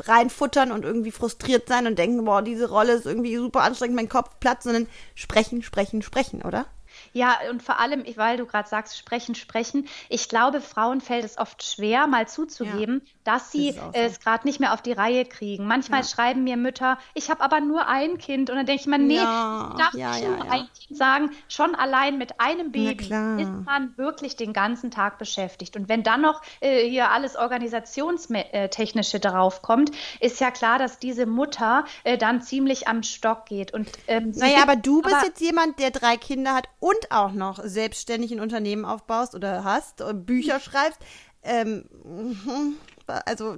reinfuttern 0.00 0.72
und 0.72 0.84
irgendwie 0.84 1.10
frustriert 1.10 1.68
sein 1.68 1.86
und 1.86 1.98
denken, 1.98 2.24
boah, 2.24 2.42
diese 2.42 2.68
Rolle 2.68 2.92
ist 2.92 3.06
irgendwie 3.06 3.36
super 3.36 3.62
anstrengend, 3.62 3.96
mein 3.96 4.08
Kopf 4.08 4.30
platzt, 4.40 4.64
sondern 4.64 4.86
sprechen, 5.14 5.62
sprechen, 5.62 6.02
sprechen, 6.02 6.42
oder? 6.42 6.66
Ja, 7.16 7.38
und 7.50 7.62
vor 7.62 7.80
allem, 7.80 8.04
weil 8.16 8.36
du 8.36 8.44
gerade 8.44 8.68
sagst, 8.68 8.98
sprechen, 8.98 9.34
sprechen. 9.34 9.88
Ich 10.10 10.28
glaube, 10.28 10.60
Frauen 10.60 11.00
fällt 11.00 11.24
es 11.24 11.38
oft 11.38 11.62
schwer, 11.62 12.06
mal 12.06 12.28
zuzugeben, 12.28 13.00
ja, 13.02 13.10
dass 13.24 13.50
sie 13.50 13.72
so. 13.72 13.80
es 13.94 14.20
gerade 14.20 14.46
nicht 14.46 14.60
mehr 14.60 14.74
auf 14.74 14.82
die 14.82 14.92
Reihe 14.92 15.24
kriegen. 15.24 15.66
Manchmal 15.66 16.02
ja. 16.02 16.06
schreiben 16.06 16.44
mir 16.44 16.58
Mütter, 16.58 16.98
ich 17.14 17.30
habe 17.30 17.40
aber 17.40 17.60
nur 17.60 17.88
ein 17.88 18.18
Kind. 18.18 18.50
Und 18.50 18.56
dann 18.56 18.66
denke 18.66 18.82
ich 18.82 18.86
mir, 18.86 18.98
nee, 18.98 19.16
ja, 19.16 19.70
ich 19.70 19.78
darf 19.78 19.94
nicht 19.94 20.28
nur 20.28 20.52
ein 20.52 20.68
Kind 20.78 20.98
sagen. 20.98 21.30
Schon 21.48 21.74
allein 21.74 22.18
mit 22.18 22.38
einem 22.38 22.70
Baby 22.70 23.04
ist 23.04 23.50
man 23.64 23.96
wirklich 23.96 24.36
den 24.36 24.52
ganzen 24.52 24.90
Tag 24.90 25.16
beschäftigt. 25.16 25.74
Und 25.74 25.88
wenn 25.88 26.02
dann 26.02 26.20
noch 26.20 26.42
äh, 26.60 26.86
hier 26.86 27.10
alles 27.12 27.34
Organisationstechnische 27.34 29.20
drauf 29.20 29.62
kommt, 29.62 29.90
ist 30.20 30.38
ja 30.38 30.50
klar, 30.50 30.78
dass 30.78 30.98
diese 30.98 31.24
Mutter 31.24 31.86
äh, 32.04 32.18
dann 32.18 32.42
ziemlich 32.42 32.88
am 32.88 33.02
Stock 33.02 33.46
geht. 33.46 33.72
Und, 33.72 33.88
ähm, 34.06 34.32
naja, 34.36 34.58
aber 34.60 34.76
du 34.76 35.00
bist 35.00 35.14
aber, 35.14 35.24
jetzt 35.24 35.40
jemand, 35.40 35.78
der 35.78 35.90
drei 35.90 36.18
Kinder 36.18 36.54
hat 36.54 36.68
und 36.78 37.05
auch 37.12 37.32
noch 37.32 37.62
selbstständig 37.64 38.32
ein 38.32 38.40
Unternehmen 38.40 38.84
aufbaust 38.84 39.34
oder 39.34 39.64
hast, 39.64 40.00
und 40.00 40.26
Bücher 40.26 40.60
schreibst, 40.60 41.00
ähm, 41.42 41.84
also 43.06 43.56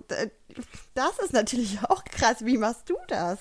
das 0.94 1.18
ist 1.24 1.32
natürlich 1.32 1.78
auch 1.88 2.04
krass. 2.04 2.44
Wie 2.44 2.58
machst 2.58 2.88
du 2.88 2.96
das? 3.08 3.38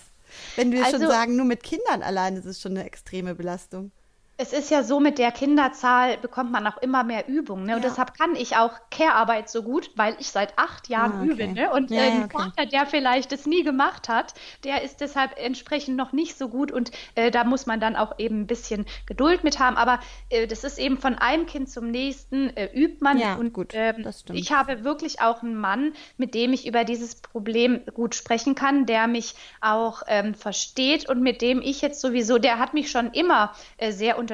Wenn 0.55 0.71
wir 0.71 0.85
also, 0.85 0.99
schon 0.99 1.07
sagen, 1.07 1.35
nur 1.35 1.45
mit 1.45 1.63
Kindern 1.63 2.01
allein 2.01 2.35
ist 2.35 2.45
es 2.45 2.61
schon 2.61 2.73
eine 2.73 2.85
extreme 2.85 3.35
Belastung. 3.35 3.91
Es 4.39 4.53
ist 4.53 4.69
ja 4.69 4.83
so, 4.83 4.99
mit 4.99 5.17
der 5.17 5.31
Kinderzahl 5.31 6.17
bekommt 6.17 6.51
man 6.51 6.67
auch 6.67 6.77
immer 6.77 7.03
mehr 7.03 7.27
Übung. 7.27 7.63
Ne? 7.63 7.75
Und 7.75 7.83
ja. 7.83 7.89
deshalb 7.89 8.15
kann 8.15 8.35
ich 8.35 8.55
auch 8.55 8.71
Care-Arbeit 8.91 9.49
so 9.49 9.63
gut, 9.63 9.89
weil 9.95 10.15
ich 10.19 10.29
seit 10.29 10.59
acht 10.59 10.89
Jahren 10.89 11.11
ah, 11.13 11.21
okay. 11.23 11.31
übe. 11.31 11.47
Ne? 11.47 11.71
Und 11.71 11.89
ja, 11.89 12.03
ein 12.03 12.23
okay. 12.25 12.37
Vater, 12.37 12.65
der 12.67 12.85
vielleicht 12.85 13.33
es 13.33 13.47
nie 13.47 13.63
gemacht 13.63 14.09
hat, 14.09 14.35
der 14.63 14.83
ist 14.83 15.01
deshalb 15.01 15.39
entsprechend 15.39 15.97
noch 15.97 16.11
nicht 16.11 16.37
so 16.37 16.49
gut. 16.49 16.71
Und 16.71 16.91
äh, 17.15 17.31
da 17.31 17.45
muss 17.45 17.65
man 17.65 17.79
dann 17.79 17.95
auch 17.95 18.19
eben 18.19 18.41
ein 18.41 18.47
bisschen 18.47 18.85
Geduld 19.07 19.43
mit 19.43 19.57
haben. 19.57 19.75
Aber 19.75 19.99
äh, 20.29 20.45
das 20.45 20.63
ist 20.63 20.77
eben 20.77 20.99
von 20.99 21.15
einem 21.15 21.47
Kind 21.47 21.67
zum 21.71 21.89
nächsten, 21.89 22.55
äh, 22.55 22.69
übt 22.75 22.97
man. 22.99 23.17
Ja, 23.17 23.37
und 23.37 23.53
gut, 23.53 23.71
ähm, 23.73 24.03
das 24.03 24.21
stimmt. 24.21 24.37
ich 24.37 24.51
habe 24.51 24.83
wirklich 24.83 25.19
auch 25.19 25.41
einen 25.41 25.55
Mann, 25.55 25.93
mit 26.17 26.35
dem 26.35 26.53
ich 26.53 26.67
über 26.67 26.83
dieses 26.83 27.15
Problem 27.15 27.81
gut 27.91 28.13
sprechen 28.13 28.53
kann, 28.53 28.85
der 28.85 29.07
mich 29.07 29.33
auch 29.61 30.03
ähm, 30.07 30.35
versteht 30.35 31.09
und 31.09 31.21
mit 31.21 31.41
dem 31.41 31.59
ich 31.59 31.81
jetzt 31.81 32.01
sowieso, 32.01 32.37
der 32.37 32.59
hat 32.59 32.75
mich 32.75 32.91
schon 32.91 33.09
immer 33.13 33.53
äh, 33.77 33.91
sehr 33.91 34.19
unterstützt, 34.19 34.26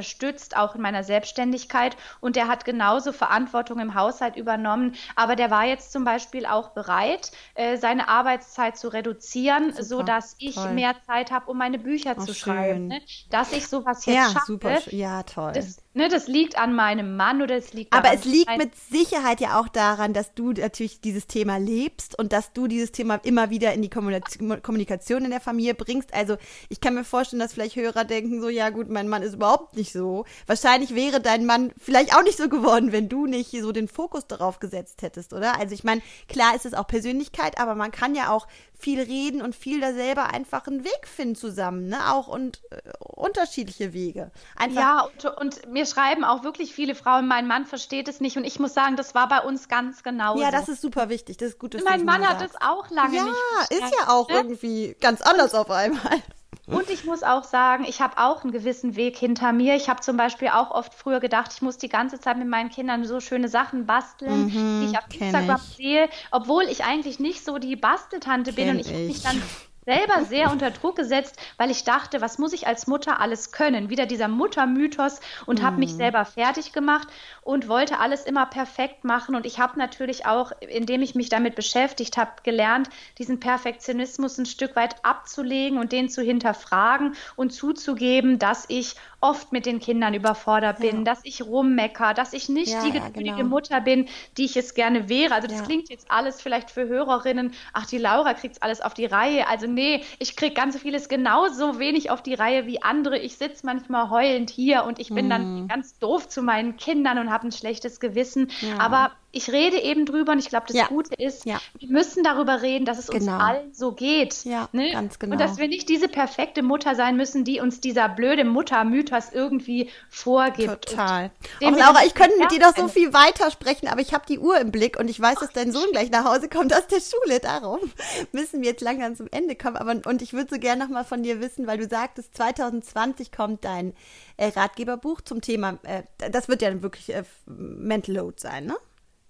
auch 0.58 0.76
in 0.76 0.82
meiner 0.82 1.04
Selbstständigkeit. 1.04 1.96
Und 2.20 2.36
der 2.36 2.48
hat 2.48 2.66
genauso 2.66 3.12
Verantwortung 3.12 3.80
im 3.80 3.96
Haushalt 3.96 4.36
übernommen. 4.36 4.96
Aber 5.16 5.36
der 5.36 5.52
war 5.52 5.66
jetzt 5.66 5.92
zum 5.92 6.04
Beispiel 6.04 6.46
auch 6.46 6.70
bereit, 6.70 7.32
äh, 7.56 7.78
seine 7.78 8.08
Arbeitszeit 8.08 8.78
zu 8.78 8.90
reduzieren, 8.90 9.72
super, 9.72 9.84
sodass 9.84 10.36
ich 10.40 10.56
toll. 10.56 10.74
mehr 10.74 10.96
Zeit 11.06 11.32
habe, 11.32 11.50
um 11.52 11.58
meine 11.58 11.80
Bücher 11.80 12.16
oh, 12.18 12.24
zu 12.24 12.34
schreiben. 12.34 12.88
Ne? 12.88 13.02
Dass 13.30 13.52
ich 13.52 13.68
sowas 13.68 14.06
jetzt 14.06 14.16
ja, 14.16 14.30
schaffe. 14.30 14.46
Super, 14.46 14.90
ja, 14.92 15.24
toll. 15.24 15.52
Das, 15.54 15.83
ne, 15.94 16.10
das 16.10 16.28
liegt 16.28 16.58
an 16.58 16.74
meinem 16.74 17.16
Mann 17.16 17.42
oder 17.44 17.56
es 17.56 17.74
liegt 17.74 17.94
Aber 17.94 18.12
es 18.12 18.26
liegt 18.26 18.58
mit 18.58 18.76
Sicherheit 18.76 19.40
ja 19.40 19.60
auch 19.60 19.68
daran, 19.68 20.14
dass 20.14 20.34
du 20.34 20.54
natürlich 20.54 21.02
dieses 21.02 21.28
Thema 21.28 21.58
lebst 21.58 22.18
und 22.18 22.34
dass 22.34 22.52
du 22.54 22.68
dieses 22.68 22.92
Thema 22.92 23.20
immer 23.24 23.52
wieder 23.52 23.74
in 23.74 23.84
die 23.84 23.90
Kommunikation 23.90 25.24
in 25.24 25.30
der 25.30 25.40
Familie 25.40 25.76
bringst. 25.76 26.14
Also 26.16 26.38
ich 26.70 26.82
kann 26.82 26.96
mir 26.96 27.04
vorstellen, 27.04 27.40
dass 27.40 27.54
vielleicht 27.54 27.76
Hörer 27.76 28.06
denken 28.06 28.42
so, 28.42 28.50
ja 28.50 28.72
gut, 28.72 28.90
mein 28.90 29.08
Mann 29.08 29.22
ist 29.22 29.36
überhaupt 29.36 29.76
nicht 29.76 29.84
nicht 29.84 29.92
so. 29.92 30.24
Wahrscheinlich 30.48 30.96
wäre 30.96 31.20
dein 31.20 31.46
Mann 31.46 31.74
vielleicht 31.78 32.16
auch 32.16 32.24
nicht 32.24 32.38
so 32.38 32.48
geworden, 32.48 32.94
wenn 32.94 33.10
du 33.10 33.26
nicht 33.26 33.52
so 33.52 33.74
den 33.74 33.90
Fokus 33.90 34.28
darauf 34.28 34.60
gesetzt 34.60 35.02
hättest, 35.02 35.34
oder? 35.34 35.60
Also 35.60 35.76
ich 35.76 35.84
meine, 35.84 36.02
klar 36.30 36.56
ist 36.56 36.66
es 36.66 36.74
auch 36.74 36.88
Persönlichkeit, 36.88 37.60
aber 37.60 37.76
man 37.76 37.92
kann 37.92 38.16
ja 38.16 38.32
auch 38.32 38.48
viel 38.84 39.02
reden 39.02 39.42
und 39.42 39.56
viel 39.56 39.80
da 39.80 39.94
selber 39.94 40.34
einfach 40.34 40.68
einen 40.68 40.84
Weg 40.84 41.08
finden 41.08 41.36
zusammen, 41.36 41.88
ne? 41.88 42.12
Auch 42.12 42.28
und 42.28 42.62
äh, 42.70 42.82
unterschiedliche 43.00 43.94
Wege. 43.94 44.30
Einfach 44.58 44.82
ja, 44.82 45.02
und, 45.02 45.26
und, 45.38 45.72
mir 45.72 45.86
schreiben 45.86 46.26
auch 46.26 46.44
wirklich 46.44 46.74
viele 46.74 46.94
Frauen, 46.94 47.28
mein 47.28 47.48
Mann 47.48 47.66
versteht 47.66 48.10
es 48.10 48.20
nicht 48.20 48.36
und 48.36 48.44
ich 48.44 48.60
muss 48.60 48.74
sagen, 48.74 48.98
das 48.98 49.16
war 49.16 49.30
bei 49.30 49.40
uns 49.40 49.70
ganz 49.70 50.04
genau. 50.04 50.38
Ja, 50.38 50.52
das 50.52 50.68
ist 50.68 50.82
super 50.82 51.08
wichtig. 51.08 51.38
Das 51.38 51.50
ist 51.50 51.60
gut, 51.60 51.82
Mein 51.86 52.04
Mann 52.04 52.28
hat 52.28 52.42
es 52.42 52.56
auch 52.60 52.90
lange 52.90 53.16
ja, 53.16 53.24
nicht. 53.24 53.38
Ja, 53.72 53.78
ist 53.78 53.96
ja 54.02 54.10
auch 54.10 54.28
ne? 54.28 54.36
irgendwie 54.36 54.96
ganz 55.00 55.22
anders 55.22 55.56
auf 55.56 55.72
einmal. 55.72 56.22
Und 56.66 56.90
ich 56.90 57.04
muss 57.04 57.24
auch 57.24 57.44
sagen, 57.44 57.84
ich 57.86 58.00
habe 58.00 58.18
auch 58.18 58.44
einen 58.44 58.54
gewissen 58.54 58.96
Weg 58.96 59.18
hinter 59.18 59.52
mir. 59.52 59.76
Ich 59.76 59.90
habe 59.90 60.00
zum 60.00 60.16
Beispiel 60.16 60.48
auch 60.48 60.72
oft 60.72 60.94
früher 60.94 61.20
gedacht, 61.20 61.52
ich 61.54 61.62
muss 61.62 61.78
die 61.78 61.90
ganze 61.90 62.20
Zeit 62.20 62.38
mit 62.38 62.48
meinen 62.48 62.70
Kindern 62.70 63.04
so 63.04 63.20
schöne 63.20 63.50
Sachen 63.50 63.86
basteln, 63.86 64.46
mhm, 64.46 64.82
die 64.82 64.92
ich 64.92 64.98
auf 64.98 65.04
Instagram 65.14 65.60
ich. 65.70 65.76
sehe, 65.76 66.10
obwohl 66.32 66.64
ich 66.64 66.86
eigentlich 66.86 67.20
nicht 67.20 67.44
so 67.44 67.58
die 67.58 67.76
Basteltante 67.76 68.54
bin 68.54 68.70
und 68.70 68.80
ich, 68.80 68.92
ich. 68.92 69.08
mich 69.08 69.22
dann 69.24 69.42
selber 69.86 70.26
sehr 70.26 70.52
unter 70.52 70.72
Druck 70.72 70.96
gesetzt, 70.96 71.38
weil 71.58 71.72
ich 71.72 71.84
dachte, 71.84 72.22
was 72.22 72.38
muss 72.38 72.54
ich 72.54 72.68
als 72.68 72.88
Mutter 72.88 73.20
alles 73.20 73.52
können? 73.52 73.90
Wieder 73.90 74.06
dieser 74.06 74.28
Muttermythos 74.28 75.20
und 75.46 75.60
mhm. 75.60 75.66
habe 75.66 75.78
mich 75.78 75.94
selber 75.94 76.26
fertig 76.26 76.74
gemacht 76.74 77.08
und 77.42 77.68
wollte 77.68 78.00
alles 78.00 78.26
immer 78.26 78.46
perfekt 78.46 79.04
machen. 79.04 79.36
Und 79.36 79.46
ich 79.46 79.60
habe 79.60 79.78
natürlich 79.78 80.26
auch, 80.26 80.52
indem 80.62 81.02
ich 81.02 81.16
mich 81.16 81.30
damit 81.30 81.56
beschäftigt 81.56 82.18
habe, 82.18 82.32
gelernt, 82.44 82.90
diesen 83.18 83.40
Perfektionismus 83.40 84.38
ein 84.38 84.46
Stück 84.46 84.76
weit 84.76 84.96
abzulegen 85.04 85.78
und 85.78 85.92
den 85.92 86.10
zu 86.10 86.22
hinterfragen 86.22 87.16
und 87.36 87.52
zuzugeben, 87.52 88.40
dass 88.40 88.66
ich 88.68 88.96
oft 89.24 89.54
mit 89.54 89.66
den 89.66 89.80
Kindern 89.80 90.14
überfordert 90.14 90.80
bin, 90.80 90.98
ja. 90.98 91.04
dass 91.04 91.22
ich 91.24 91.42
rummecker, 91.44 92.14
dass 92.14 92.34
ich 92.34 92.50
nicht 92.50 92.74
ja, 92.74 92.84
die 92.84 92.92
geduldige 92.92 93.26
ja, 93.26 93.36
genau. 93.38 93.50
Mutter 93.50 93.80
bin, 93.80 94.10
die 94.38 94.44
ich 94.46 94.58
es 94.58 94.74
gerne 94.74 95.08
wäre. 95.08 95.34
Also 95.34 95.48
das 95.48 95.64
klingt 95.64 95.90
jetzt 95.90 96.12
alles 96.12 96.42
vielleicht 96.42 96.70
für 96.70 96.88
Hörerinnen, 96.88 97.54
ach, 97.72 97.86
die 97.86 97.98
Laura 97.98 98.34
kriegt 98.34 98.62
alles 98.62 98.82
auf 98.82 98.94
die 98.94 99.06
Reihe. 99.06 99.48
Also 99.48 99.68
nee, 99.74 100.04
ich 100.20 100.36
kriege 100.36 100.54
ganz 100.54 100.78
vieles 100.78 101.10
genauso 101.10 101.80
wenig 101.80 102.12
auf 102.12 102.22
die 102.22 102.34
Reihe 102.34 102.66
wie 102.66 102.82
andere. 102.82 103.18
Ich 103.18 103.38
sitze 103.38 103.66
manchmal 103.66 104.10
heulend 104.10 104.50
hier 104.50 104.84
und 104.86 105.00
ich 105.00 105.10
bin 105.10 105.26
mhm. 105.26 105.30
dann 105.30 105.68
ganz 105.68 105.98
doof 106.00 106.28
zu 106.28 106.42
meinen 106.42 106.78
Kindern 106.78 107.18
und 107.18 107.32
habe 107.32 107.48
ein 107.48 107.52
schlechtes 107.52 108.00
Gewissen. 108.00 108.50
Aber 108.78 109.12
ich 109.36 109.50
rede 109.50 109.82
eben 109.82 110.06
drüber 110.06 110.34
und 110.34 110.40
ich 110.40 110.48
glaube, 110.48 110.68
das 110.68 110.78
ja. 110.78 110.86
Gute 110.86 111.16
ist, 111.16 111.46
ja. 111.46 111.60
wir 111.80 111.90
müssen 111.90 112.24
darüber 112.24 112.62
reden, 112.62 112.86
dass 112.86 113.00
es 113.00 113.08
genau. 113.08 113.34
uns 113.34 113.44
allen 113.44 113.74
so 113.74 113.92
geht. 113.92 114.46
Ja, 114.46 114.70
ne? 114.74 114.92
ganz 114.92 115.18
genau. 115.18 115.34
Und 115.34 115.42
dass 115.42 115.58
wir 115.58 115.68
nicht 115.68 115.90
diese 115.90 116.08
perfekte 116.08 116.62
Mutter 116.62 116.94
sein 116.94 117.18
müssen, 117.18 117.44
die 117.44 117.60
uns 117.60 117.82
dieser 117.82 118.10
blöde 118.10 118.46
Muttermythos 118.46 119.30
irgendwie 119.34 119.90
vorgibt. 120.08 120.90
Total. 120.90 121.32
Auch 121.64 121.72
Laura, 121.72 122.06
ich 122.06 122.14
könnte 122.14 122.38
mit 122.38 122.52
dir 122.52 122.60
doch 122.60 122.76
so 122.76 122.88
viel 122.88 123.12
weitersprechen, 123.12 123.88
aber 123.88 124.02
ich 124.02 124.14
habe 124.14 124.24
die 124.30 124.38
Uhr 124.38 124.60
im 124.60 124.72
Blick 124.72 125.00
und 125.00 125.10
ich 125.10 125.20
weiß, 125.20 125.40
dass 125.40 125.52
dein 125.52 125.72
Sohn 125.72 125.90
gleich 125.92 126.12
nach 126.12 126.26
Hause 126.26 126.48
kommt 126.48 126.72
aus 126.72 126.86
der 126.86 127.02
Schule. 127.02 127.40
Darum 127.40 127.80
müssen 128.34 128.62
wir 128.62 128.70
jetzt 128.70 128.82
langsam 128.82 129.16
zum 129.16 129.28
Ende 129.32 129.56
kommen. 129.56 129.78
Aber, 129.78 130.00
und 130.08 130.22
ich 130.22 130.34
würde 130.34 130.54
so 130.54 130.60
gerne 130.60 130.84
nochmal 130.84 131.06
von 131.06 131.24
dir 131.24 131.42
wissen, 131.42 131.66
weil 131.66 131.80
du 131.80 131.90
sagtest, 131.90 132.38
2020 132.38 133.32
kommt 133.32 133.66
dein 133.66 133.94
äh, 134.38 134.50
Ratgeberbuch 134.50 135.22
zum 135.22 135.42
Thema, 135.42 135.80
äh, 135.82 136.04
das 136.30 136.48
wird 136.50 136.62
ja 136.62 136.84
wirklich 136.84 137.12
äh, 137.16 137.24
Mental 137.48 138.14
Load 138.16 138.36
sein, 138.38 138.68
ne? 138.68 138.76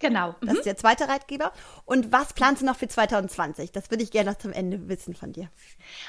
Genau. 0.00 0.34
Das 0.40 0.50
mhm. 0.50 0.56
ist 0.56 0.66
der 0.66 0.76
zweite 0.76 1.08
Ratgeber. 1.08 1.52
Und 1.84 2.12
was 2.12 2.32
planst 2.32 2.62
du 2.62 2.66
noch 2.66 2.76
für 2.76 2.88
2020? 2.88 3.72
Das 3.72 3.90
würde 3.90 4.02
ich 4.02 4.10
gerne 4.10 4.30
noch 4.30 4.38
zum 4.38 4.52
Ende 4.52 4.88
wissen 4.88 5.14
von 5.14 5.32
dir. 5.32 5.48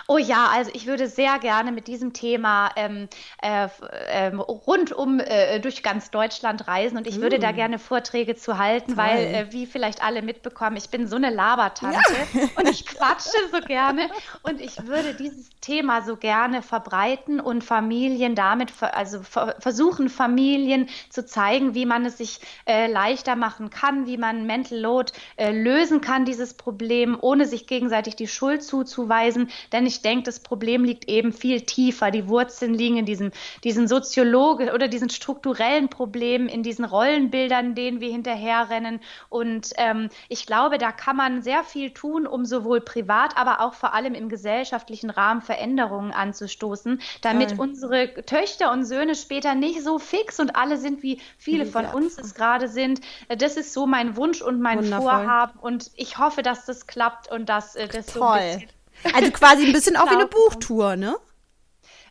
Oh 0.08 0.18
ja, 0.18 0.48
also 0.54 0.72
ich 0.74 0.88
würde 0.88 1.08
sehr 1.08 1.40
gerne 1.40 1.72
mit 1.72 1.88
diesem 1.88 2.14
Thema 2.14 2.72
ähm, 2.76 3.08
äh, 3.42 3.68
äh, 4.10 4.28
rundum 4.36 5.20
äh, 5.20 5.60
durch 5.60 5.84
ganz 5.84 6.12
Deutschland 6.12 6.68
reisen 6.68 6.98
und 6.98 7.08
ich 7.08 7.20
mm. 7.20 7.22
würde 7.22 7.40
da 7.40 7.52
mm. 7.52 7.56
gerne 7.56 7.80
Vorträge 7.80 8.36
zu 8.36 8.58
halten, 8.58 8.96
Toll. 8.96 8.98
weil, 8.98 9.20
äh, 9.26 9.52
wie 9.52 9.66
vielleicht 9.66 10.04
alle 10.04 10.22
mitbekommen, 10.22 10.78
ich 10.78 10.90
bin 10.90 11.08
so 11.08 11.16
eine 11.16 11.30
Labertante 11.30 12.00
ja. 12.34 12.42
und 12.56 12.68
ich 12.68 12.86
quatsche 12.86 13.38
so 13.52 13.60
gerne 13.62 14.10
und 14.44 14.60
ich 14.62 14.88
würde 14.88 15.14
dieses 15.14 15.50
Thema 15.62 16.02
so 16.02 16.18
gerne 16.18 16.62
verbreiten 16.62 17.40
und 17.40 17.64
Familien 17.64 18.36
damit, 18.36 18.74
also 18.82 19.22
versuchen 19.24 20.10
Familien 20.10 20.90
zu 21.10 21.26
zeigen, 21.26 21.76
wie 21.76 21.86
man 21.86 22.06
es 22.06 22.18
sich 22.18 22.40
äh, 22.66 22.88
leichter 22.88 23.36
machen 23.36 23.70
kann, 23.70 23.75
wie 24.08 24.18
man 24.18 24.46
Mental 24.46 24.80
Load 24.80 25.12
äh, 25.38 25.52
lösen 25.52 26.02
kann, 26.02 26.26
dieses 26.26 26.54
Problem, 26.54 27.18
ohne 27.20 27.46
sich 27.46 27.68
gegenseitig 27.68 28.16
die 28.16 28.28
Schuld 28.28 28.64
zuzuweisen. 28.64 29.50
Denn 29.72 29.86
ich 29.86 30.02
denke, 30.02 30.24
das 30.24 30.40
Problem 30.40 30.84
liegt 30.84 31.08
eben 31.08 31.34
viel 31.34 31.62
tiefer. 31.62 32.12
Die 32.12 32.28
Wurzeln 32.28 32.74
liegen 32.74 32.98
in 32.98 33.06
diesem, 33.06 33.32
diesen 33.64 33.88
Soziologen 33.88 34.70
oder 34.70 34.88
diesen 34.88 35.10
strukturellen 35.10 35.90
Problemen, 35.90 36.48
in 36.48 36.64
diesen 36.64 36.86
Rollenbildern, 36.86 37.76
denen 37.76 38.00
wir 38.00 38.10
hinterherrennen. 38.10 39.00
Und 39.30 39.72
ähm, 39.78 40.10
ich 40.30 40.46
glaube, 40.46 40.78
da 40.78 40.92
kann 40.92 41.18
man 41.18 41.42
sehr 41.42 41.64
viel 41.64 41.92
tun, 41.92 42.28
um 42.28 42.46
sowohl 42.46 42.82
privat, 42.82 43.38
aber 43.38 43.62
auch 43.62 43.74
vor 43.74 43.94
allem 43.94 44.14
im 44.14 44.30
gesellschaftlichen 44.30 45.10
Rahmen 45.10 45.42
Veränderungen 45.42 46.12
anzustoßen, 46.12 47.02
damit 47.22 47.50
Toll. 47.50 47.60
unsere 47.60 48.14
Töchter 48.26 48.72
und 48.72 48.86
Söhne 48.86 49.16
später 49.16 49.56
nicht 49.56 49.84
so 49.84 50.00
fix 50.00 50.40
und 50.40 50.56
alle 50.56 50.78
sind, 50.78 51.04
wie 51.04 51.20
viele 51.38 51.66
von 51.66 51.86
uns 51.86 52.18
es 52.18 52.34
gerade 52.34 52.68
sind. 52.68 53.02
Das 53.28 53.58
ist 53.58 53.65
so 53.74 53.86
mein 53.88 54.16
Wunsch 54.16 54.42
und 54.42 54.62
mein 54.62 54.80
Wundervoll. 54.80 55.10
Vorhaben. 55.10 55.60
Und 55.60 55.92
ich 55.96 56.18
hoffe, 56.18 56.42
dass 56.42 56.66
das 56.66 56.88
klappt 56.88 57.32
und 57.32 57.48
dass 57.48 57.76
äh, 57.76 57.88
das 57.88 58.08
Toll. 58.08 58.22
so 58.22 58.28
ein 58.28 58.50
bisschen 58.50 59.16
also 59.16 59.32
quasi 59.32 59.66
ein 59.66 59.74
bisschen 59.74 59.96
auch 59.98 60.10
wie 60.10 60.16
eine 60.16 60.28
Buchtour, 60.28 60.96
ne? 60.96 61.16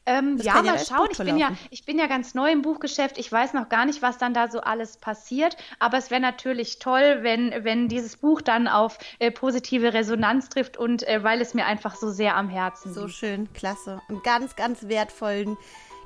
Ähm, 0.06 0.36
ja, 0.42 0.62
mal 0.62 0.78
schauen. 0.78 1.08
Ich 1.10 1.18
bin 1.18 1.38
ja, 1.38 1.52
ich 1.70 1.86
bin 1.86 1.98
ja 1.98 2.06
ganz 2.06 2.34
neu 2.34 2.52
im 2.52 2.60
Buchgeschäft. 2.60 3.16
Ich 3.16 3.32
weiß 3.32 3.54
noch 3.54 3.70
gar 3.70 3.86
nicht, 3.86 4.02
was 4.02 4.18
dann 4.18 4.34
da 4.34 4.48
so 4.48 4.60
alles 4.60 4.98
passiert. 4.98 5.56
Aber 5.78 5.96
es 5.96 6.10
wäre 6.10 6.20
natürlich 6.20 6.78
toll, 6.78 7.20
wenn, 7.22 7.64
wenn 7.64 7.88
dieses 7.88 8.18
Buch 8.18 8.42
dann 8.42 8.68
auf 8.68 8.98
äh, 9.18 9.30
positive 9.30 9.94
Resonanz 9.94 10.50
trifft 10.50 10.76
und 10.76 11.08
äh, 11.08 11.22
weil 11.22 11.40
es 11.40 11.54
mir 11.54 11.64
einfach 11.64 11.94
so 11.94 12.10
sehr 12.10 12.36
am 12.36 12.50
Herzen 12.50 12.88
liegt. 12.90 13.00
So 13.00 13.08
schön, 13.08 13.50
klasse. 13.54 14.02
Und 14.08 14.22
ganz, 14.22 14.56
ganz 14.56 14.88
wertvollen 14.88 15.56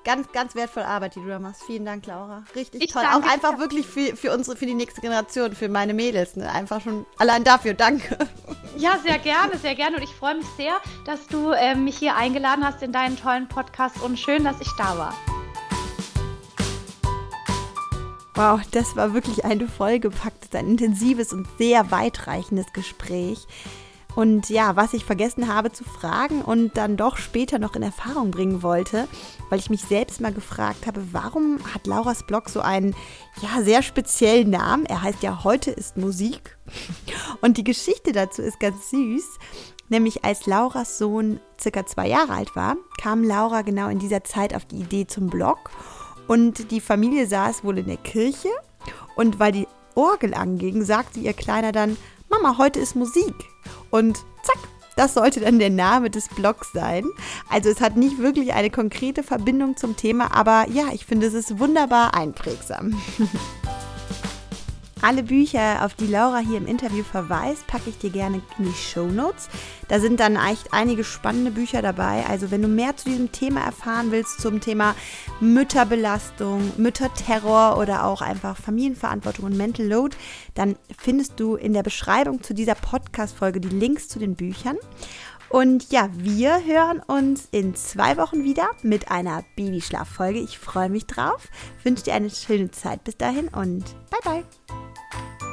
ganz, 0.09 0.33
ganz 0.33 0.55
wertvolle 0.55 0.87
Arbeit, 0.87 1.17
die 1.17 1.21
du 1.21 1.29
da 1.29 1.39
machst. 1.39 1.65
Vielen 1.65 1.85
Dank, 1.85 2.07
Laura. 2.07 2.43
Richtig 2.57 2.83
ich 2.83 2.91
toll. 2.91 3.03
Auch 3.13 3.31
einfach 3.31 3.59
wirklich 3.59 3.87
für, 3.87 4.17
für 4.17 4.33
unsere, 4.33 4.57
für 4.57 4.65
die 4.65 4.73
nächste 4.73 5.03
Generation, 5.03 5.55
für 5.55 5.69
meine 5.69 5.93
Mädels. 5.93 6.35
Ne? 6.35 6.51
Einfach 6.51 6.81
schon 6.81 7.05
allein 7.19 7.45
dafür. 7.45 7.75
Danke. 7.75 8.17
Ja, 8.79 8.99
sehr 9.05 9.19
gerne, 9.19 9.59
sehr 9.59 9.75
gerne. 9.75 9.97
Und 9.97 10.03
ich 10.03 10.15
freue 10.15 10.37
mich 10.37 10.47
sehr, 10.57 10.77
dass 11.05 11.27
du 11.27 11.51
äh, 11.51 11.75
mich 11.75 11.99
hier 11.99 12.17
eingeladen 12.17 12.65
hast 12.65 12.83
in 12.83 12.91
deinen 12.91 13.19
tollen 13.19 13.49
Podcast 13.49 14.01
und 14.01 14.19
schön, 14.19 14.45
dass 14.45 14.59
ich 14.63 14.71
da 14.79 14.97
war. 14.97 15.15
Wow, 18.35 18.61
das 18.71 18.97
war 18.97 19.13
wirklich 19.13 19.45
eine 19.45 19.69
vollgepacktes, 19.69 20.55
ein 20.55 20.69
intensives 20.69 21.35
und 21.35 21.47
sehr 21.59 21.91
weitreichendes 21.91 22.73
Gespräch. 22.73 23.47
Und 24.19 24.49
ja, 24.51 24.75
was 24.75 24.95
ich 24.95 25.05
vergessen 25.05 25.47
habe 25.47 25.71
zu 25.71 25.85
fragen 25.85 26.43
und 26.43 26.77
dann 26.77 26.97
doch 26.97 27.19
später 27.19 27.61
noch 27.61 27.77
in 27.77 27.85
Erfahrung 27.85 28.33
bringen 28.33 28.64
wollte, 28.64 29.07
weil 29.49 29.61
ich 29.61 29.71
mich 29.71 29.83
selbst 29.83 30.21
mal 30.21 30.33
gefragt 30.33 30.89
habe, 30.89 31.12
warum 31.12 31.61
hat 31.73 31.87
Lauras 31.87 32.27
Blog 32.27 32.49
so 32.49 32.61
einen 32.61 32.97
ja, 33.41 33.62
sehr 33.62 33.81
speziellen 33.81 34.51
Namen? 34.51 34.87
Er 34.87 35.03
heißt 35.03 35.23
ja 35.23 35.45
Heute 35.45 35.71
ist 35.71 35.97
Musik. 35.97 36.59
Und 37.43 37.59
die 37.59 37.62
Geschichte 37.62 38.11
dazu 38.11 38.43
ist 38.43 38.59
ganz 38.59 38.91
süß. 38.91 39.39
Nämlich 39.89 40.25
als 40.25 40.47
Lauras 40.47 40.99
Sohn 40.99 41.39
circa 41.61 41.87
zwei 41.87 42.09
Jahre 42.09 42.33
alt 42.33 42.57
war, 42.57 42.77
kam 43.01 43.23
Laura 43.23 43.62
genau 43.62 43.87
in 43.89 44.01
dieser 44.01 44.25
Zeit 44.25 44.53
auf 44.53 44.64
die 44.64 44.81
Idee 44.81 45.07
zum 45.07 45.29
Blog. 45.29 45.71
Und 46.27 46.73
die 46.73 46.81
Familie 46.81 47.29
saß 47.29 47.62
wohl 47.62 47.79
in 47.79 47.87
der 47.87 47.99
Kirche. 47.99 48.49
Und 49.14 49.39
weil 49.39 49.53
die 49.53 49.69
Orgel 49.95 50.35
anging, 50.35 50.83
sagte 50.83 51.21
ihr 51.21 51.35
Kleiner 51.35 51.71
dann, 51.71 51.97
Mama, 52.31 52.59
heute 52.59 52.79
ist 52.79 52.95
Musik. 52.95 53.35
Und 53.91 54.18
zack, 54.43 54.59
das 54.97 55.14
sollte 55.14 55.41
dann 55.41 55.59
der 55.59 55.70
Name 55.70 56.11
des 56.11 56.28
Blogs 56.28 56.72
sein. 56.72 57.05
Also 57.49 57.68
es 57.70 57.80
hat 57.80 57.97
nicht 57.97 58.18
wirklich 58.18 58.53
eine 58.53 58.70
konkrete 58.70 59.22
Verbindung 59.22 59.76
zum 59.76 59.97
Thema, 59.97 60.34
aber 60.34 60.66
ja, 60.70 60.86
ich 60.93 61.07
finde, 61.07 61.26
es 61.28 61.34
ist 61.34 61.59
wunderbar 61.59 62.14
einprägsam. 62.14 63.01
Alle 65.01 65.22
Bücher, 65.22 65.84
auf 65.84 65.94
die 65.94 66.09
Laura 66.09 66.38
hier 66.38 66.59
im 66.59 66.66
Interview 66.66 67.05
verweist, 67.05 67.66
packe 67.68 67.90
ich 67.90 67.99
dir 67.99 68.11
gerne 68.11 68.42
in 68.59 68.64
die 68.64 68.72
Show 68.72 69.07
Notes. 69.07 69.49
Da 69.86 70.01
sind 70.01 70.18
dann 70.18 70.36
echt 70.36 70.72
einige 70.72 71.05
spannende 71.05 71.53
Bücher 71.53 71.82
dabei. 71.82 72.24
Also 72.28 72.51
wenn 72.51 72.62
du 72.62 72.68
mehr 72.68 72.96
zu 72.96 73.09
diesem 73.09 73.30
Thema 73.30 73.61
erfahren 73.61 74.11
willst, 74.11 74.40
zum 74.40 74.61
Thema 74.61 74.96
Mütterbelastung, 75.40 76.72
Mütterterror 76.78 77.78
oder 77.78 78.05
auch 78.05 78.22
einfach 78.22 78.57
Familienverantwortung 78.57 79.44
und 79.44 79.57
Mental 79.57 79.86
Load, 79.86 80.16
dann 80.55 80.76
findest 80.99 81.38
du 81.38 81.55
in 81.55 81.74
der 81.74 81.84
Beschreibung 81.84 82.42
zu 82.42 82.53
dieser 82.53 82.74
Podcast-Folge 82.74 83.61
die 83.61 83.68
Links 83.68 84.09
zu 84.09 84.18
den 84.18 84.34
Büchern. 84.34 84.78
Und 85.49 85.90
ja, 85.92 86.11
wir 86.12 86.64
hören 86.64 87.01
uns 87.07 87.49
in 87.53 87.74
zwei 87.74 88.16
Wochen 88.16 88.44
wieder 88.44 88.68
mit 88.82 89.11
einer 89.11 89.44
Babyschlaffolge. 89.57 90.40
Ich 90.40 90.59
freue 90.59 90.90
mich 90.90 91.07
drauf. 91.07 91.49
Wünsche 91.84 92.05
dir 92.05 92.14
eine 92.14 92.30
schöne 92.30 92.70
Zeit 92.70 93.05
bis 93.05 93.16
dahin 93.16 93.49
und 93.49 93.84
bye 94.11 94.20
bye. 94.24 94.88
あ! 95.11 95.47